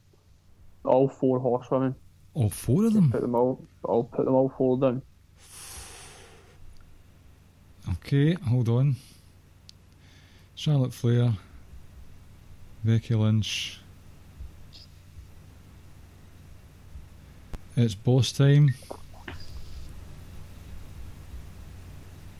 All 0.83 1.07
four 1.07 1.39
horsewomen. 1.39 1.95
All 2.33 2.49
four 2.49 2.85
of 2.85 2.93
them. 2.93 3.11
Put 3.11 3.21
them 3.21 3.35
all. 3.35 3.61
I'll 3.87 4.03
put 4.03 4.25
them 4.25 4.33
all 4.35 4.49
four 4.57 4.77
down. 4.77 5.01
Okay, 7.89 8.33
hold 8.33 8.69
on. 8.69 8.95
Charlotte 10.55 10.93
Flair, 10.93 11.33
Becky 12.83 13.13
Lynch. 13.13 13.79
It's 17.75 17.93
boss 17.93 18.31
time. 18.31 18.73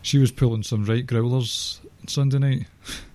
She 0.02 0.18
was 0.18 0.32
pulling 0.32 0.64
some 0.64 0.86
right 0.86 1.06
growlers 1.06 1.82
on 2.02 2.08
Sunday 2.08 2.40
night. 2.40 2.68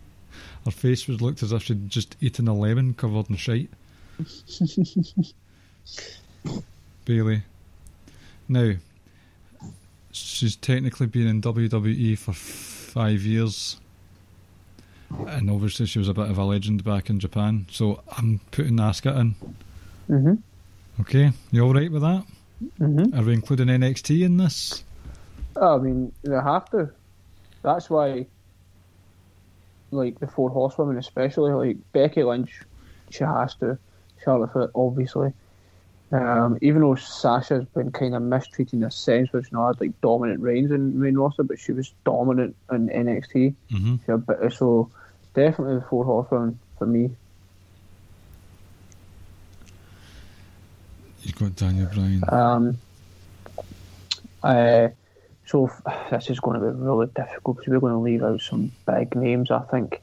Her 0.65 0.71
face 0.71 1.07
was 1.09 1.21
looked 1.21 1.43
as 1.43 1.53
if 1.53 1.63
she'd 1.65 1.89
just 1.89 2.17
eaten 2.21 2.47
a 2.49 2.55
lemon 2.55 2.95
covered 2.95 3.31
in 3.31 3.37
shite. 3.37 3.71
Bayley. 7.05 7.43
Now, 8.49 8.73
she's 10.13 10.57
technically 10.57 11.07
been 11.07 11.27
in 11.27 11.41
WWE 11.43 12.19
for 12.19 12.33
five 12.33 13.23
years. 13.23 13.81
And 15.27 15.51
obviously, 15.51 15.87
she 15.87 15.99
was 15.99 16.09
a 16.09 16.15
bit 16.15 16.31
of 16.31 16.39
a 16.39 16.45
legend 16.45 16.85
back 16.85 17.11
in 17.11 17.19
Japan. 17.19 17.67
So 17.71 18.03
I'm 18.17 18.41
putting 18.53 18.77
Asuka 18.77 19.19
in. 19.19 19.35
Mhm. 20.09 20.43
Okay, 21.01 21.33
you 21.51 21.63
all 21.65 21.75
right 21.75 21.91
with 21.91 22.03
that? 22.03 22.25
Mhm. 22.79 23.19
Are 23.19 23.25
we 23.25 23.33
including 23.33 23.69
NXT 23.69 24.23
in 24.25 24.37
this? 24.37 24.85
I 25.61 25.79
mean, 25.79 26.13
they 26.23 26.35
have 26.37 26.71
to. 26.71 26.91
That's 27.63 27.91
why, 27.91 28.27
like 29.91 30.19
the 30.21 30.27
four 30.27 30.51
horsewomen, 30.51 30.99
especially 30.99 31.53
like 31.53 31.77
Becky 31.93 32.23
Lynch, 32.23 32.63
she 33.11 33.25
has 33.25 33.55
to. 33.57 33.79
Charlotte 34.25 34.53
Flair, 34.53 34.71
obviously. 34.75 35.33
Um, 36.13 36.59
even 36.61 36.83
though 36.83 36.97
Sasha's 36.97 37.65
been 37.67 37.93
kind 37.93 38.15
of 38.15 38.23
mistreated 38.23 38.75
in 38.75 38.83
a 38.83 38.91
sense, 38.91 39.31
she's 39.33 39.53
not 39.53 39.69
had 39.69 39.81
like 39.81 40.01
dominant 40.01 40.41
reigns 40.41 40.73
in 40.73 41.01
main 41.01 41.17
roster, 41.17 41.45
but 41.45 41.59
she 41.59 41.73
was 41.73 41.93
dominant 42.05 42.57
in 42.73 42.89
NXT. 42.89 43.55
Mm-hmm. 43.71 43.97
She 44.05 44.17
bit- 44.27 44.53
so 44.53 44.91
definitely 45.35 45.77
the 45.77 45.83
four 45.83 46.05
horsewomen 46.05 46.59
for 46.79 46.87
me. 46.87 47.11
You've 51.23 51.37
got 51.37 51.55
Daniel 51.55 51.89
Bryan. 51.93 52.23
Um, 52.29 52.79
uh, 54.43 54.89
so 55.51 55.67
f- 55.67 56.11
this 56.11 56.31
is 56.31 56.41
going 56.41 56.61
to 56.61 56.67
be 56.67 56.73
really 56.73 57.07
difficult 57.15 57.59
because 57.59 57.73
we're 57.73 57.81
going 57.81 57.93
to 57.93 57.99
leave 57.99 58.23
out 58.23 58.41
some 58.41 58.71
big 58.87 59.15
names, 59.17 59.51
I 59.51 59.61
think. 59.61 60.01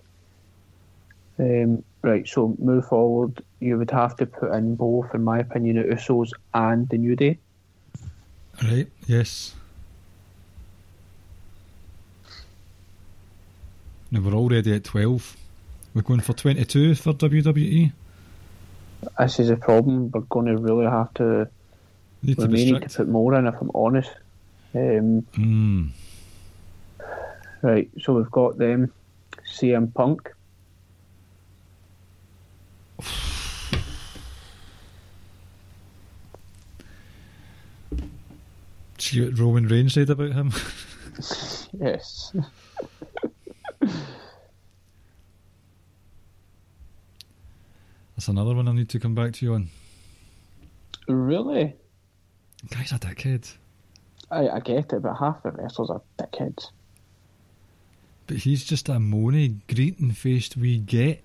Um, 1.39 1.84
right, 2.02 2.28
so 2.28 2.56
move 2.60 2.88
forward. 2.88 3.43
You 3.60 3.78
would 3.78 3.91
have 3.91 4.16
to 4.18 4.26
put 4.26 4.52
in 4.54 4.76
both, 4.76 5.14
in 5.14 5.24
my 5.24 5.39
opinion, 5.39 5.78
the 5.78 5.95
Usos 5.95 6.32
and 6.54 6.89
the 6.89 6.98
New 6.98 7.16
Day. 7.16 7.38
Right, 8.64 8.88
yes. 9.06 9.54
Now 14.10 14.22
we're 14.22 14.34
already 14.34 14.74
at 14.74 14.84
12. 14.84 15.38
We're 15.93 16.02
going 16.02 16.22
for 16.22 16.34
22 16.34 16.95
for? 16.95 17.14
WWE. 17.14 17.91
This 19.20 19.39
is 19.39 19.50
a 19.50 19.58
problem. 19.58 20.10
We're 20.12 20.22
going 20.22 20.48
to 20.48 20.58
really 20.58 20.86
have 20.86 21.14
to. 21.16 21.48
Need 22.24 22.38
We 22.38 22.43
to 22.45 22.50
may 22.50 22.66
be 22.66 22.72
need 22.72 22.82
to 22.82 22.89
put 22.89 23.08
more 23.08 23.36
in, 23.36 23.45
if 23.45 23.56
I'm 23.62 23.70
honest. 23.76 24.10
Um, 24.76 25.22
Mm. 25.34 25.89
right, 27.61 27.89
so 28.01 28.13
we've 28.13 28.32
got 28.32 28.57
them. 28.57 28.91
CM 29.59 29.93
Punk. 29.93 30.30
See 38.97 39.24
what 39.24 39.38
Roman 39.39 39.68
Reigns 39.68 39.93
said 39.93 40.09
about 40.09 40.34
him? 40.34 40.51
Yes. 41.80 42.32
That's 48.15 48.28
another 48.28 48.55
one 48.55 48.68
I 48.68 48.72
need 48.74 48.89
to 48.89 48.99
come 48.99 49.15
back 49.15 49.34
to 49.34 49.45
you 49.45 49.53
on. 49.55 49.70
really? 51.07 51.76
Guy's 52.70 52.91
a 52.91 52.95
dickhead. 52.99 53.51
I, 54.30 54.49
I 54.49 54.59
get 54.59 54.91
it, 54.93 55.01
but 55.01 55.15
half 55.15 55.43
the 55.43 55.51
wrestlers 55.51 55.89
are 55.89 56.01
dickheads. 56.19 56.71
But 58.28 58.38
he's 58.38 58.65
just 58.65 58.89
a 58.89 58.93
moany, 58.93 59.59
greeting 59.73 60.11
faced 60.11 60.57
wee 60.57 60.80
get. 60.80 61.23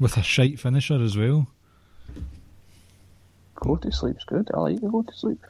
With 0.00 0.16
a 0.16 0.22
shite 0.22 0.58
finisher 0.60 1.02
as 1.02 1.16
well. 1.16 1.48
Go 3.56 3.76
to 3.76 3.92
sleep's 3.92 4.24
good. 4.24 4.48
I 4.54 4.60
like 4.60 4.80
to 4.80 4.88
go 4.88 5.02
to 5.02 5.12
sleep. 5.12 5.44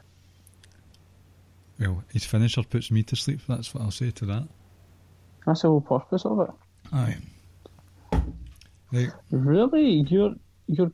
Well, 1.79 2.03
his 2.11 2.25
finisher 2.25 2.63
puts 2.63 2.91
me 2.91 3.03
to 3.03 3.15
sleep. 3.15 3.39
That's 3.47 3.73
what 3.73 3.83
I'll 3.83 3.91
say 3.91 4.11
to 4.11 4.25
that. 4.25 4.47
That's 5.45 5.61
the 5.61 5.69
whole 5.69 5.81
purpose 5.81 6.25
of 6.25 6.39
it. 6.41 6.49
Aye. 6.91 7.17
Right. 8.91 9.11
Really, 9.31 10.03
you're 10.09 10.33
you're 10.67 10.91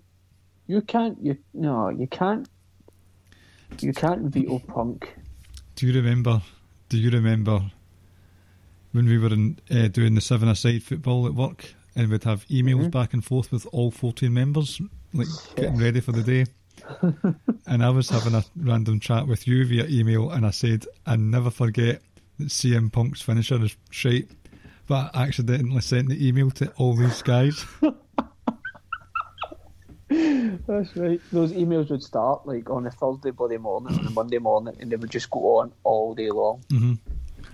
you 0.67 0.81
can't 0.81 1.17
you 1.21 1.37
no 1.53 1.89
you 1.89 2.07
can't 2.07 2.47
you 3.83 3.93
can't 3.93 4.23
veto 4.23 4.59
Punk. 4.59 5.13
Do 5.75 5.87
you 5.87 5.93
remember? 5.93 6.41
Do 6.89 6.97
you 6.97 7.09
remember 7.09 7.71
when 8.91 9.05
we 9.05 9.17
were 9.17 9.33
in, 9.33 9.59
uh, 9.71 9.87
doing 9.89 10.15
the 10.15 10.21
seven-a-side 10.21 10.83
football 10.83 11.25
at 11.27 11.33
work, 11.33 11.73
and 11.95 12.09
we'd 12.09 12.23
have 12.23 12.45
emails 12.47 12.85
Mhm. 12.87 12.91
back 12.91 13.13
and 13.13 13.23
forth 13.25 13.51
with 13.51 13.65
all 13.71 13.91
fourteen 13.91 14.33
members, 14.33 14.79
like 15.13 15.27
getting 15.55 15.77
ready 15.77 15.99
for 15.99 16.11
the 16.11 16.23
day. 16.23 16.45
and 17.67 17.83
I 17.83 17.89
was 17.89 18.09
having 18.09 18.35
a 18.35 18.43
random 18.55 18.99
chat 18.99 19.27
with 19.27 19.47
you 19.47 19.65
via 19.65 19.85
email, 19.87 20.29
and 20.31 20.45
I 20.45 20.51
said, 20.51 20.85
"I 21.05 21.15
never 21.15 21.49
forget 21.49 22.01
that 22.39 22.51
CM 22.51 22.89
Punk's 22.91 23.21
finisher 23.21 23.61
is 23.63 23.75
shite." 23.91 24.29
But 24.87 25.15
I 25.15 25.23
accidentally 25.23 25.81
sent 25.81 26.09
the 26.09 26.27
email 26.27 26.51
to 26.51 26.69
all 26.73 26.95
these 26.95 27.21
guys. 27.23 27.65
That's 30.67 30.95
right. 30.95 31.21
Those 31.31 31.53
emails 31.53 31.89
would 31.89 32.03
start 32.03 32.45
like 32.45 32.69
on 32.69 32.85
a 32.87 32.91
Thursday 32.91 33.31
bloody 33.31 33.57
morning, 33.57 33.97
on 33.97 34.05
a 34.07 34.09
Monday 34.09 34.37
morning, 34.37 34.75
and 34.79 34.91
they 34.91 34.95
would 34.95 35.09
just 35.11 35.29
go 35.29 35.59
on 35.59 35.73
all 35.83 36.13
day 36.13 36.29
long. 36.29 36.63
hmm 36.69 36.93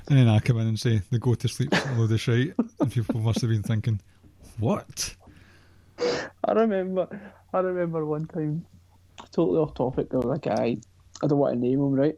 And 0.09 0.19
then 0.19 0.27
I 0.27 0.39
come 0.39 0.59
in 0.59 0.67
and 0.67 0.79
say, 0.79 1.01
"They 1.11 1.17
go 1.19 1.35
to 1.35 1.47
sleep 1.47 1.71
load 1.97 2.11
of 2.11 2.19
shite," 2.19 2.53
and 2.79 2.91
people 2.91 3.21
must 3.21 3.41
have 3.41 3.49
been 3.49 3.63
thinking, 3.63 4.01
"What?" 4.59 5.15
I 5.99 6.51
remember, 6.53 7.07
I 7.53 7.59
remember 7.59 8.05
one 8.05 8.25
time, 8.27 8.65
totally 9.31 9.59
off 9.59 9.73
topic. 9.73 10.09
There 10.09 10.19
was 10.19 10.37
a 10.37 10.41
guy, 10.41 10.77
I 11.23 11.27
don't 11.27 11.37
want 11.37 11.53
to 11.53 11.59
name 11.59 11.79
him, 11.79 11.93
right? 11.93 12.15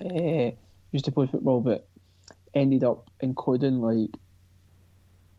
Uh, 0.00 0.50
used 0.92 1.06
to 1.06 1.12
play 1.12 1.26
football, 1.26 1.60
but 1.60 1.88
ended 2.54 2.84
up 2.84 3.10
including 3.20 3.80
like 3.80 4.10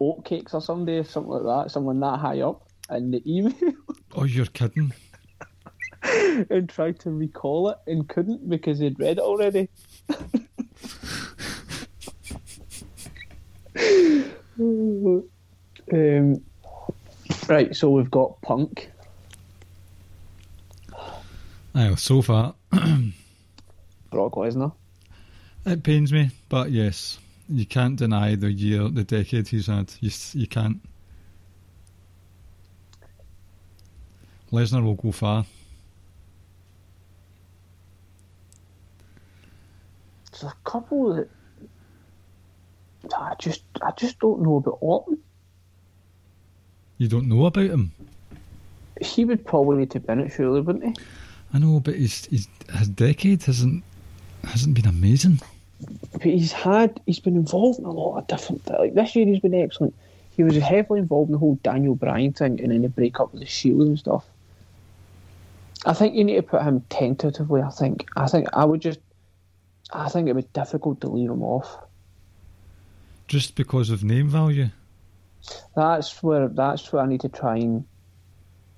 oatcakes 0.02 0.54
or 0.54 0.62
somebody, 0.62 1.04
something 1.04 1.32
like 1.32 1.44
that, 1.66 1.72
someone 1.72 2.00
that 2.00 2.20
high 2.20 2.42
up, 2.42 2.67
in 2.92 3.12
the 3.12 3.22
email, 3.26 3.54
Oh, 4.16 4.24
you're 4.24 4.46
kidding! 4.48 4.94
and 6.04 6.70
tried 6.70 7.00
to 7.00 7.10
recall 7.12 7.70
it 7.70 7.78
and 7.88 8.08
couldn't 8.08 8.48
because 8.50 8.80
he'd 8.80 9.00
read 9.00 9.18
it 9.18 9.24
already. 9.24 9.68
um, 14.60 16.44
right, 17.48 17.76
so 17.76 17.90
we've 17.90 18.12
got 18.12 18.42
Punk. 18.42 18.92
Well, 21.74 21.96
so 21.96 22.22
far 22.22 22.56
Brock 24.12 24.34
Lesnar. 24.34 24.74
it 25.66 25.84
pains 25.84 26.12
me, 26.12 26.32
but 26.50 26.72
yes, 26.72 27.20
you 27.50 27.66
can't 27.66 27.96
deny 27.98 28.36
the 28.36 28.52
year, 28.52 28.88
the 28.90 29.04
decade 29.04 29.48
he's 29.48 29.68
had. 29.68 29.94
You 30.00 30.12
you 30.34 30.48
can't. 30.48 30.80
Lesnar 34.52 34.84
will 34.84 34.96
go 34.96 35.12
far. 35.12 35.46
There's 40.32 40.44
a 40.44 40.56
couple 40.64 41.16
that 41.16 41.30
I 43.16 43.36
just 43.40 43.64
I 43.82 43.92
just 43.92 44.20
don't 44.20 44.42
know 44.42 44.58
about 44.58 44.78
Orton. 44.82 45.18
You 46.98 47.08
don't 47.08 47.28
know 47.28 47.46
about 47.46 47.66
him. 47.66 47.92
He 49.02 49.26
would 49.26 49.46
probably 49.46 49.78
need 49.78 49.92
to 49.92 50.00
be 50.00 50.12
in 50.12 50.20
it, 50.22 50.32
surely, 50.32 50.62
wouldn't 50.62 50.98
he? 50.98 51.04
I 51.54 51.60
know, 51.60 51.80
but 51.80 51.96
his 51.96 52.26
his, 52.26 52.48
his 52.74 52.88
decade 52.90 53.44
hasn't 53.44 53.84
hasn't 54.44 54.76
been 54.76 54.88
amazing. 54.88 55.40
But 56.14 56.22
he's 56.22 56.52
had 56.52 57.00
he's 57.06 57.20
been 57.20 57.36
involved 57.36 57.80
in 57.80 57.86
a 57.86 57.92
lot 57.92 58.18
of 58.18 58.28
different 58.28 58.64
things. 58.64 58.80
like 58.80 58.94
this 58.94 59.16
year 59.16 59.26
he's 59.26 59.40
been 59.40 59.54
excellent. 59.54 59.94
He 60.32 60.44
was 60.44 60.56
heavily 60.58 61.00
involved 61.00 61.30
in 61.30 61.34
the 61.34 61.40
whole 61.40 61.56
Daniel 61.64 61.96
Bryan 61.96 62.34
thing 62.34 62.62
and 62.62 62.72
then 62.72 62.84
the 62.84 62.90
breakup 62.90 63.32
with 63.32 63.42
the 63.42 63.48
Shield 63.48 63.88
and 63.88 63.98
stuff. 63.98 64.26
I 65.86 65.94
think 65.94 66.16
you 66.16 66.24
need 66.24 66.36
to 66.36 66.44
put 66.44 66.64
him 66.64 66.84
tentatively. 66.90 67.62
I 67.62 67.70
think 67.70 68.08
I 68.16 68.28
think 68.28 68.48
I 68.54 68.66
would 68.66 68.82
just 68.82 69.00
I 69.92 70.10
think 70.10 70.28
it 70.28 70.34
would 70.34 70.46
be 70.46 70.60
difficult 70.60 71.02
to 71.02 71.08
leave 71.08 71.30
him 71.30 71.44
off. 71.44 71.78
Just 73.28 73.56
because 73.56 73.90
of 73.90 74.04
name 74.04 74.28
value. 74.28 74.70
That's 75.76 76.22
where 76.24 76.48
that's 76.48 76.92
where 76.92 77.04
I 77.04 77.06
need 77.08 77.22
to 77.22 77.30
try 77.30 77.58
and 77.58 77.86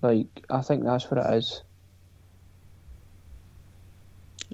like 0.01 0.27
I 0.49 0.61
think 0.61 0.83
that's 0.83 1.09
what 1.09 1.25
it 1.25 1.33
is. 1.35 1.63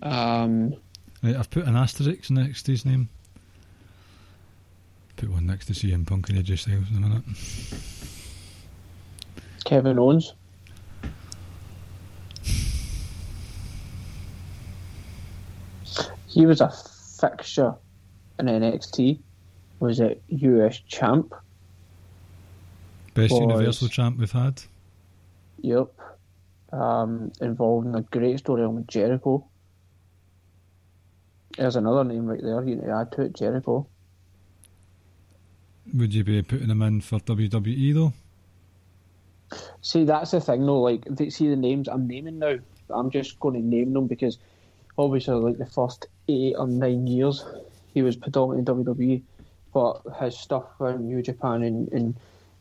Um 0.02 0.76
Right, 1.24 1.36
I've 1.36 1.50
put 1.50 1.66
an 1.66 1.76
asterisk 1.76 2.30
next 2.30 2.64
to 2.64 2.72
his 2.72 2.86
name. 2.86 3.10
Put 5.16 5.30
one 5.30 5.48
next 5.48 5.66
to 5.68 5.74
CM 5.74 6.06
Punk 6.06 6.30
and 6.30 6.38
AJ 6.38 6.60
Styles 6.60 6.89
in 6.91 6.98
a 6.98 7.00
minute. 7.00 7.24
Kevin 9.64 9.98
Owens. 9.98 10.34
He 16.36 16.46
was 16.46 16.60
a 16.60 16.70
fixture 16.70 17.76
in 18.38 18.48
NXT. 18.48 19.20
Was 19.80 20.02
it 20.02 20.22
US 20.28 20.80
champ? 20.80 21.34
Best 23.14 23.32
Was- 23.32 23.40
Universal 23.40 23.88
champ 23.88 24.20
we've 24.20 24.34
had. 24.34 24.62
Yep. 25.62 25.88
Um, 26.74 27.32
involved 27.40 27.88
in 27.88 27.96
a 27.96 28.02
great 28.02 28.40
story 28.40 28.68
with 28.68 28.86
Jericho. 28.86 29.48
There's 31.58 31.78
another 31.78 32.04
name 32.04 32.26
right 32.26 32.42
there 32.44 32.62
you 32.66 32.76
need 32.76 32.84
to 32.84 32.92
add 32.92 33.14
to 33.14 33.22
it, 33.22 33.34
Jericho. 33.34 33.88
Would 35.94 36.14
you 36.14 36.26
be 36.26 36.42
putting 36.42 36.70
him 36.70 36.82
in 36.82 37.00
for 37.00 37.20
WWE 37.20 37.94
though? 37.94 38.14
See, 39.82 40.04
that's 40.04 40.32
the 40.32 40.42
thing 40.42 40.66
though. 40.66 40.82
Like, 40.82 41.06
see 41.30 41.48
the 41.48 41.56
names 41.56 41.88
I'm 41.88 42.10
naming 42.10 42.40
now. 42.40 42.58
I'm 42.90 43.10
just 43.10 43.40
going 43.40 43.54
to 43.54 43.66
name 43.66 43.94
them 43.94 44.08
because 44.08 44.38
obviously, 44.98 45.36
like 45.36 45.58
the 45.58 45.66
first 45.66 46.08
eight 46.28 46.56
or 46.58 46.68
nine 46.68 47.08
years, 47.08 47.46
he 47.94 48.02
was 48.02 48.16
predominantly 48.16 48.84
WWE, 48.94 49.22
but 49.74 50.02
his 50.20 50.38
stuff 50.38 50.66
in 50.80 51.08
New 51.08 51.22
Japan 51.22 51.64
and, 51.64 51.92
and 51.92 52.16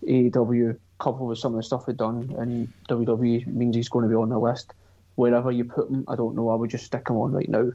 AEW, 0.07 0.79
coupled 0.99 1.29
with 1.29 1.39
some 1.39 1.55
of 1.55 1.59
the 1.59 1.63
stuff 1.63 1.87
he'd 1.87 1.97
done 1.97 2.35
in 2.39 2.73
WWE, 2.89 3.47
means 3.47 3.77
he's 3.77 3.89
going 3.89 4.05
to 4.05 4.09
be 4.09 4.15
on 4.15 4.29
the 4.29 4.39
list. 4.39 4.73
Wherever 5.17 5.51
you 5.51 5.65
put 5.65 5.89
him, 5.89 6.05
I 6.09 6.17
don't 6.17 6.35
know. 6.35 6.51
I 6.51 6.55
would 6.55 6.71
just 6.71 6.85
stick 6.85 7.09
him 7.09 7.17
on 7.17 7.33
right 7.33 7.49
now, 7.49 7.73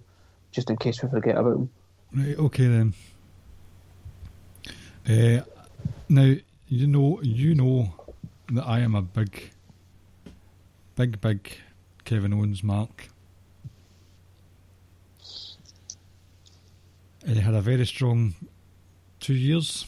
just 0.52 0.70
in 0.70 0.78
case 0.78 1.02
we 1.02 1.10
forget 1.10 1.38
about 1.38 1.56
him. 1.56 1.70
Right, 2.14 2.38
okay 2.38 2.68
then. 2.68 2.94
Uh, 5.08 5.42
now 6.08 6.36
you 6.68 6.86
know 6.86 7.20
you 7.24 7.56
know 7.56 7.94
that 8.52 8.64
I 8.64 8.80
am 8.80 8.96
a 8.96 9.02
big, 9.02 9.52
big, 10.96 11.22
big 11.22 11.58
Kevin 12.04 12.34
Owens 12.34 12.64
mark. 12.64 13.10
He 17.30 17.40
had 17.40 17.54
a 17.54 17.62
very 17.62 17.86
strong 17.86 18.34
two 19.20 19.36
years 19.36 19.86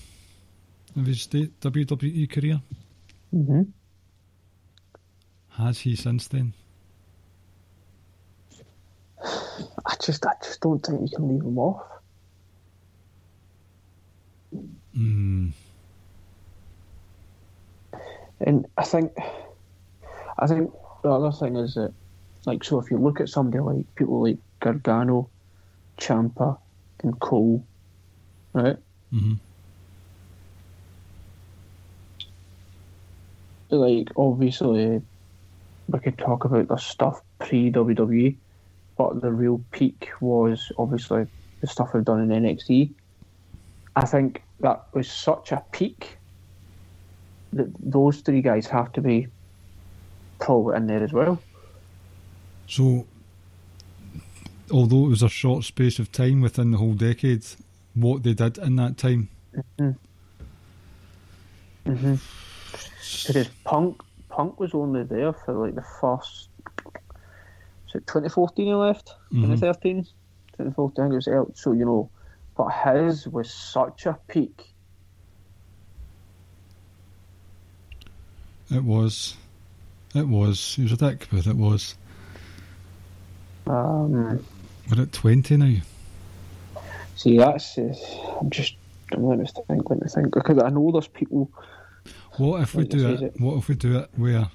of 0.96 1.08
his 1.08 1.28
WWE 1.28 2.30
career. 2.30 2.62
Mm-hmm. 3.34 3.64
Has 5.50 5.80
he 5.80 5.96
since 5.96 6.28
then? 6.28 6.54
I 9.24 9.96
just, 10.00 10.24
I 10.24 10.34
just 10.44 10.62
don't 10.62 10.86
think 10.86 11.02
you 11.02 11.16
can 11.16 11.30
leave 11.30 11.42
him 11.42 11.58
off. 11.58 11.82
Hmm. 14.94 15.50
And 18.40 18.68
I 18.78 18.84
think, 18.84 19.14
I 20.38 20.46
think 20.46 20.72
the 21.02 21.10
other 21.10 21.32
thing 21.32 21.56
is 21.56 21.74
that, 21.74 21.92
like, 22.46 22.64
so 22.64 22.80
if 22.80 22.92
you 22.92 22.98
look 22.98 23.20
at 23.20 23.30
somebody 23.30 23.64
like 23.64 23.96
people 23.96 24.22
like 24.22 24.38
Gargano, 24.60 25.28
Ciampa, 25.98 26.60
and 27.04 27.20
Cole, 27.20 27.68
right? 28.54 28.78
hmm 29.12 29.34
Like, 33.70 34.10
obviously, 34.18 35.02
we 35.88 36.00
could 36.00 36.18
talk 36.18 36.46
about 36.46 36.68
the 36.68 36.78
stuff 36.78 37.22
pre 37.40 37.72
WWE, 37.72 38.38
but 38.98 39.22
the 39.22 39.32
real 39.32 39.64
peak 39.72 40.10
was 40.20 40.72
obviously 40.78 41.26
the 41.62 41.68
stuff 41.68 41.92
we've 41.94 42.04
done 42.04 42.30
in 42.32 42.44
NXT. 42.44 42.94
I 43.96 44.06
think 44.06 44.42
that 44.60 44.82
was 44.94 45.10
such 45.10 45.52
a 45.52 45.64
peak 45.72 46.18
that 47.54 47.68
those 47.80 48.22
three 48.22 48.42
guys 48.42 48.68
have 48.68 48.92
to 48.94 49.02
be 49.02 49.28
probably 50.40 50.76
in 50.78 50.88
there 50.88 51.04
as 51.04 51.14
well. 51.14 51.44
So, 52.68 53.08
although 54.72 55.06
it 55.06 55.10
was 55.10 55.24
a 55.24 55.30
short 55.30 55.64
space 55.64 56.00
of 56.00 56.12
time 56.12 56.42
within 56.42 56.72
the 56.72 56.78
whole 56.78 56.94
decade, 56.94 57.44
what 57.94 58.24
they 58.24 58.34
did 58.34 58.58
in 58.58 58.76
that 58.78 58.98
time, 58.98 59.30
Because 61.84 63.50
Punk 63.64 64.02
Punk 64.30 64.60
was 64.60 64.74
only 64.74 65.04
there 65.04 65.34
for 65.34 65.54
like 65.54 65.76
the 65.76 65.86
first. 66.00 66.50
Was 67.86 67.96
it 67.96 68.08
2014 68.08 68.66
he 68.66 68.74
left? 68.74 69.16
Mhm. 69.34 69.42
2013? 69.60 70.04
2014. 70.58 71.04
I 71.04 71.08
think 71.08 71.16
was 71.16 71.28
out. 71.28 71.58
so 71.58 71.74
you 71.74 71.86
know, 71.86 72.10
but 72.56 72.70
his 72.70 73.28
was 73.28 73.52
such 73.54 74.06
a 74.06 74.18
peak. 74.28 74.74
It 78.70 78.84
was. 78.84 79.36
It 80.16 80.28
was. 80.28 80.76
He 80.76 80.84
was 80.84 80.94
a 80.94 80.98
dick, 80.98 81.28
but 81.32 81.46
it 81.46 81.56
was. 81.58 81.96
Um, 83.68 84.44
We're 84.92 85.04
at 85.04 85.14
20 85.14 85.58
now. 85.58 85.76
see, 87.16 87.38
that's 87.38 87.78
uh, 87.78 87.94
I'm 88.42 88.50
just 88.50 88.76
let 89.18 89.38
to 89.40 89.62
think, 89.64 89.90
let 89.90 90.02
me 90.02 90.08
think, 90.08 90.34
because 90.34 90.62
I 90.64 90.70
know 90.70 90.92
there's 90.92 91.08
people. 91.08 91.50
What 92.38 92.62
if 92.62 92.76
we 92.76 92.86
do 92.86 93.10
it? 93.10 93.22
it. 93.22 93.34
What 93.40 93.58
if 93.58 93.68
we 93.70 93.76
do 93.76 94.00
it 94.00 94.10
where, 94.16 94.50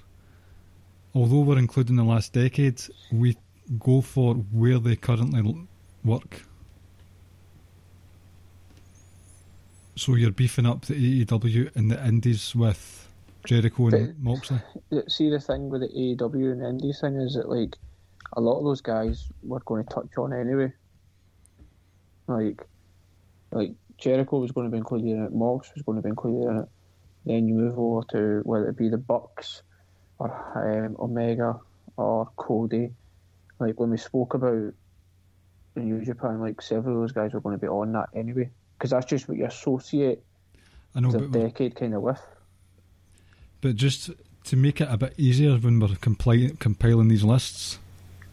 although 1.14 1.40
we're 1.40 1.58
including 1.58 1.96
the 1.96 2.04
last 2.04 2.32
decade, 2.32 2.82
we 3.12 3.36
go 3.78 4.00
for 4.00 4.34
where 4.34 4.78
they 4.78 4.96
currently 4.96 5.66
work? 6.04 6.42
So 9.96 10.14
you're 10.14 10.30
beefing 10.30 10.66
up 10.66 10.84
the 10.84 11.24
AEW 11.24 11.74
and 11.76 11.90
the 11.90 12.04
Indies 12.06 12.54
with 12.54 13.08
Jericho 13.46 13.88
and 13.88 14.08
But- 14.08 14.18
Moxley. 14.22 14.60
See, 15.08 15.30
the 15.30 15.40
thing 15.40 15.70
with 15.70 15.80
the 15.80 15.88
AEW 15.88 16.52
and 16.52 16.62
Indies 16.62 17.00
thing 17.00 17.16
is 17.16 17.34
that 17.34 17.48
like 17.48 17.76
a 18.32 18.40
lot 18.40 18.58
of 18.58 18.64
those 18.64 18.80
guys 18.80 19.28
were 19.42 19.60
going 19.60 19.84
to 19.84 19.94
touch 19.94 20.18
on 20.18 20.32
anyway. 20.32 20.72
Like, 22.26 22.62
like 23.52 23.72
Jericho 23.98 24.38
was 24.38 24.52
going 24.52 24.66
to 24.66 24.70
be 24.70 24.78
included 24.78 25.10
in 25.10 25.24
it, 25.24 25.32
Mox 25.32 25.70
was 25.74 25.82
going 25.82 25.96
to 25.96 26.02
be 26.02 26.08
included 26.08 26.48
in 26.48 26.58
it. 26.58 26.68
Then 27.24 27.48
you 27.48 27.54
move 27.54 27.78
over 27.78 28.02
to 28.12 28.40
whether 28.44 28.68
it 28.68 28.76
be 28.76 28.88
the 28.88 28.98
Bucks 28.98 29.62
or 30.18 30.86
um, 30.86 30.96
Omega 30.98 31.58
or 31.96 32.30
Cody. 32.36 32.90
Like 33.58 33.80
when 33.80 33.90
we 33.90 33.96
spoke 33.96 34.34
about 34.34 34.72
in 35.76 35.84
New 35.84 36.04
Japan, 36.04 36.40
like 36.40 36.60
several 36.62 36.96
of 36.96 37.02
those 37.02 37.12
guys 37.12 37.32
were 37.32 37.40
going 37.40 37.56
to 37.56 37.60
be 37.60 37.68
on 37.68 37.92
that 37.92 38.08
anyway, 38.14 38.50
because 38.76 38.90
that's 38.90 39.06
just 39.06 39.28
what 39.28 39.38
you 39.38 39.46
associate 39.46 40.20
I 40.94 41.00
know, 41.00 41.10
the 41.10 41.26
decade 41.26 41.74
kind 41.74 41.94
of 41.94 42.02
with. 42.02 42.20
but 43.60 43.76
just 43.76 44.10
to 44.44 44.56
make 44.56 44.80
it 44.80 44.88
a 44.90 44.96
bit 44.96 45.14
easier 45.18 45.56
when 45.56 45.80
we're 45.80 45.88
compli- 45.88 46.58
compiling 46.58 47.08
these 47.08 47.24
lists, 47.24 47.78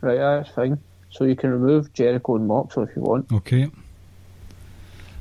Right, 0.03 0.17
that's 0.17 0.49
fine. 0.49 0.77
So 1.11 1.23
you 1.23 1.35
can 1.35 1.49
remove 1.49 1.93
Jericho 1.93 2.35
and 2.35 2.45
Moxley 2.47 2.83
if 2.89 2.95
you 2.95 3.03
want. 3.03 3.31
okay? 3.31 3.71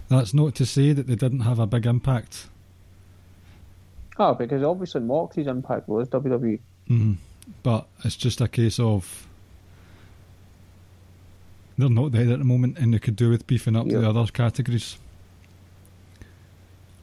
That's 0.08 0.34
not 0.34 0.56
to 0.56 0.66
say 0.66 0.92
that 0.92 1.06
they 1.06 1.14
didn't 1.14 1.40
have 1.40 1.58
a 1.60 1.66
big 1.66 1.86
impact. 1.86 2.48
Oh, 4.18 4.34
because 4.34 4.62
obviously 4.64 5.02
Moxley's 5.02 5.46
impact 5.46 5.88
was. 5.88 6.08
WWE. 6.08 6.58
Mhm. 6.90 7.16
But 7.62 7.86
it's 8.04 8.16
just 8.16 8.40
a 8.40 8.48
case 8.48 8.80
of 8.80 9.28
they're 11.78 11.88
not 11.88 12.10
there 12.12 12.30
at 12.32 12.38
the 12.40 12.44
moment, 12.44 12.76
and 12.78 12.92
they 12.92 12.98
could 12.98 13.16
do 13.16 13.30
with 13.30 13.46
beefing 13.46 13.76
up 13.76 13.86
the 13.86 14.06
other 14.08 14.26
categories. 14.32 14.98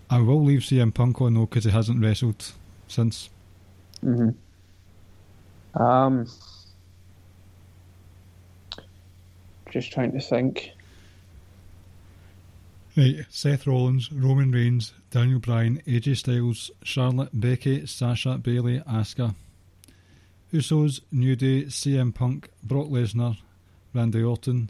I 0.10 0.20
will 0.20 0.44
leave 0.44 0.62
CM 0.62 0.92
Punk 0.94 1.22
on 1.22 1.34
though 1.36 1.46
because 1.46 1.64
he 1.64 1.72
hasn't 1.72 2.04
wrestled 2.04 2.52
since. 2.88 3.30
Mm-hmm. 4.04 4.32
Um, 5.82 6.28
just 9.72 9.92
trying 9.92 10.12
to 10.12 10.20
think. 10.20 10.72
Right, 12.98 13.26
Seth 13.30 13.68
Rollins, 13.68 14.12
Roman 14.12 14.52
Reigns, 14.52 14.94
Daniel 15.12 15.40
Bryan, 15.40 15.82
AJ 15.88 16.18
Styles, 16.18 16.72
Charlotte, 16.84 17.30
Becky, 17.34 17.86
Sasha, 17.86 18.38
Bayley, 18.38 18.80
Asuka, 18.82 19.36
Usos, 20.52 21.02
New 21.12 21.36
Day, 21.36 21.64
CM 21.66 22.14
Punk, 22.14 22.50
Brock 22.64 22.88
Lesnar, 22.88 23.38
Randy 23.94 24.24
Orton, 24.24 24.70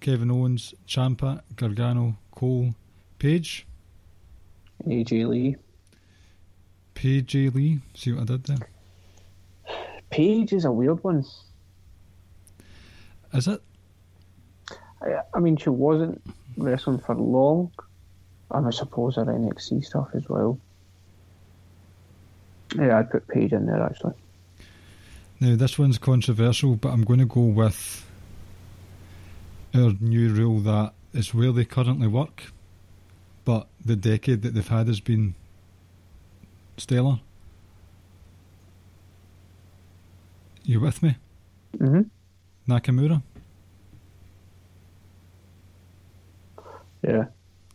Kevin 0.00 0.30
Owens, 0.30 0.74
Ciampa, 0.86 1.42
Gargano, 1.56 2.16
Cole, 2.30 2.74
Paige, 3.18 3.66
AJ 4.84 5.26
Lee. 5.28 5.56
Paige 6.94 7.52
Lee. 7.54 7.80
See 7.94 8.12
what 8.12 8.22
I 8.22 8.24
did 8.24 8.44
there? 8.44 8.68
Paige 10.10 10.52
is 10.52 10.64
a 10.64 10.72
weird 10.72 11.02
one. 11.02 11.24
Is 13.32 13.48
it? 13.48 13.60
I, 15.06 15.22
I 15.34 15.40
mean, 15.40 15.56
she 15.56 15.70
wasn't 15.70 16.20
wrestling 16.56 16.98
for 16.98 17.14
long. 17.14 17.70
And 18.50 18.66
I 18.66 18.70
suppose 18.70 19.16
her 19.16 19.24
NXT 19.24 19.84
stuff 19.84 20.08
as 20.14 20.28
well. 20.28 20.58
Yeah, 22.76 22.98
I'd 22.98 23.10
put 23.10 23.26
Paige 23.28 23.52
in 23.52 23.66
there 23.66 23.82
actually. 23.82 24.14
Now 25.40 25.56
this 25.56 25.78
one's 25.78 25.98
controversial, 25.98 26.76
but 26.76 26.90
I'm 26.90 27.02
going 27.02 27.18
to 27.18 27.26
go 27.26 27.40
with 27.42 28.04
our 29.74 29.92
new 30.00 30.30
rule 30.32 30.60
that 30.60 30.92
it's 31.12 31.34
where 31.34 31.52
they 31.52 31.64
currently 31.64 32.06
work, 32.06 32.52
but 33.44 33.66
the 33.84 33.96
decade 33.96 34.42
that 34.42 34.54
they've 34.54 34.66
had 34.66 34.86
has 34.86 35.00
been 35.00 35.34
stellar. 36.76 37.20
You 40.64 40.80
with 40.80 41.02
me, 41.02 41.16
Mm-hmm. 41.78 42.72
Nakamura? 42.72 43.22
Yeah. 47.06 47.24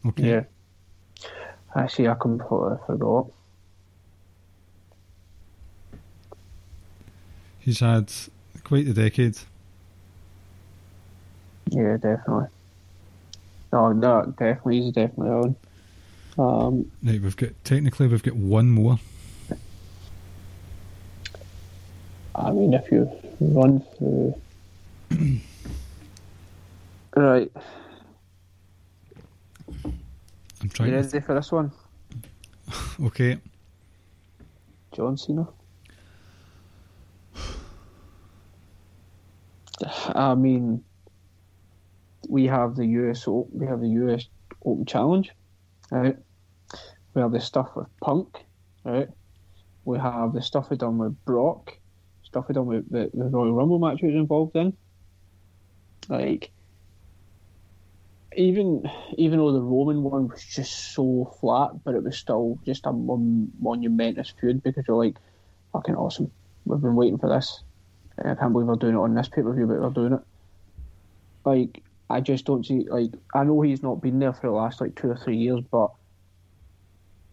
Okay. 0.05 0.29
Yeah. 0.29 0.43
Actually, 1.75 2.09
I 2.09 2.15
completely 2.15 2.77
forgot. 2.85 3.27
He's 7.59 7.79
had 7.79 8.11
quite 8.63 8.87
a 8.87 8.93
decade. 8.93 9.37
Yeah, 11.69 11.93
definitely. 11.97 12.47
No, 13.71 13.93
no, 13.93 14.25
definitely, 14.37 14.81
he's 14.81 14.93
definitely 14.93 15.29
on. 15.29 15.55
Um, 16.37 16.91
Right, 17.03 17.21
we've 17.21 17.37
got 17.37 17.51
technically 17.63 18.07
we've 18.07 18.23
got 18.23 18.35
one 18.35 18.69
more. 18.69 18.99
I 22.35 22.51
mean, 22.51 22.73
if 22.73 22.91
you 22.91 23.09
run 23.39 23.81
through. 23.97 24.35
right, 27.15 27.51
I'm 30.79 30.85
you 30.85 30.91
trying. 30.91 31.03
To 31.03 31.09
ready 31.17 31.25
for 31.25 31.35
this 31.35 31.51
one? 31.51 31.71
okay. 33.03 33.39
John 34.93 35.17
Cena. 35.17 35.47
I 40.15 40.35
mean, 40.35 40.83
we 42.29 42.45
have 42.45 42.75
the 42.75 42.85
US 42.85 43.27
Open, 43.27 43.59
we 43.59 43.67
have 43.67 43.81
the 43.81 43.89
US 43.89 44.27
Open 44.65 44.85
Challenge, 44.85 45.31
right? 45.91 46.15
We 47.13 47.21
have 47.21 47.31
the 47.31 47.41
stuff 47.41 47.69
with 47.75 47.87
Punk, 48.01 48.37
right? 48.85 49.09
We 49.83 49.99
have 49.99 50.33
the 50.33 50.41
stuff 50.41 50.69
we 50.69 50.77
done 50.77 50.97
with 50.97 51.25
Brock, 51.25 51.77
stuff 52.23 52.45
we 52.47 52.53
done 52.53 52.67
with 52.67 52.89
the, 52.89 53.09
the 53.13 53.25
Royal 53.25 53.53
Rumble 53.53 53.79
match 53.79 53.99
we 54.01 54.09
was 54.09 54.15
involved 54.15 54.55
in. 54.55 54.77
Like, 56.07 56.51
even 58.35 58.89
even 59.17 59.39
though 59.39 59.51
the 59.51 59.61
Roman 59.61 60.03
one 60.03 60.27
was 60.29 60.43
just 60.43 60.93
so 60.93 61.33
flat, 61.39 61.71
but 61.83 61.95
it 61.95 62.03
was 62.03 62.17
still 62.17 62.59
just 62.65 62.85
a 62.85 62.93
mon- 62.93 63.51
monumentous 63.59 64.33
feud 64.39 64.63
because 64.63 64.85
you're 64.87 65.03
like, 65.03 65.17
fucking 65.73 65.95
awesome. 65.95 66.31
We've 66.65 66.81
been 66.81 66.95
waiting 66.95 67.17
for 67.17 67.29
this. 67.29 67.63
I 68.17 68.35
can't 68.35 68.53
believe 68.53 68.67
we're 68.67 68.75
doing 68.75 68.95
it 68.95 68.99
on 68.99 69.15
this 69.15 69.29
pay 69.29 69.41
per 69.41 69.53
view, 69.53 69.67
but 69.67 69.81
we're 69.81 69.89
doing 69.89 70.13
it. 70.13 70.21
Like, 71.43 71.83
I 72.09 72.21
just 72.21 72.45
don't 72.45 72.65
see. 72.65 72.85
Like, 72.89 73.11
I 73.33 73.43
know 73.43 73.61
he's 73.61 73.83
not 73.83 74.01
been 74.01 74.19
there 74.19 74.33
for 74.33 74.47
the 74.47 74.53
last 74.53 74.79
like 74.79 74.95
two 74.95 75.09
or 75.09 75.17
three 75.17 75.37
years, 75.37 75.61
but 75.71 75.89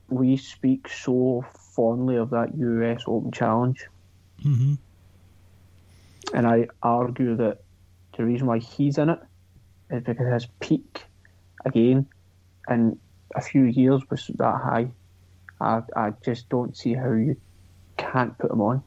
we 0.09 0.36
speak 0.36 0.88
so 0.88 1.44
fondly 1.76 2.16
of 2.16 2.30
that 2.30 2.57
US 2.57 3.03
Open 3.07 3.30
Challenge, 3.30 3.86
hmm 4.42 4.74
and 6.34 6.46
I 6.46 6.68
argue 6.82 7.36
that 7.36 7.59
the 8.16 8.24
reason 8.24 8.46
why 8.46 8.59
he's 8.59 8.99
in 8.99 9.11
it 9.11 9.18
is 9.91 10.03
because 10.05 10.32
his 10.32 10.47
peak 10.61 11.05
again 11.64 12.07
in 12.68 12.99
a 13.34 13.41
few 13.41 13.64
years 13.64 14.03
was 14.11 14.30
that 14.36 14.55
high. 14.55 14.89
I 15.61 15.82
I 15.97 16.12
just 16.24 16.49
don't 16.49 16.76
see 16.76 16.95
how 16.95 17.12
you 17.12 17.36
can't 17.97 18.36
put 18.39 18.51
him 18.51 18.61
on. 18.61 18.82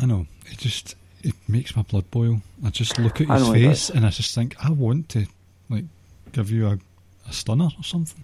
I 0.00 0.06
know. 0.06 0.26
It 0.46 0.58
just 0.58 0.94
it 1.22 1.34
makes 1.48 1.74
my 1.74 1.82
blood 1.82 2.10
boil. 2.10 2.40
I 2.64 2.70
just 2.70 2.98
look 2.98 3.20
at 3.20 3.28
his 3.28 3.48
face 3.48 3.90
and 3.90 4.06
I 4.06 4.10
just 4.10 4.34
think 4.34 4.54
I 4.64 4.70
want 4.70 5.08
to 5.10 5.26
like 5.68 5.84
give 6.32 6.50
you 6.50 6.68
a, 6.68 6.78
a 7.28 7.32
stunner 7.32 7.68
or 7.76 7.82
something. 7.82 8.22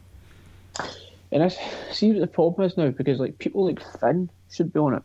And 1.33 1.43
I 1.43 1.49
see 1.91 2.13
what 2.13 2.21
the 2.21 2.27
problem 2.27 2.67
is 2.67 2.77
now 2.77 2.91
because 2.91 3.19
like 3.19 3.39
people 3.39 3.67
like 3.67 3.81
Finn 3.99 4.29
should 4.51 4.73
be 4.73 4.79
on 4.79 4.95
it. 4.95 5.03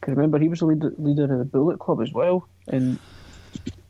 Because 0.00 0.16
remember 0.16 0.38
he 0.38 0.48
was 0.48 0.60
the 0.60 0.66
leader, 0.66 0.92
leader 0.98 1.24
of 1.24 1.38
the 1.38 1.44
Bullet 1.44 1.78
Club 1.78 2.00
as 2.02 2.12
well, 2.12 2.48
and 2.68 2.98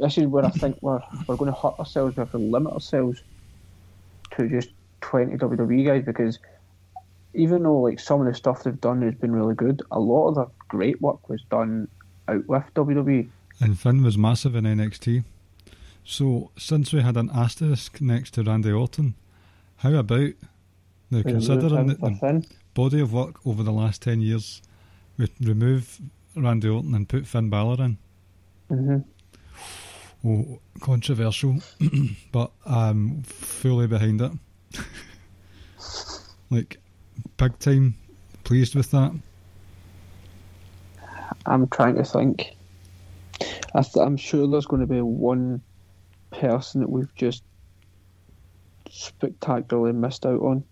this 0.05 0.18
is 0.18 0.26
where 0.26 0.44
I 0.44 0.50
think 0.50 0.76
we're 0.82 1.00
we're 1.26 1.36
going 1.36 1.52
to 1.52 1.59
hurt 1.59 1.78
ourselves. 1.78 2.16
We 2.16 2.20
have 2.20 2.30
to 2.32 2.38
limit 2.38 2.72
ourselves 2.72 3.22
to 4.32 4.48
just 4.48 4.68
twenty 5.00 5.36
WWE 5.36 5.86
guys 5.86 6.05
because 6.05 6.38
even 7.32 7.62
though 7.62 7.80
like 7.80 7.98
some 7.98 8.20
of 8.20 8.26
the 8.26 8.34
stuff 8.34 8.62
they've 8.62 8.80
done 8.80 9.02
has 9.02 9.14
been 9.14 9.32
really 9.32 9.55
good, 9.55 9.82
a 9.90 9.98
lot 9.98 10.28
of 10.28 10.34
the 10.34 10.46
great 10.68 11.00
work 11.00 11.28
was 11.28 11.42
done 11.50 11.88
out 12.28 12.46
with 12.46 12.64
WWE. 12.74 13.28
And 13.61 13.78
Finn 13.78 14.02
was 14.02 14.18
massive 14.18 14.55
in 14.55 14.64
NXT. 14.64 15.24
So, 16.05 16.50
since 16.59 16.92
we 16.92 17.00
had 17.00 17.16
an 17.16 17.30
asterisk 17.34 18.00
next 18.00 18.34
to 18.34 18.42
Randy 18.42 18.72
Orton, 18.72 19.14
how 19.76 19.94
about 19.94 20.32
now 21.11 21.22
considering 21.22 21.86
that 21.86 22.00
the 22.00 22.46
body 22.74 23.00
of 23.00 23.12
work 23.12 23.46
over 23.46 23.62
the 23.62 23.72
last 23.72 24.02
10 24.02 24.20
years, 24.20 24.61
we 25.16 25.28
remove 25.40 26.00
Randy 26.36 26.68
Orton 26.68 26.94
and 26.94 27.09
put 27.09 27.26
Finn 27.26 27.48
Balor 27.48 27.82
in? 27.82 27.98
hmm 28.68 28.98
Oh, 30.27 30.61
controversial, 30.81 31.59
but 32.33 32.51
I'm 32.64 33.22
fully 33.25 33.87
behind 33.87 34.22
it. 34.22 34.33
like, 36.51 36.79
big 37.37 37.59
time 37.59 37.97
pleased 38.43 38.75
with 38.75 38.91
that. 38.93 39.12
I'm 41.47 41.68
trying 41.68 41.97
to 41.97 42.05
think. 42.05 42.57
I 43.75 43.83
th- 43.83 43.97
I'm 43.97 44.16
sure 44.16 44.47
there's 44.47 44.66
going 44.66 44.81
to 44.81 44.87
be 44.87 45.01
one 45.01 45.61
person 46.31 46.81
that 46.81 46.89
we've 46.89 47.14
just 47.14 47.43
spectacularly 48.91 49.93
missed 49.93 50.25
out 50.25 50.41
on. 50.41 50.64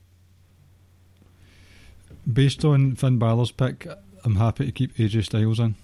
Based 2.30 2.64
on 2.64 2.94
Finn 2.94 3.18
Balor's 3.18 3.50
pick, 3.50 3.86
I'm 4.24 4.36
happy 4.36 4.66
to 4.66 4.72
keep 4.72 4.94
AJ 4.96 5.24
Styles 5.24 5.58
in. 5.58 5.74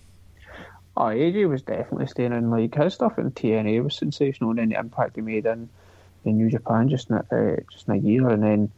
Oh, 1.00 1.04
AJ 1.04 1.48
was 1.48 1.62
definitely 1.62 2.08
staying 2.08 2.32
in. 2.32 2.50
Like 2.50 2.74
his 2.74 2.94
stuff 2.94 3.18
in 3.20 3.30
TNA 3.30 3.84
was 3.84 3.96
sensational, 3.96 4.50
and 4.50 4.58
then 4.58 4.68
the 4.70 4.78
impact 4.80 5.14
he 5.14 5.22
made 5.22 5.46
in, 5.46 5.70
in 6.24 6.36
New 6.36 6.50
Japan 6.50 6.88
just 6.88 7.08
in 7.08 7.16
a, 7.16 7.20
uh, 7.20 7.56
just 7.72 7.86
in 7.86 7.94
a 7.94 7.98
year, 7.98 8.28
and 8.28 8.42
then 8.42 8.72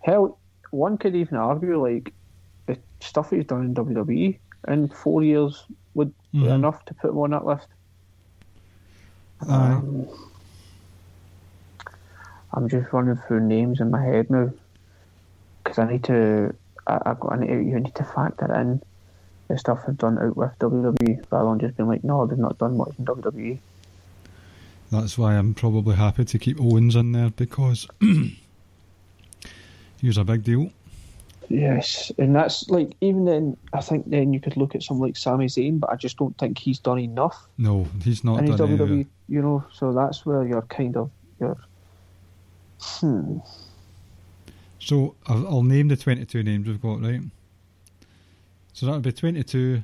hell, 0.00 0.38
one 0.70 0.98
could 0.98 1.16
even 1.16 1.38
argue 1.38 1.82
like 1.82 2.12
the 2.66 2.78
stuff 3.00 3.30
he's 3.30 3.46
done 3.46 3.62
in 3.62 3.74
WWE 3.74 4.38
in 4.68 4.88
four 4.88 5.22
years 5.22 5.64
would 5.94 6.12
be 6.32 6.40
Mhm. 6.40 6.54
enough 6.54 6.84
to 6.84 6.94
put 6.94 7.10
him 7.10 7.18
on 7.18 7.30
that 7.30 7.46
list. 7.46 7.68
Aye. 9.48 9.72
Um, 9.72 10.06
I'm 12.52 12.68
just 12.68 12.92
running 12.92 13.16
through 13.16 13.40
names 13.40 13.80
in 13.80 13.90
my 13.90 14.04
head 14.04 14.28
now 14.28 14.50
because 15.62 15.78
I 15.78 15.90
need 15.90 16.04
to. 16.04 16.54
I, 16.86 17.00
I've 17.06 17.20
got. 17.20 17.32
I 17.32 17.36
need 17.38 17.46
to, 17.46 17.54
you 17.54 17.80
need 17.80 17.94
to 17.94 18.04
factor 18.04 18.52
in 18.54 18.82
the 19.48 19.58
stuff 19.58 19.80
they've 19.86 19.96
done 19.96 20.18
out 20.18 20.36
with 20.36 20.50
WWE 20.58 21.24
rather 21.30 21.50
than 21.50 21.58
just 21.60 21.76
being 21.76 21.88
like, 21.88 22.04
no, 22.04 22.26
they've 22.26 22.38
not 22.38 22.58
done 22.58 22.76
much 22.76 22.92
in 22.98 23.04
E." 23.04 23.06
WWE. 23.06 23.58
That's 24.90 25.18
why 25.18 25.34
I'm 25.34 25.54
probably 25.54 25.96
happy 25.96 26.24
to 26.24 26.38
keep 26.38 26.60
Owens 26.60 26.94
in 26.96 27.12
there 27.12 27.30
because 27.30 27.86
he 28.00 28.36
was 30.02 30.18
a 30.18 30.24
big 30.24 30.44
deal. 30.44 30.70
Yes, 31.48 32.10
and 32.18 32.34
that's 32.34 32.68
like 32.70 32.92
even 33.02 33.24
then. 33.26 33.56
I 33.74 33.80
think 33.82 34.08
then 34.08 34.32
you 34.32 34.40
could 34.40 34.56
look 34.56 34.74
at 34.74 34.82
someone 34.82 35.08
like 35.08 35.16
Sami 35.16 35.46
Zayn, 35.46 35.78
but 35.78 35.90
I 35.90 35.96
just 35.96 36.16
don't 36.16 36.36
think 36.38 36.56
he's 36.58 36.78
done 36.78 36.98
enough 36.98 37.46
No, 37.58 37.86
he's 38.02 38.24
not 38.24 38.42
his 38.46 38.56
done 38.56 38.80
any- 38.80 39.04
WWE. 39.04 39.06
You 39.28 39.42
know, 39.42 39.64
so 39.72 39.92
that's 39.92 40.24
where 40.24 40.46
you're 40.46 40.62
kind 40.62 40.96
of 40.96 41.10
you're. 41.38 41.58
Hmm. 42.80 43.38
So 44.78 45.14
I'll, 45.26 45.46
I'll 45.48 45.62
name 45.62 45.88
the 45.88 45.96
22 45.96 46.42
names 46.42 46.66
we've 46.66 46.80
got, 46.80 47.02
right? 47.02 47.20
So 48.74 48.86
that 48.86 48.92
would 48.92 49.02
be 49.02 49.12
22, 49.12 49.82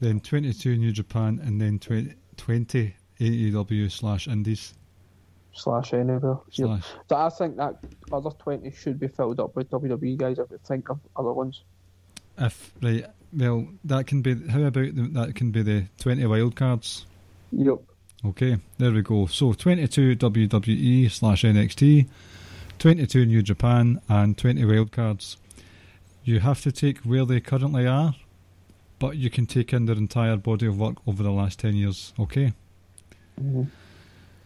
then 0.00 0.20
22 0.20 0.76
New 0.76 0.92
Japan, 0.92 1.40
and 1.42 1.58
then 1.60 1.78
20, 1.78 2.14
20 2.36 2.94
AEW 3.18 3.90
slash 3.90 4.28
Indies. 4.28 4.74
Slash 5.54 5.94
anywhere. 5.94 6.36
Yep. 6.52 6.66
Slash. 6.66 6.84
So 7.08 7.16
I 7.16 7.28
think 7.30 7.56
that 7.56 7.76
other 8.12 8.30
twenty 8.30 8.72
should 8.72 8.98
be 8.98 9.08
filled 9.08 9.40
up 9.40 9.56
with 9.56 9.70
WWE 9.70 10.16
guys. 10.16 10.38
If 10.38 10.50
we 10.50 10.58
think 10.58 10.90
of 10.90 11.00
other 11.16 11.32
ones. 11.32 11.62
If, 12.36 12.72
right, 12.82 13.06
well, 13.32 13.68
that 13.84 14.06
can 14.06 14.20
be, 14.20 14.34
how 14.48 14.62
about 14.62 14.94
the, 14.94 15.08
that 15.12 15.34
can 15.36 15.52
be 15.52 15.62
the 15.62 15.84
20 15.98 16.26
wild 16.26 16.56
cards? 16.56 17.06
Yep. 17.52 17.78
Okay, 18.26 18.56
there 18.78 18.90
we 18.90 19.02
go. 19.02 19.26
So 19.26 19.52
22 19.52 20.16
WWE 20.16 21.10
slash 21.10 21.44
NXT, 21.44 22.08
22 22.80 23.26
New 23.26 23.42
Japan, 23.42 24.00
and 24.08 24.36
20 24.36 24.62
wildcards. 24.62 25.36
You 26.24 26.40
have 26.40 26.62
to 26.62 26.72
take 26.72 26.98
where 26.98 27.26
they 27.26 27.40
currently 27.40 27.86
are, 27.86 28.14
but 28.98 29.16
you 29.16 29.28
can 29.30 29.46
take 29.46 29.72
in 29.72 29.84
their 29.86 29.96
entire 29.96 30.36
body 30.36 30.66
of 30.66 30.78
work 30.78 30.96
over 31.06 31.22
the 31.22 31.30
last 31.30 31.58
10 31.58 31.76
years. 31.76 32.14
Okay? 32.18 32.54
Mhm. 33.40 33.68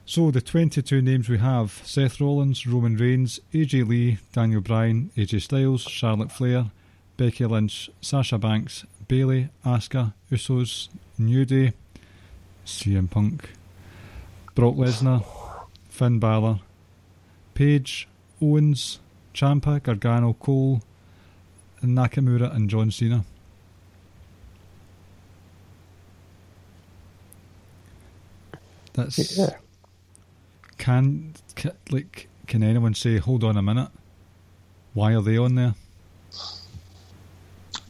So 0.04 0.30
the 0.30 0.40
22 0.40 1.02
names 1.02 1.28
we 1.28 1.38
have 1.38 1.82
Seth 1.84 2.20
Rollins, 2.20 2.66
Roman 2.66 2.96
Reigns, 2.96 3.40
AJ 3.52 3.82
Lee, 3.84 4.18
Daniel 4.32 4.60
Bryan, 4.62 5.10
AJ 5.16 5.38
Styles, 5.38 5.82
Charlotte 5.82 6.32
Flair, 6.32 6.70
Becky 7.16 7.44
Lynch, 7.44 7.90
Sasha 8.00 8.38
Banks, 8.38 8.84
Bayley, 9.06 9.50
Asuka, 9.64 10.14
Usos, 10.32 10.88
New 11.18 11.44
Day, 11.44 11.74
CM 12.64 13.06
Punk, 13.08 13.50
Brock 14.54 14.76
Lesnar, 14.76 15.24
Finn 15.88 16.18
Balor, 16.18 16.60
Paige, 17.54 18.08
Owens, 18.40 19.00
Ciampa, 19.34 19.82
Gargano, 19.82 20.32
Cole, 20.32 20.80
Nakamura, 21.82 22.54
and 22.54 22.68
John 22.68 22.90
Cena. 22.90 23.24
That's 28.94 29.38
Yeah. 29.38 29.56
can, 30.76 31.34
ca 31.54 31.70
like 31.90 32.28
can 32.46 32.62
anyone 32.62 32.94
say 32.94 33.18
hold 33.18 33.44
on 33.44 33.56
a 33.56 33.62
minute 33.62 33.90
why 34.94 35.14
are 35.14 35.22
they 35.22 35.36
on 35.36 35.54
there 35.54 35.74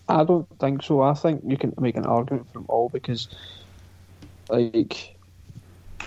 I 0.09 0.25
don't 0.25 0.47
think 0.59 0.83
so. 0.83 1.03
I 1.03 1.13
think 1.13 1.43
you 1.47 1.59
can 1.59 1.75
make 1.79 1.97
an 1.97 2.07
argument 2.07 2.51
from 2.53 2.65
all 2.69 2.89
because, 2.89 3.29
like, 4.49 5.19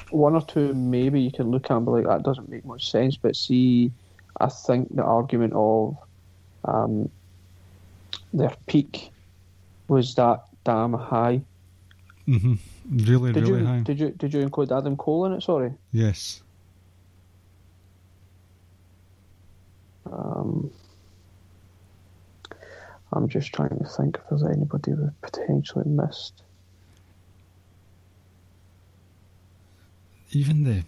one 0.10 0.34
or 0.34 0.42
two 0.42 0.74
maybe 0.74 1.22
you 1.22 1.32
can 1.32 1.52
look 1.52 1.66
at 1.66 1.78
and 1.78 1.86
be 1.86 1.92
like 1.92 2.06
that 2.06 2.24
doesn't 2.24 2.50
make 2.50 2.66
much 2.66 2.90
sense. 2.90 3.16
But 3.16 3.36
see, 3.36 3.92
I 4.40 4.48
think 4.48 4.94
the 4.96 5.04
argument 5.04 5.54
of 5.56 5.98
um, 6.66 7.12
their 8.34 8.56
peak 8.68 9.12
was 9.88 10.16
that 10.16 10.44
damn 10.64 10.94
high. 10.94 11.42
hmm 12.26 12.54
really 12.90 13.32
Did 13.34 13.48
really 13.48 13.62
you 13.62 13.66
high 13.66 13.80
did 13.82 14.00
you 14.00 14.10
did 14.12 14.34
you 14.34 14.42
include 14.42 14.72
Adam 14.72 14.96
Cole 14.98 15.26
in 15.26 15.34
it? 15.34 15.42
Sorry. 15.44 15.72
yes 15.92 16.42
Um, 20.12 20.72
I'm 23.14 23.28
just 23.30 23.54
trying 23.54 23.78
to 23.78 23.86
think 23.86 24.18
if 24.18 24.22
there's 24.30 24.44
anybody 24.44 24.94
we've 24.94 25.22
potentially 25.22 25.86
missed. 25.88 26.44
even 30.34 30.64
the 30.64 30.84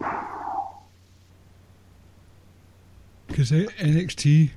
because 3.26 3.50
NXT 3.50 4.50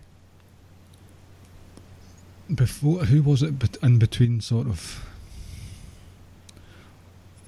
before 2.55 3.05
who 3.05 3.21
was 3.21 3.41
it 3.43 3.77
in 3.81 3.99
between 3.99 4.41
sort 4.41 4.67
of 4.67 5.05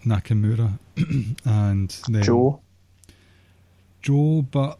Nakamura 0.06 0.80
and 1.46 1.90
then 2.10 2.24
Joe. 2.24 2.62
Joe 4.02 4.46
but 4.52 4.78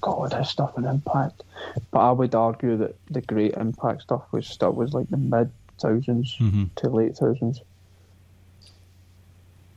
God, 0.00 0.32
his 0.32 0.48
stuff 0.48 0.76
and 0.76 0.86
impact. 0.86 1.42
But 1.90 1.98
I 1.98 2.12
would 2.12 2.34
argue 2.34 2.76
that 2.76 2.96
the 3.10 3.20
great 3.20 3.54
impact 3.54 4.02
stuff 4.02 4.22
was 4.30 4.46
still 4.46 4.72
was 4.72 4.92
like 4.92 5.08
the 5.08 5.16
mid 5.16 5.50
thousands 5.78 6.36
mhm. 6.38 6.70
to 6.76 6.88
late 6.88 7.16
thousands. 7.16 7.60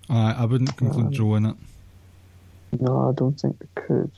I, 0.09 0.33
I 0.33 0.45
wouldn't 0.45 0.69
include 0.81 1.07
Um, 1.07 1.11
Joe 1.11 1.35
in 1.35 1.45
it 1.45 1.55
No, 2.79 3.09
I 3.09 3.13
don't 3.13 3.39
think 3.39 3.57
we 3.59 3.67
could. 3.75 4.11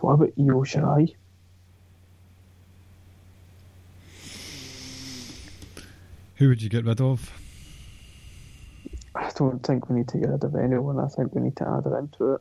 What 0.00 0.14
about 0.14 0.32
Io 0.38 0.64
Shirai? 0.64 1.14
Who 6.42 6.48
would 6.48 6.60
you 6.60 6.68
get 6.68 6.84
rid 6.84 7.00
of 7.00 7.32
I 9.14 9.30
don't 9.36 9.64
think 9.64 9.88
we 9.88 9.98
need 9.98 10.08
to 10.08 10.18
get 10.18 10.30
rid 10.30 10.42
of 10.42 10.56
anyone. 10.56 10.98
I 10.98 11.06
think 11.06 11.34
we 11.34 11.42
need 11.42 11.54
to 11.56 11.68
add 11.68 11.84
her 11.84 11.98
into 11.98 12.34
it. 12.34 12.40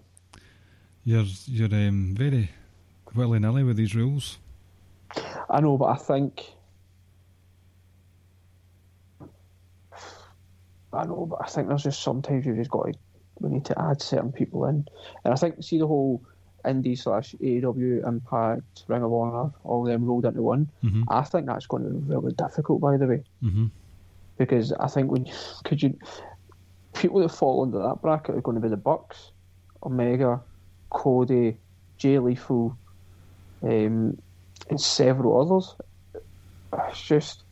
You're 1.04 1.26
you're 1.46 1.68
um, 1.68 2.16
very 2.18 2.50
willy 3.14 3.40
nilly 3.40 3.64
with 3.64 3.76
these 3.76 3.94
rules. 3.94 4.40
I 5.50 5.60
know, 5.60 5.78
but 5.78 5.90
I 5.90 5.98
think. 5.98 6.42
I 10.94 11.06
know, 11.06 11.28
but 11.30 11.40
I 11.44 11.48
think 11.48 11.68
there's 11.68 11.84
just 11.84 12.02
sometimes 12.02 12.46
you 12.46 12.56
just 12.56 12.72
got 12.72 12.86
to. 12.86 12.94
We 13.40 13.50
need 13.50 13.66
to 13.66 13.80
add 13.80 14.02
certain 14.02 14.32
people 14.32 14.66
in, 14.66 14.86
and 15.26 15.34
I 15.34 15.36
think 15.36 15.62
see 15.62 15.78
the 15.78 15.88
whole 15.88 16.24
indie 16.64 16.98
slash 16.98 17.36
AEW 17.42 18.08
Impact 18.08 18.84
Ring 18.88 19.04
of 19.04 19.12
Honor, 19.12 19.52
all 19.64 19.84
them 19.84 20.06
rolled 20.06 20.26
into 20.26 20.42
one. 20.42 20.70
Mhm. 20.84 21.04
I 21.10 21.24
think 21.24 21.48
that's 21.48 21.68
going 21.68 21.84
to 21.84 21.90
be 21.90 22.14
really 22.14 22.34
difficult, 22.34 22.82
by 22.82 22.98
the 22.98 23.08
way, 23.08 23.24
hmm 23.42 23.68
because 24.38 24.72
I 24.74 24.88
think 24.88 25.12
when 25.12 25.28
could 25.64 25.82
you 25.82 25.98
people 26.94 27.20
that 27.20 27.30
fall 27.30 27.64
under 27.64 27.80
that 27.80 28.02
bracket 28.02 28.36
are 28.36 28.42
going 28.42 28.56
to 28.56 28.62
be 28.62 28.70
the 28.70 28.78
Bucks, 28.78 29.32
Omega, 29.84 30.42
Cody, 30.90 31.58
Jay 31.98 32.20
Lethal, 32.20 32.78
um, 33.64 34.18
and 34.70 34.82
several 34.82 35.42
others. 35.42 35.76
It's 36.90 37.02
just 37.02 37.44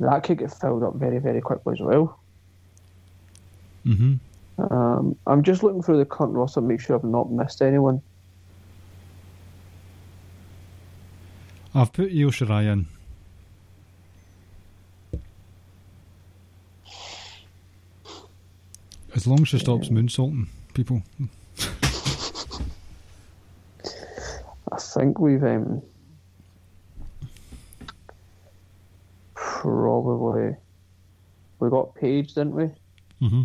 that 0.00 0.22
could 0.22 0.38
get 0.38 0.52
filled 0.52 0.82
up 0.82 0.94
very, 0.96 1.18
very 1.18 1.40
quickly 1.40 1.74
as 1.74 1.80
well. 1.80 2.18
Mm-hmm. 3.86 4.14
Um, 4.72 5.16
I'm 5.26 5.42
just 5.42 5.62
looking 5.62 5.82
through 5.82 5.98
the 5.98 6.04
current 6.04 6.32
roster 6.32 6.60
to 6.60 6.66
make 6.66 6.80
sure 6.80 6.96
I've 6.96 7.04
not 7.04 7.30
missed 7.30 7.62
anyone. 7.62 8.02
I've 11.74 11.92
put 11.92 12.06
Io 12.06 12.30
Shirai 12.30 12.72
in. 12.72 12.86
As 19.16 19.26
long 19.26 19.40
as 19.40 19.48
she 19.48 19.58
stops 19.58 19.88
moonsaulting 19.88 20.46
people. 20.74 21.02
I 24.70 24.76
think 24.76 25.18
we've 25.18 25.42
um, 25.42 25.80
probably 29.34 30.54
we 31.58 31.70
got 31.70 31.94
Paige, 31.94 32.34
didn't 32.34 32.54
we? 32.54 32.64
Mm-hmm. 33.22 33.42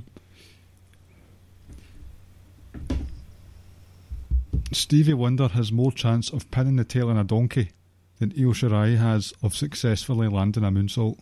Stevie 4.73 5.13
Wonder 5.13 5.47
has 5.47 5.71
more 5.71 5.93
chance 5.93 6.29
of 6.31 6.51
pinning 6.51 6.75
the 6.75 6.83
tail 6.83 7.09
on 7.09 7.17
a 7.17 7.23
donkey 7.23 7.71
than 8.19 8.33
Io 8.37 8.51
Shirai 8.51 8.97
has 8.97 9.33
of 9.41 9.55
successfully 9.55 10.27
landing 10.27 10.65
a 10.65 10.71
moonsault. 10.71 11.17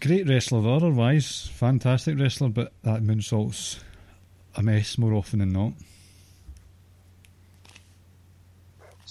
Great 0.00 0.28
wrestler 0.28 0.68
otherwise, 0.68 1.48
fantastic 1.54 2.18
wrestler, 2.18 2.48
but 2.48 2.72
that 2.82 3.02
moonsault's 3.02 3.80
a 4.54 4.62
mess 4.62 4.98
more 4.98 5.14
often 5.14 5.38
than 5.38 5.52
not. 5.52 5.72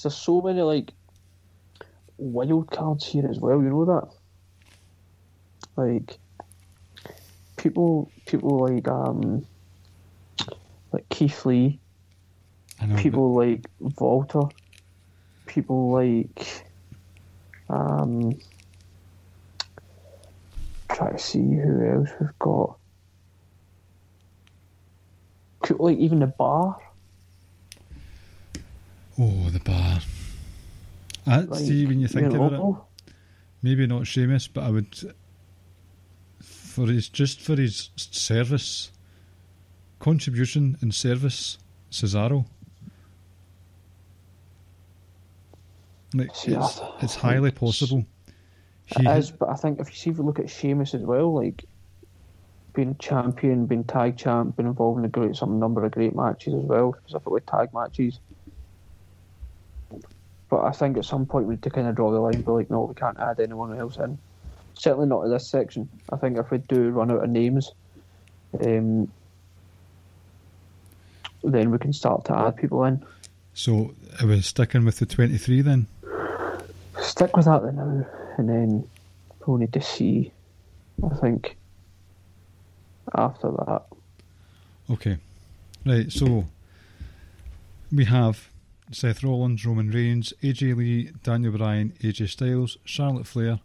There's 0.01 0.15
so 0.15 0.41
many 0.41 0.61
like 0.61 0.91
wild 2.17 2.69
cards 2.69 3.05
here 3.05 3.27
as 3.27 3.39
well. 3.39 3.61
You 3.61 3.69
know 3.69 3.85
that, 3.85 4.09
like 5.75 6.17
people, 7.57 8.11
people 8.27 8.59
like 8.59 8.87
um, 8.87 9.45
like 10.91 11.09
Keith 11.09 11.45
Lee, 11.45 11.79
know, 12.85 12.95
people 12.95 13.33
like 13.33 13.65
Volta, 13.81 14.47
people 15.47 15.91
like 15.91 16.65
um, 17.69 18.37
try 20.89 21.11
to 21.11 21.19
see 21.19 21.39
who 21.39 21.85
else 21.85 22.09
we've 22.19 22.39
got. 22.39 22.77
Could, 25.61 25.79
like 25.79 25.97
even 25.97 26.19
the 26.19 26.27
bar. 26.27 26.77
oh, 29.19 29.49
the 29.49 29.59
bar. 29.59 29.99
I 31.27 31.39
Like, 31.41 31.59
see 31.59 31.85
when 31.85 31.99
you 31.99 32.07
think 32.07 32.33
about 32.33 32.53
it. 32.53 33.13
Maybe 33.63 33.87
not 33.87 34.05
Sheamus, 34.05 34.47
but 34.47 34.63
I 34.63 34.69
would 34.69 35.15
for 36.39 36.85
his 36.87 37.09
just 37.09 37.41
for 37.41 37.55
his 37.55 37.89
service, 37.95 38.91
contribution 39.99 40.77
and 40.81 40.93
service, 40.93 41.57
Cesaro. 41.89 42.45
Like 46.13 46.29
it's, 46.45 46.81
it's 47.01 47.15
highly 47.15 47.51
possible. 47.51 48.05
He 48.85 49.05
It 49.05 49.17
is, 49.17 49.31
but 49.31 49.49
I 49.49 49.55
think 49.55 49.79
if 49.79 49.89
you 49.89 49.95
see 49.95 50.09
if 50.11 50.17
you 50.17 50.23
look 50.23 50.39
at 50.39 50.49
Sheamus 50.49 50.93
as 50.93 51.01
well, 51.01 51.33
like 51.33 51.63
being 52.73 52.95
champion, 52.97 53.65
being 53.65 53.83
tag 53.83 54.17
champ, 54.17 54.55
been 54.57 54.67
involved 54.67 54.99
in 54.99 55.05
a 55.05 55.09
great 55.09 55.35
some 55.35 55.59
number 55.59 55.83
of 55.83 55.91
great 55.91 56.15
matches 56.15 56.53
as 56.53 56.63
well, 56.63 56.93
specifically 56.93 57.41
tag 57.41 57.73
matches. 57.73 58.19
But 60.49 60.63
I 60.63 60.71
think 60.71 60.97
at 60.97 61.05
some 61.05 61.25
point 61.25 61.47
we 61.47 61.55
need 61.55 61.63
to 61.63 61.69
kind 61.69 61.87
of 61.87 61.95
draw 61.95 62.11
the 62.11 62.19
line, 62.19 62.41
be 62.41 62.51
like, 62.51 62.69
no, 62.69 62.83
we 62.83 62.93
can't 62.93 63.19
add 63.19 63.39
anyone 63.39 63.77
else 63.77 63.97
in. 63.97 64.17
Certainly 64.75 65.07
not 65.07 65.23
in 65.23 65.31
this 65.31 65.47
section. 65.47 65.89
I 66.11 66.17
think 66.17 66.37
if 66.37 66.51
we 66.51 66.59
do 66.59 66.89
run 66.89 67.09
out 67.09 67.23
of 67.23 67.29
names, 67.29 67.71
um, 68.63 69.11
then 71.43 71.71
we 71.71 71.77
can 71.77 71.93
start 71.93 72.25
to 72.25 72.37
add 72.37 72.57
people 72.57 72.83
in. 72.83 73.03
so 73.53 73.95
are 74.21 74.27
we 74.27 74.41
sticking 74.41 74.85
with 74.85 74.99
the 74.99 75.05
twenty 75.05 75.37
three 75.37 75.61
then? 75.61 75.87
Stick 77.05 77.35
with 77.37 77.45
that 77.45 77.63
then 77.63 77.75
now, 77.75 78.05
and 78.37 78.49
then 78.49 78.89
we'll 79.45 79.57
need 79.57 79.73
to 79.73 79.81
see. 79.81 80.31
I 81.03 81.15
think 81.15 81.55
after 83.13 83.51
that. 83.51 83.83
Okay. 84.89 85.17
Right, 85.85 86.11
so 86.11 86.45
we 87.91 88.05
have 88.05 88.49
Seth 88.91 89.23
Rollins, 89.23 89.65
Roman 89.65 89.91
Reigns, 89.91 90.33
AJ 90.41 90.75
Lee, 90.75 91.11
Daniel 91.23 91.55
Bryan, 91.55 91.93
AJ 92.01 92.29
Styles, 92.29 92.77
Charlotte 92.85 93.27
Flair, 93.27 93.59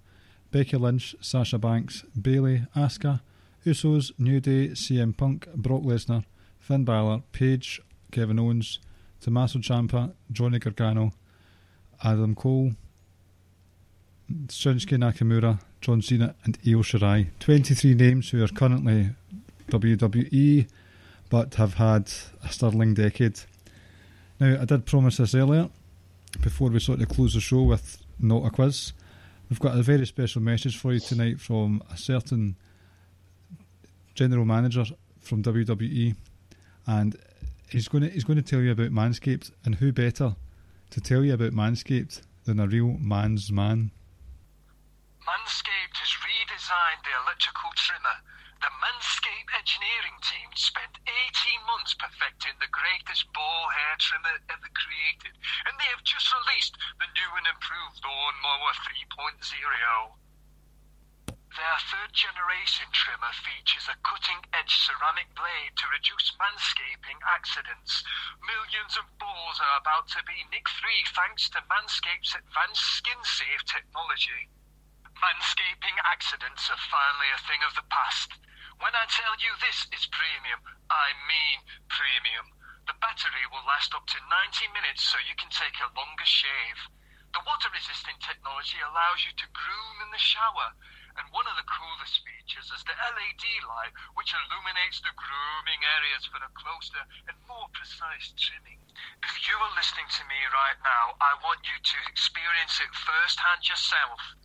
Becky 0.50 0.76
Lynch, 0.76 1.14
Sasha 1.20 1.58
Banks, 1.58 2.04
Bayley, 2.20 2.66
Asuka, 2.76 3.20
Usos, 3.64 4.12
New 4.18 4.40
Day, 4.40 4.68
CM 4.68 5.16
Punk, 5.16 5.48
Brock 5.54 5.82
Lesnar, 5.82 6.24
Finn 6.58 6.84
Balor, 6.84 7.22
Paige, 7.32 7.80
Kevin 8.12 8.38
Owens, 8.38 8.80
Tommaso 9.20 9.60
Ciampa, 9.60 10.12
Johnny 10.30 10.58
Gargano, 10.58 11.12
Adam 12.02 12.34
Cole, 12.34 12.72
Shinsuke 14.46 14.96
Nakamura, 14.98 15.60
John 15.80 16.02
Cena, 16.02 16.34
and 16.44 16.58
Io 16.66 16.82
Shirai. 16.82 17.28
23 17.40 17.94
names 17.94 18.30
who 18.30 18.42
are 18.44 18.48
currently 18.48 19.10
WWE 19.70 20.68
but 21.30 21.54
have 21.54 21.74
had 21.74 22.10
a 22.44 22.48
sterling 22.48 22.94
decade. 22.94 23.40
Now, 24.38 24.60
I 24.60 24.64
did 24.64 24.84
promise 24.84 25.16
this 25.18 25.34
earlier 25.34 25.68
before 26.40 26.70
we 26.70 26.80
sort 26.80 27.00
of 27.00 27.08
close 27.08 27.34
the 27.34 27.40
show 27.40 27.62
with 27.62 28.02
not 28.18 28.44
a 28.44 28.50
quiz. 28.50 28.92
We've 29.48 29.60
got 29.60 29.76
a 29.76 29.82
very 29.82 30.06
special 30.06 30.42
message 30.42 30.76
for 30.76 30.92
you 30.92 31.00
tonight 31.00 31.40
from 31.40 31.82
a 31.90 31.96
certain 31.96 32.56
general 34.14 34.44
manager 34.44 34.84
from 35.20 35.42
WWE, 35.42 36.14
and 36.86 37.16
he's 37.68 37.88
going 37.88 38.04
to 38.04 38.10
he's 38.10 38.24
going 38.24 38.36
to 38.36 38.42
tell 38.42 38.60
you 38.60 38.72
about 38.72 38.90
Manscaped, 38.90 39.50
and 39.64 39.76
who 39.76 39.92
better 39.92 40.36
to 40.90 41.00
tell 41.00 41.24
you 41.24 41.34
about 41.34 41.52
Manscaped 41.52 42.22
than 42.44 42.60
a 42.60 42.66
real 42.66 42.96
man's 42.98 43.50
man? 43.50 43.90
Manscaped 45.26 45.98
has 46.00 46.16
redesigned 46.24 47.04
the 47.04 47.12
electrical 47.12 47.70
trimmer. 47.76 48.24
The 48.60 48.72
Manscaped 48.80 49.52
engineering 49.52 50.16
team 50.24 50.48
spent 50.56 50.96
18 51.04 51.66
months 51.66 51.92
perfecting 51.92 52.56
the 52.58 52.72
greatest 52.72 53.30
ball 53.32 53.68
hair 53.68 53.96
trimmer 54.00 54.40
ever 54.48 54.68
created, 54.72 55.36
and 55.66 55.78
they 55.78 55.92
have 55.92 56.04
just 56.04 56.32
released 56.32 56.76
the 56.98 57.08
new 57.12 57.36
and 57.36 57.46
improved 57.46 58.00
Lawnmower 58.04 58.72
3.0. 58.80 60.16
Their 61.56 61.78
third 61.92 62.12
generation 62.14 62.88
trimmer 62.92 63.32
features 63.44 63.88
a 63.92 63.96
cutting 64.00 64.40
edge 64.54 64.72
ceramic 64.88 65.34
blade 65.34 65.76
to 65.76 65.88
reduce 65.88 66.32
manscaping 66.40 67.20
accidents. 67.28 68.04
Millions 68.40 68.96
of 68.96 69.18
balls 69.18 69.60
are 69.60 69.80
about 69.80 70.08
to 70.16 70.22
be 70.24 70.46
nick 70.48 70.68
free 70.68 71.04
thanks 71.12 71.50
to 71.50 71.60
Manscaped's 71.68 72.34
advanced 72.34 72.84
skin 72.96 73.20
safe 73.24 73.64
technology. 73.66 74.48
Manscaping 75.20 76.00
accidents 76.00 76.72
are 76.72 76.80
finally 76.88 77.28
a 77.28 77.44
thing 77.44 77.60
of 77.60 77.76
the 77.76 77.84
past. 77.92 78.40
When 78.80 78.96
I 78.96 79.04
tell 79.04 79.36
you 79.36 79.52
this 79.60 79.84
is 79.92 80.08
premium, 80.08 80.64
I 80.88 81.12
mean 81.28 81.60
premium. 81.92 82.56
The 82.88 82.96
battery 83.04 83.44
will 83.52 83.60
last 83.68 83.92
up 83.92 84.08
to 84.16 84.18
90 84.18 84.72
minutes 84.72 85.04
so 85.04 85.20
you 85.20 85.36
can 85.36 85.52
take 85.52 85.76
a 85.76 85.92
longer 85.92 86.24
shave. 86.24 86.88
The 87.36 87.44
water 87.44 87.68
resistant 87.68 88.16
technology 88.24 88.80
allows 88.80 89.28
you 89.28 89.36
to 89.36 89.52
groom 89.52 89.96
in 90.00 90.10
the 90.10 90.24
shower. 90.24 90.72
And 91.20 91.28
one 91.36 91.44
of 91.52 91.60
the 91.60 91.68
coolest 91.68 92.24
features 92.24 92.72
is 92.72 92.80
the 92.88 92.96
LED 92.96 93.44
light, 93.68 93.92
which 94.16 94.32
illuminates 94.32 95.04
the 95.04 95.12
grooming 95.12 95.84
areas 95.84 96.24
for 96.32 96.40
a 96.40 96.48
closer 96.56 97.04
and 97.28 97.36
more 97.44 97.68
precise 97.76 98.32
trimming. 98.40 98.80
If 99.20 99.36
you 99.44 99.52
are 99.60 99.76
listening 99.76 100.08
to 100.16 100.24
me 100.32 100.40
right 100.48 100.80
now, 100.80 101.20
I 101.20 101.36
want 101.44 101.68
you 101.68 101.76
to 101.76 101.98
experience 102.08 102.80
it 102.80 102.96
firsthand 102.96 103.68
yourself. 103.68 104.40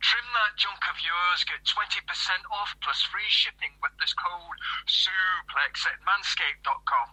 Trim 0.00 0.26
that 0.34 0.54
junk 0.56 0.78
of 0.88 0.96
yours, 1.02 1.44
get 1.44 1.64
20% 1.66 2.06
off 2.54 2.74
plus 2.82 3.02
free 3.10 3.26
shipping 3.28 3.70
with 3.82 3.92
this 3.98 4.14
code 4.14 4.58
SUPLEX 4.86 5.86
at 5.86 5.98
manscaped.com. 6.06 7.08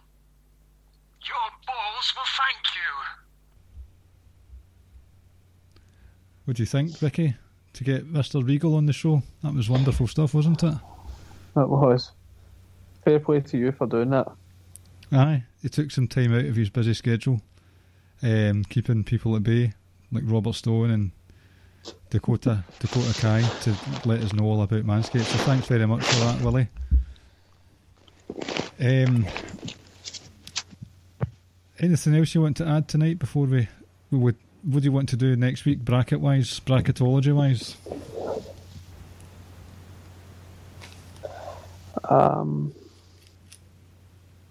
Your 1.26 1.50
balls 1.66 2.12
will 2.14 2.30
thank 2.38 2.62
you. 2.78 2.90
What 6.44 6.56
do 6.56 6.62
you 6.62 6.66
think, 6.66 6.96
Vicky? 6.98 7.34
To 7.72 7.84
get 7.84 8.10
Mr. 8.10 8.46
Regal 8.46 8.76
on 8.76 8.86
the 8.86 8.92
show? 8.92 9.22
That 9.42 9.52
was 9.54 9.68
wonderful 9.68 10.06
stuff, 10.06 10.32
wasn't 10.32 10.62
it? 10.62 10.74
That 11.54 11.68
was. 11.68 12.12
Fair 13.04 13.18
play 13.18 13.40
to 13.40 13.58
you 13.58 13.72
for 13.72 13.86
doing 13.86 14.10
that. 14.10 14.28
Aye, 15.10 15.44
he 15.62 15.68
took 15.68 15.90
some 15.90 16.06
time 16.06 16.32
out 16.34 16.44
of 16.44 16.56
his 16.56 16.70
busy 16.70 16.94
schedule, 16.94 17.40
um, 18.22 18.64
keeping 18.64 19.04
people 19.04 19.34
at 19.36 19.42
bay, 19.42 19.72
like 20.12 20.22
Robert 20.26 20.54
Stone 20.54 20.90
and 20.90 21.10
Dakota 22.10 22.64
Dakota 22.78 23.20
Kai, 23.20 23.42
to 23.62 23.74
let 24.04 24.20
us 24.20 24.32
know 24.32 24.44
all 24.44 24.62
about 24.62 24.84
Manscaped. 24.84 25.24
So 25.24 25.38
thanks 25.38 25.66
very 25.66 25.86
much 25.86 26.04
for 26.04 26.20
that, 26.20 26.40
Willie. 26.40 26.68
Um, 28.78 29.26
anything 31.78 32.14
else 32.14 32.34
you 32.34 32.42
want 32.42 32.56
to 32.58 32.66
add 32.66 32.88
tonight 32.88 33.18
before 33.18 33.46
we, 33.46 33.68
we 34.10 34.18
would? 34.18 34.36
What 34.62 34.82
do 34.82 34.84
you 34.86 34.92
want 34.92 35.08
to 35.10 35.16
do 35.16 35.36
next 35.36 35.64
week, 35.64 35.78
bracket 35.78 36.20
wise, 36.20 36.58
bracketology 36.60 37.32
wise? 37.34 37.76
Um, 42.08 42.74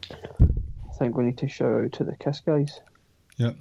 I 0.10 0.98
think 0.98 1.18
we 1.18 1.26
need 1.26 1.38
to 1.40 1.48
shout 1.48 1.84
out 1.84 1.92
to 1.94 2.04
the 2.04 2.16
Kiss 2.16 2.40
guys. 2.40 2.80
Yep. 3.38 3.58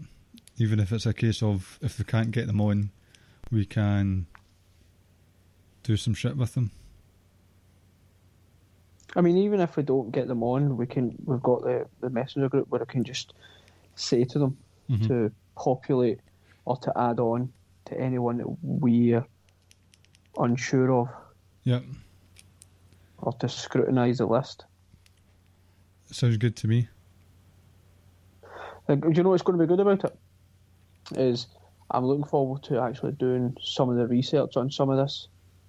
Even 0.59 0.79
if 0.79 0.93
it's 0.93 1.07
a 1.07 1.13
case 1.13 1.43
of 1.43 1.79
if 1.83 1.99
we 1.99 2.05
can't 2.05 2.31
get 2.31 2.47
them 2.47 2.61
on, 2.61 2.91
we 3.51 3.65
can 3.65 4.27
do 5.83 5.97
some 5.97 6.15
shit 6.15 6.37
with 6.37 6.55
them. 6.55 6.71
I 9.17 9.21
mean, 9.21 9.37
even 9.37 9.61
if 9.61 9.77
we 9.77 9.83
don't 9.83 10.11
get 10.11 10.27
them 10.27 10.43
on, 10.43 10.77
we 10.77 10.87
can. 10.87 11.15
We've 11.25 11.43
got 11.43 11.63
the 11.63 11.87
the 12.01 12.11
messenger 12.11 12.49
group 12.49 12.69
where 12.69 12.83
I 12.83 12.85
can 12.85 13.05
just 13.05 13.33
say 13.95 14.25
to 14.25 14.39
them 14.39 14.57
Mhm. 14.91 15.07
to 15.09 15.33
populate 15.57 16.21
or 16.65 16.77
to 16.79 16.93
add 16.99 17.21
on 17.21 17.53
to 17.85 17.99
anyone 18.01 18.39
that 18.39 18.49
we're 18.63 19.25
unsure 20.39 20.91
of, 20.93 21.09
Yep. 21.63 21.85
or 23.19 23.33
to 23.35 23.49
scrutinise 23.49 24.19
the 24.19 24.27
list. 24.27 24.65
Sounds 26.11 26.37
good 26.39 26.57
to 26.57 26.69
me. 26.69 26.89
Do 28.89 29.01
you 29.15 29.23
know 29.23 29.31
what's 29.31 29.43
going 29.43 29.59
to 29.59 29.65
be 29.65 29.69
good 29.69 29.81
about 29.81 30.05
it? 30.05 30.19
Is 31.17 31.47
I'm 31.95 32.05
looking 32.05 32.25
forward 32.25 32.63
to 32.65 32.81
actually 32.81 33.13
doing 33.13 33.57
some 33.63 33.89
of 33.89 33.97
the 33.97 34.07
research 34.07 34.57
on 34.57 34.71
some 34.71 34.91
of 34.91 34.99
this. 34.99 35.29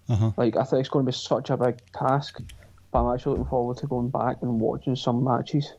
Uh 0.09 0.15
huh. 0.15 0.31
Like, 0.37 0.57
I 0.57 0.63
think 0.63 0.79
it's 0.81 0.89
going 0.89 1.05
to 1.05 1.11
be 1.11 1.15
such 1.15 1.49
a 1.49 1.57
big 1.57 1.75
task, 1.97 2.41
but 2.91 3.03
I'm 3.03 3.13
actually 3.13 3.31
looking 3.33 3.49
forward 3.49 3.77
to 3.77 3.87
going 3.87 4.09
back 4.09 4.37
and 4.41 4.59
watching 4.59 4.95
some 4.95 5.23
matches 5.23 5.71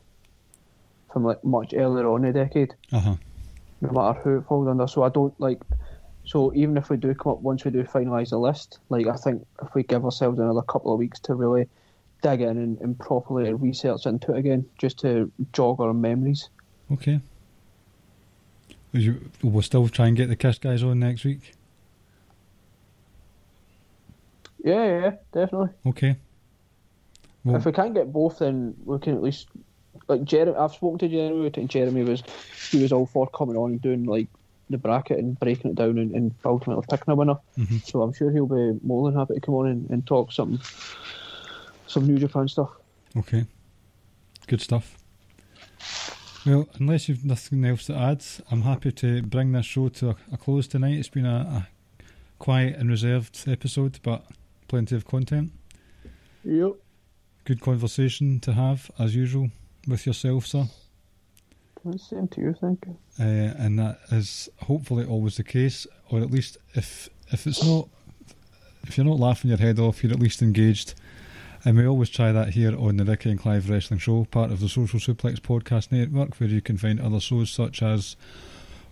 from 1.11 1.23
like 1.23 1.43
much 1.43 1.73
earlier 1.73 2.07
on 2.07 2.25
in 2.25 2.33
the 2.33 2.39
decade, 2.39 2.73
Uh 2.91 2.99
huh. 2.99 3.15
no 3.81 3.91
matter 3.91 4.19
who 4.21 4.37
it 4.37 4.45
falls 4.45 4.67
under. 4.67 4.87
So 4.87 5.03
I 5.03 5.09
don't 5.09 5.39
like. 5.39 5.59
So 6.25 6.53
even 6.53 6.75
if 6.75 6.89
we 6.89 6.97
do 6.97 7.13
come 7.15 7.31
up 7.33 7.39
once 7.39 7.63
we 7.63 7.71
do 7.71 7.83
finalise 7.83 8.31
the 8.31 8.37
list, 8.39 8.79
like 8.89 9.07
I 9.07 9.15
think 9.15 9.45
if 9.63 9.73
we 9.73 9.83
give 9.83 10.03
ourselves 10.03 10.39
another 10.39 10.61
couple 10.61 10.91
of 10.91 10.99
weeks 10.99 11.19
to 11.21 11.35
really 11.35 11.69
dig 12.21 12.41
in 12.41 12.57
and, 12.57 12.77
and 12.79 12.99
properly 12.99 13.53
research 13.53 14.05
into 14.05 14.33
it 14.33 14.39
again, 14.39 14.65
just 14.77 14.99
to 14.99 15.31
jog 15.53 15.79
our 15.79 15.93
memories. 15.93 16.49
Okay. 16.91 17.21
You, 18.93 19.29
we'll 19.43 19.61
still 19.61 19.87
try 19.89 20.07
and 20.07 20.15
get 20.17 20.29
the 20.29 20.35
Kiss 20.35 20.57
guys 20.59 20.81
on 20.83 20.99
next 20.99 21.23
week. 21.25 21.53
Yeah, 24.63 24.85
yeah, 24.85 25.11
definitely. 25.33 25.69
Okay. 25.85 26.15
Well, 27.43 27.55
If 27.57 27.65
we 27.65 27.71
can't 27.71 27.93
get 27.93 28.11
both, 28.11 28.39
then 28.39 28.75
we 28.85 28.97
can 28.99 29.15
at 29.15 29.21
least 29.21 29.47
like 30.07 30.23
Jeremy. 30.23 30.57
I've 30.57 30.73
spoken 30.73 30.99
to 30.99 31.07
Jeremy, 31.07 31.51
and 31.55 31.69
Jeremy 31.69 32.03
was 32.03 32.23
he 32.71 32.81
was 32.81 32.91
all 32.91 33.05
for 33.05 33.27
coming 33.27 33.55
on 33.55 33.71
and 33.71 33.81
doing 33.81 34.05
like 34.05 34.27
the 34.69 34.77
bracket 34.77 35.19
and 35.19 35.39
breaking 35.39 35.71
it 35.71 35.75
down 35.75 35.97
and, 35.97 36.11
and 36.13 36.33
ultimately 36.43 36.83
picking 36.89 37.11
a 37.11 37.15
winner. 37.15 37.35
Mhm. 37.57 37.85
So 37.85 38.01
I'm 38.01 38.13
sure 38.13 38.31
he'll 38.31 38.47
be 38.47 38.79
more 38.85 39.09
than 39.09 39.17
happy 39.17 39.35
to 39.35 39.39
come 39.39 39.55
on 39.55 39.67
and, 39.67 39.89
and 39.89 40.05
talk 40.05 40.31
some 40.33 40.59
some 41.87 42.05
New 42.05 42.17
Japan 42.17 42.47
stuff. 42.49 42.71
Okay. 43.15 43.45
Good 44.47 44.61
stuff. 44.61 44.96
Well, 46.47 46.69
unless 46.79 47.09
you've 47.09 47.25
nothing 47.25 47.65
else 47.65 47.87
to 47.87 47.95
add, 47.95 48.23
I'm 48.49 48.61
happy 48.61 48.93
to 48.93 49.21
bring 49.21 49.51
this 49.51 49.65
show 49.65 49.89
to 49.89 50.11
a, 50.11 50.15
a 50.31 50.37
close 50.37 50.65
tonight. 50.65 50.97
It's 50.97 51.09
been 51.09 51.25
a, 51.25 51.67
a 51.67 51.67
quiet 52.39 52.77
and 52.77 52.89
reserved 52.89 53.43
episode, 53.47 53.99
but 54.01 54.23
plenty 54.69 54.95
of 54.95 55.05
content. 55.05 55.51
Yep. 56.45 56.75
Good 57.43 57.59
conversation 57.59 58.39
to 58.39 58.53
have, 58.53 58.89
as 58.97 59.13
usual, 59.13 59.49
with 59.89 60.05
yourself, 60.07 60.47
sir. 60.47 60.67
Same 61.97 62.29
to 62.29 62.41
you, 62.41 62.53
thank 62.53 62.85
you. 62.85 62.97
Uh, 63.19 63.53
and 63.57 63.77
that 63.79 63.99
is 64.11 64.47
hopefully 64.61 65.05
always 65.05 65.35
the 65.35 65.43
case, 65.43 65.85
or 66.09 66.19
at 66.19 66.31
least 66.31 66.57
if 66.75 67.09
if 67.31 67.45
it's 67.45 67.63
not, 67.65 67.89
if 68.83 68.97
you're 68.97 69.05
not 69.05 69.19
laughing 69.19 69.49
your 69.49 69.57
head 69.57 69.79
off, 69.79 70.01
you're 70.01 70.13
at 70.13 70.19
least 70.19 70.41
engaged. 70.41 70.95
And 71.65 71.77
we 71.77 71.87
always 71.87 72.09
try 72.09 72.31
that 72.31 72.49
here 72.49 72.77
on 72.77 72.97
the 72.97 73.05
Ricky 73.05 73.31
and 73.31 73.39
Clive 73.39 73.69
Wrestling 73.69 73.99
Show, 73.99 74.25
part 74.25 74.51
of 74.51 74.59
the 74.59 74.69
Social 74.69 74.99
Suplex 74.99 75.39
Podcast 75.39 75.91
Network, 75.91 76.35
where 76.35 76.49
you 76.49 76.61
can 76.61 76.77
find 76.77 76.99
other 76.99 77.19
shows 77.19 77.49
such 77.49 77.81
as 77.81 78.15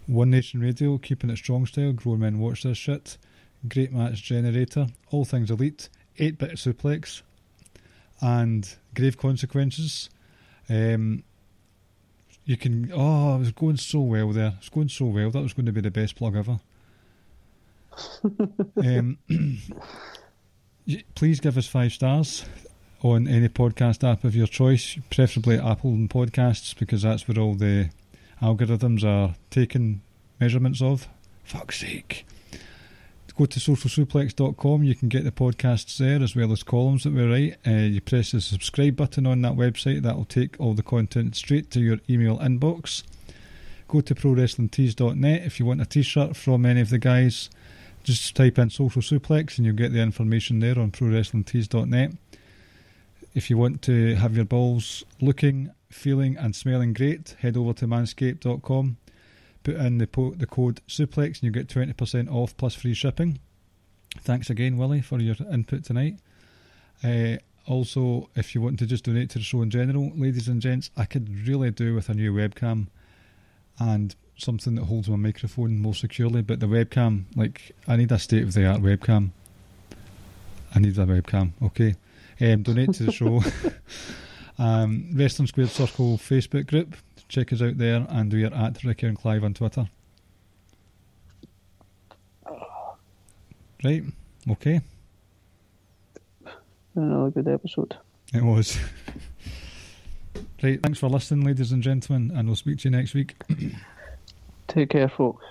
One 0.07 0.31
Nation 0.31 0.61
Radio, 0.61 0.97
Keeping 0.97 1.29
It 1.29 1.37
Strong 1.37 1.67
Style, 1.67 1.93
Grown 1.93 2.19
Men 2.19 2.39
Watch 2.39 2.63
This 2.63 2.77
Shit, 2.77 3.17
Great 3.69 3.93
Match 3.93 4.23
Generator, 4.23 4.87
All 5.11 5.25
Things 5.25 5.51
Elite, 5.51 5.89
8 6.17 6.37
Bit 6.37 6.51
Suplex, 6.51 7.21
and 8.19 8.75
Grave 8.95 9.17
Consequences. 9.17 10.09
Um, 10.69 11.23
you 12.45 12.57
can. 12.57 12.91
Oh, 12.93 13.35
it 13.35 13.39
was 13.39 13.51
going 13.51 13.77
so 13.77 13.99
well 14.01 14.31
there. 14.31 14.53
It's 14.57 14.69
going 14.69 14.89
so 14.89 15.05
well. 15.05 15.31
That 15.31 15.41
was 15.41 15.53
going 15.53 15.65
to 15.65 15.71
be 15.71 15.81
the 15.81 15.91
best 15.91 16.15
plug 16.15 16.35
ever. 16.35 16.59
um, 18.77 19.17
please 21.15 21.39
give 21.39 21.57
us 21.57 21.67
five 21.67 21.93
stars 21.93 22.45
on 23.01 23.27
any 23.27 23.49
podcast 23.49 24.09
app 24.09 24.23
of 24.23 24.35
your 24.35 24.47
choice, 24.47 24.97
preferably 25.09 25.57
Apple 25.57 25.91
and 25.91 26.09
Podcasts, 26.09 26.77
because 26.77 27.03
that's 27.03 27.27
where 27.27 27.39
all 27.39 27.55
the 27.55 27.89
algorithms 28.41 29.03
are 29.03 29.35
taking 29.49 30.01
measurements 30.39 30.81
of. 30.81 31.07
Fuck's 31.43 31.79
sake. 31.79 32.25
Go 33.37 33.45
to 33.45 33.59
socialsuplex.com. 33.59 34.83
You 34.85 34.95
can 34.95 35.09
get 35.09 35.25
the 35.25 35.31
podcasts 35.31 35.97
there 35.97 36.23
as 36.23 36.37
well 36.37 36.53
as 36.53 36.63
columns 36.63 37.03
that 37.03 37.11
we 37.11 37.23
write. 37.23 37.57
Uh, 37.67 37.81
you 37.81 37.99
press 37.99 38.31
the 38.31 38.39
subscribe 38.39 38.95
button 38.95 39.27
on 39.27 39.41
that 39.41 39.53
website. 39.53 40.03
That 40.03 40.15
will 40.15 40.23
take 40.23 40.55
all 40.57 40.73
the 40.73 40.81
content 40.81 41.35
straight 41.35 41.69
to 41.71 41.81
your 41.81 41.97
email 42.09 42.37
inbox. 42.39 43.03
Go 43.89 43.99
to 43.99 44.15
prowrestlingtees.net 44.15 45.43
if 45.43 45.59
you 45.59 45.65
want 45.65 45.81
a 45.81 45.85
t-shirt 45.85 46.37
from 46.37 46.65
any 46.65 46.79
of 46.79 46.89
the 46.89 46.97
guys. 46.97 47.49
Just 48.05 48.35
type 48.35 48.59
in 48.59 48.69
Social 48.69 49.01
Suplex 49.01 49.57
and 49.57 49.65
you'll 49.65 49.75
get 49.75 49.91
the 49.91 49.99
information 49.99 50.59
there 50.59 50.77
on 50.77 50.91
prowrestlingtees.net. 50.91 52.11
If 53.33 53.49
you 53.49 53.57
want 53.57 53.81
to 53.81 54.13
have 54.13 54.35
your 54.35 54.45
balls 54.45 55.03
looking, 55.19 55.71
feeling 55.89 56.37
and 56.37 56.55
smelling 56.55 56.93
great, 56.93 57.35
head 57.39 57.57
over 57.57 57.73
to 57.73 57.87
manscaped.com. 57.87 58.97
Put 59.63 59.75
in 59.77 59.97
the, 59.97 60.05
po- 60.05 60.35
the 60.35 60.45
code 60.45 60.81
SUPLEX 60.87 61.41
and 61.41 61.43
you 61.43 61.49
get 61.49 61.67
20% 61.67 62.31
off 62.31 62.55
plus 62.57 62.75
free 62.75 62.93
shipping. 62.93 63.39
Thanks 64.19 64.51
again, 64.51 64.77
Willie, 64.77 65.01
for 65.01 65.19
your 65.19 65.35
input 65.51 65.83
tonight. 65.83 66.19
Uh, 67.03 67.37
also, 67.65 68.29
if 68.35 68.53
you 68.53 68.61
want 68.61 68.77
to 68.77 68.85
just 68.85 69.05
donate 69.05 69.31
to 69.31 69.39
the 69.39 69.43
show 69.43 69.63
in 69.63 69.71
general, 69.71 70.11
ladies 70.15 70.47
and 70.47 70.61
gents, 70.61 70.91
I 70.95 71.05
could 71.05 71.47
really 71.47 71.71
do 71.71 71.95
with 71.95 72.09
a 72.09 72.13
new 72.13 72.31
webcam 72.31 72.85
and 73.79 74.15
something 74.37 74.75
that 74.75 74.85
holds 74.85 75.09
my 75.09 75.15
microphone 75.15 75.79
more 75.79 75.93
securely. 75.93 76.41
But 76.41 76.59
the 76.59 76.65
webcam, 76.65 77.25
like, 77.35 77.73
I 77.87 77.95
need 77.95 78.11
a 78.11 78.19
state 78.19 78.43
of 78.43 78.53
the 78.53 78.65
art 78.65 78.81
webcam. 78.81 79.29
I 80.73 80.79
need 80.79 80.97
a 80.97 81.05
webcam, 81.05 81.51
okay? 81.63 81.95
Um, 82.41 82.63
donate 82.63 82.93
to 82.95 83.03
the 83.03 83.11
show. 83.11 83.41
um, 84.59 85.15
Western 85.15 85.47
Squared 85.47 85.69
Circle 85.69 86.17
Facebook 86.17 86.67
group. 86.67 86.95
Check 87.27 87.53
us 87.53 87.61
out 87.61 87.77
there, 87.77 88.05
and 88.09 88.31
we 88.31 88.43
are 88.43 88.53
at 88.53 88.83
Ricky 88.83 89.07
and 89.07 89.17
Clive 89.17 89.43
on 89.43 89.53
Twitter. 89.53 89.89
Right, 93.83 94.03
okay. 94.51 94.81
Another 96.95 97.29
good 97.29 97.47
episode. 97.47 97.95
It 98.33 98.43
was. 98.43 98.77
right, 100.63 100.81
thanks 100.81 100.99
for 100.99 101.09
listening, 101.09 101.45
ladies 101.45 101.71
and 101.71 101.83
gentlemen, 101.83 102.35
and 102.35 102.47
we'll 102.47 102.55
speak 102.55 102.79
to 102.79 102.89
you 102.89 102.95
next 102.95 103.13
week. 103.13 103.35
Take 104.67 104.89
care, 104.89 105.09
folks. 105.09 105.43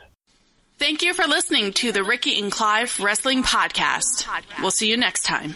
Thank 0.78 1.02
you 1.02 1.14
for 1.14 1.26
listening 1.26 1.72
to 1.74 1.92
the 1.92 2.02
Ricky 2.02 2.38
and 2.40 2.50
Clive 2.50 2.98
Wrestling 2.98 3.42
Podcast. 3.42 4.26
We'll 4.60 4.72
see 4.72 4.88
you 4.90 4.96
next 4.96 5.22
time. 5.22 5.54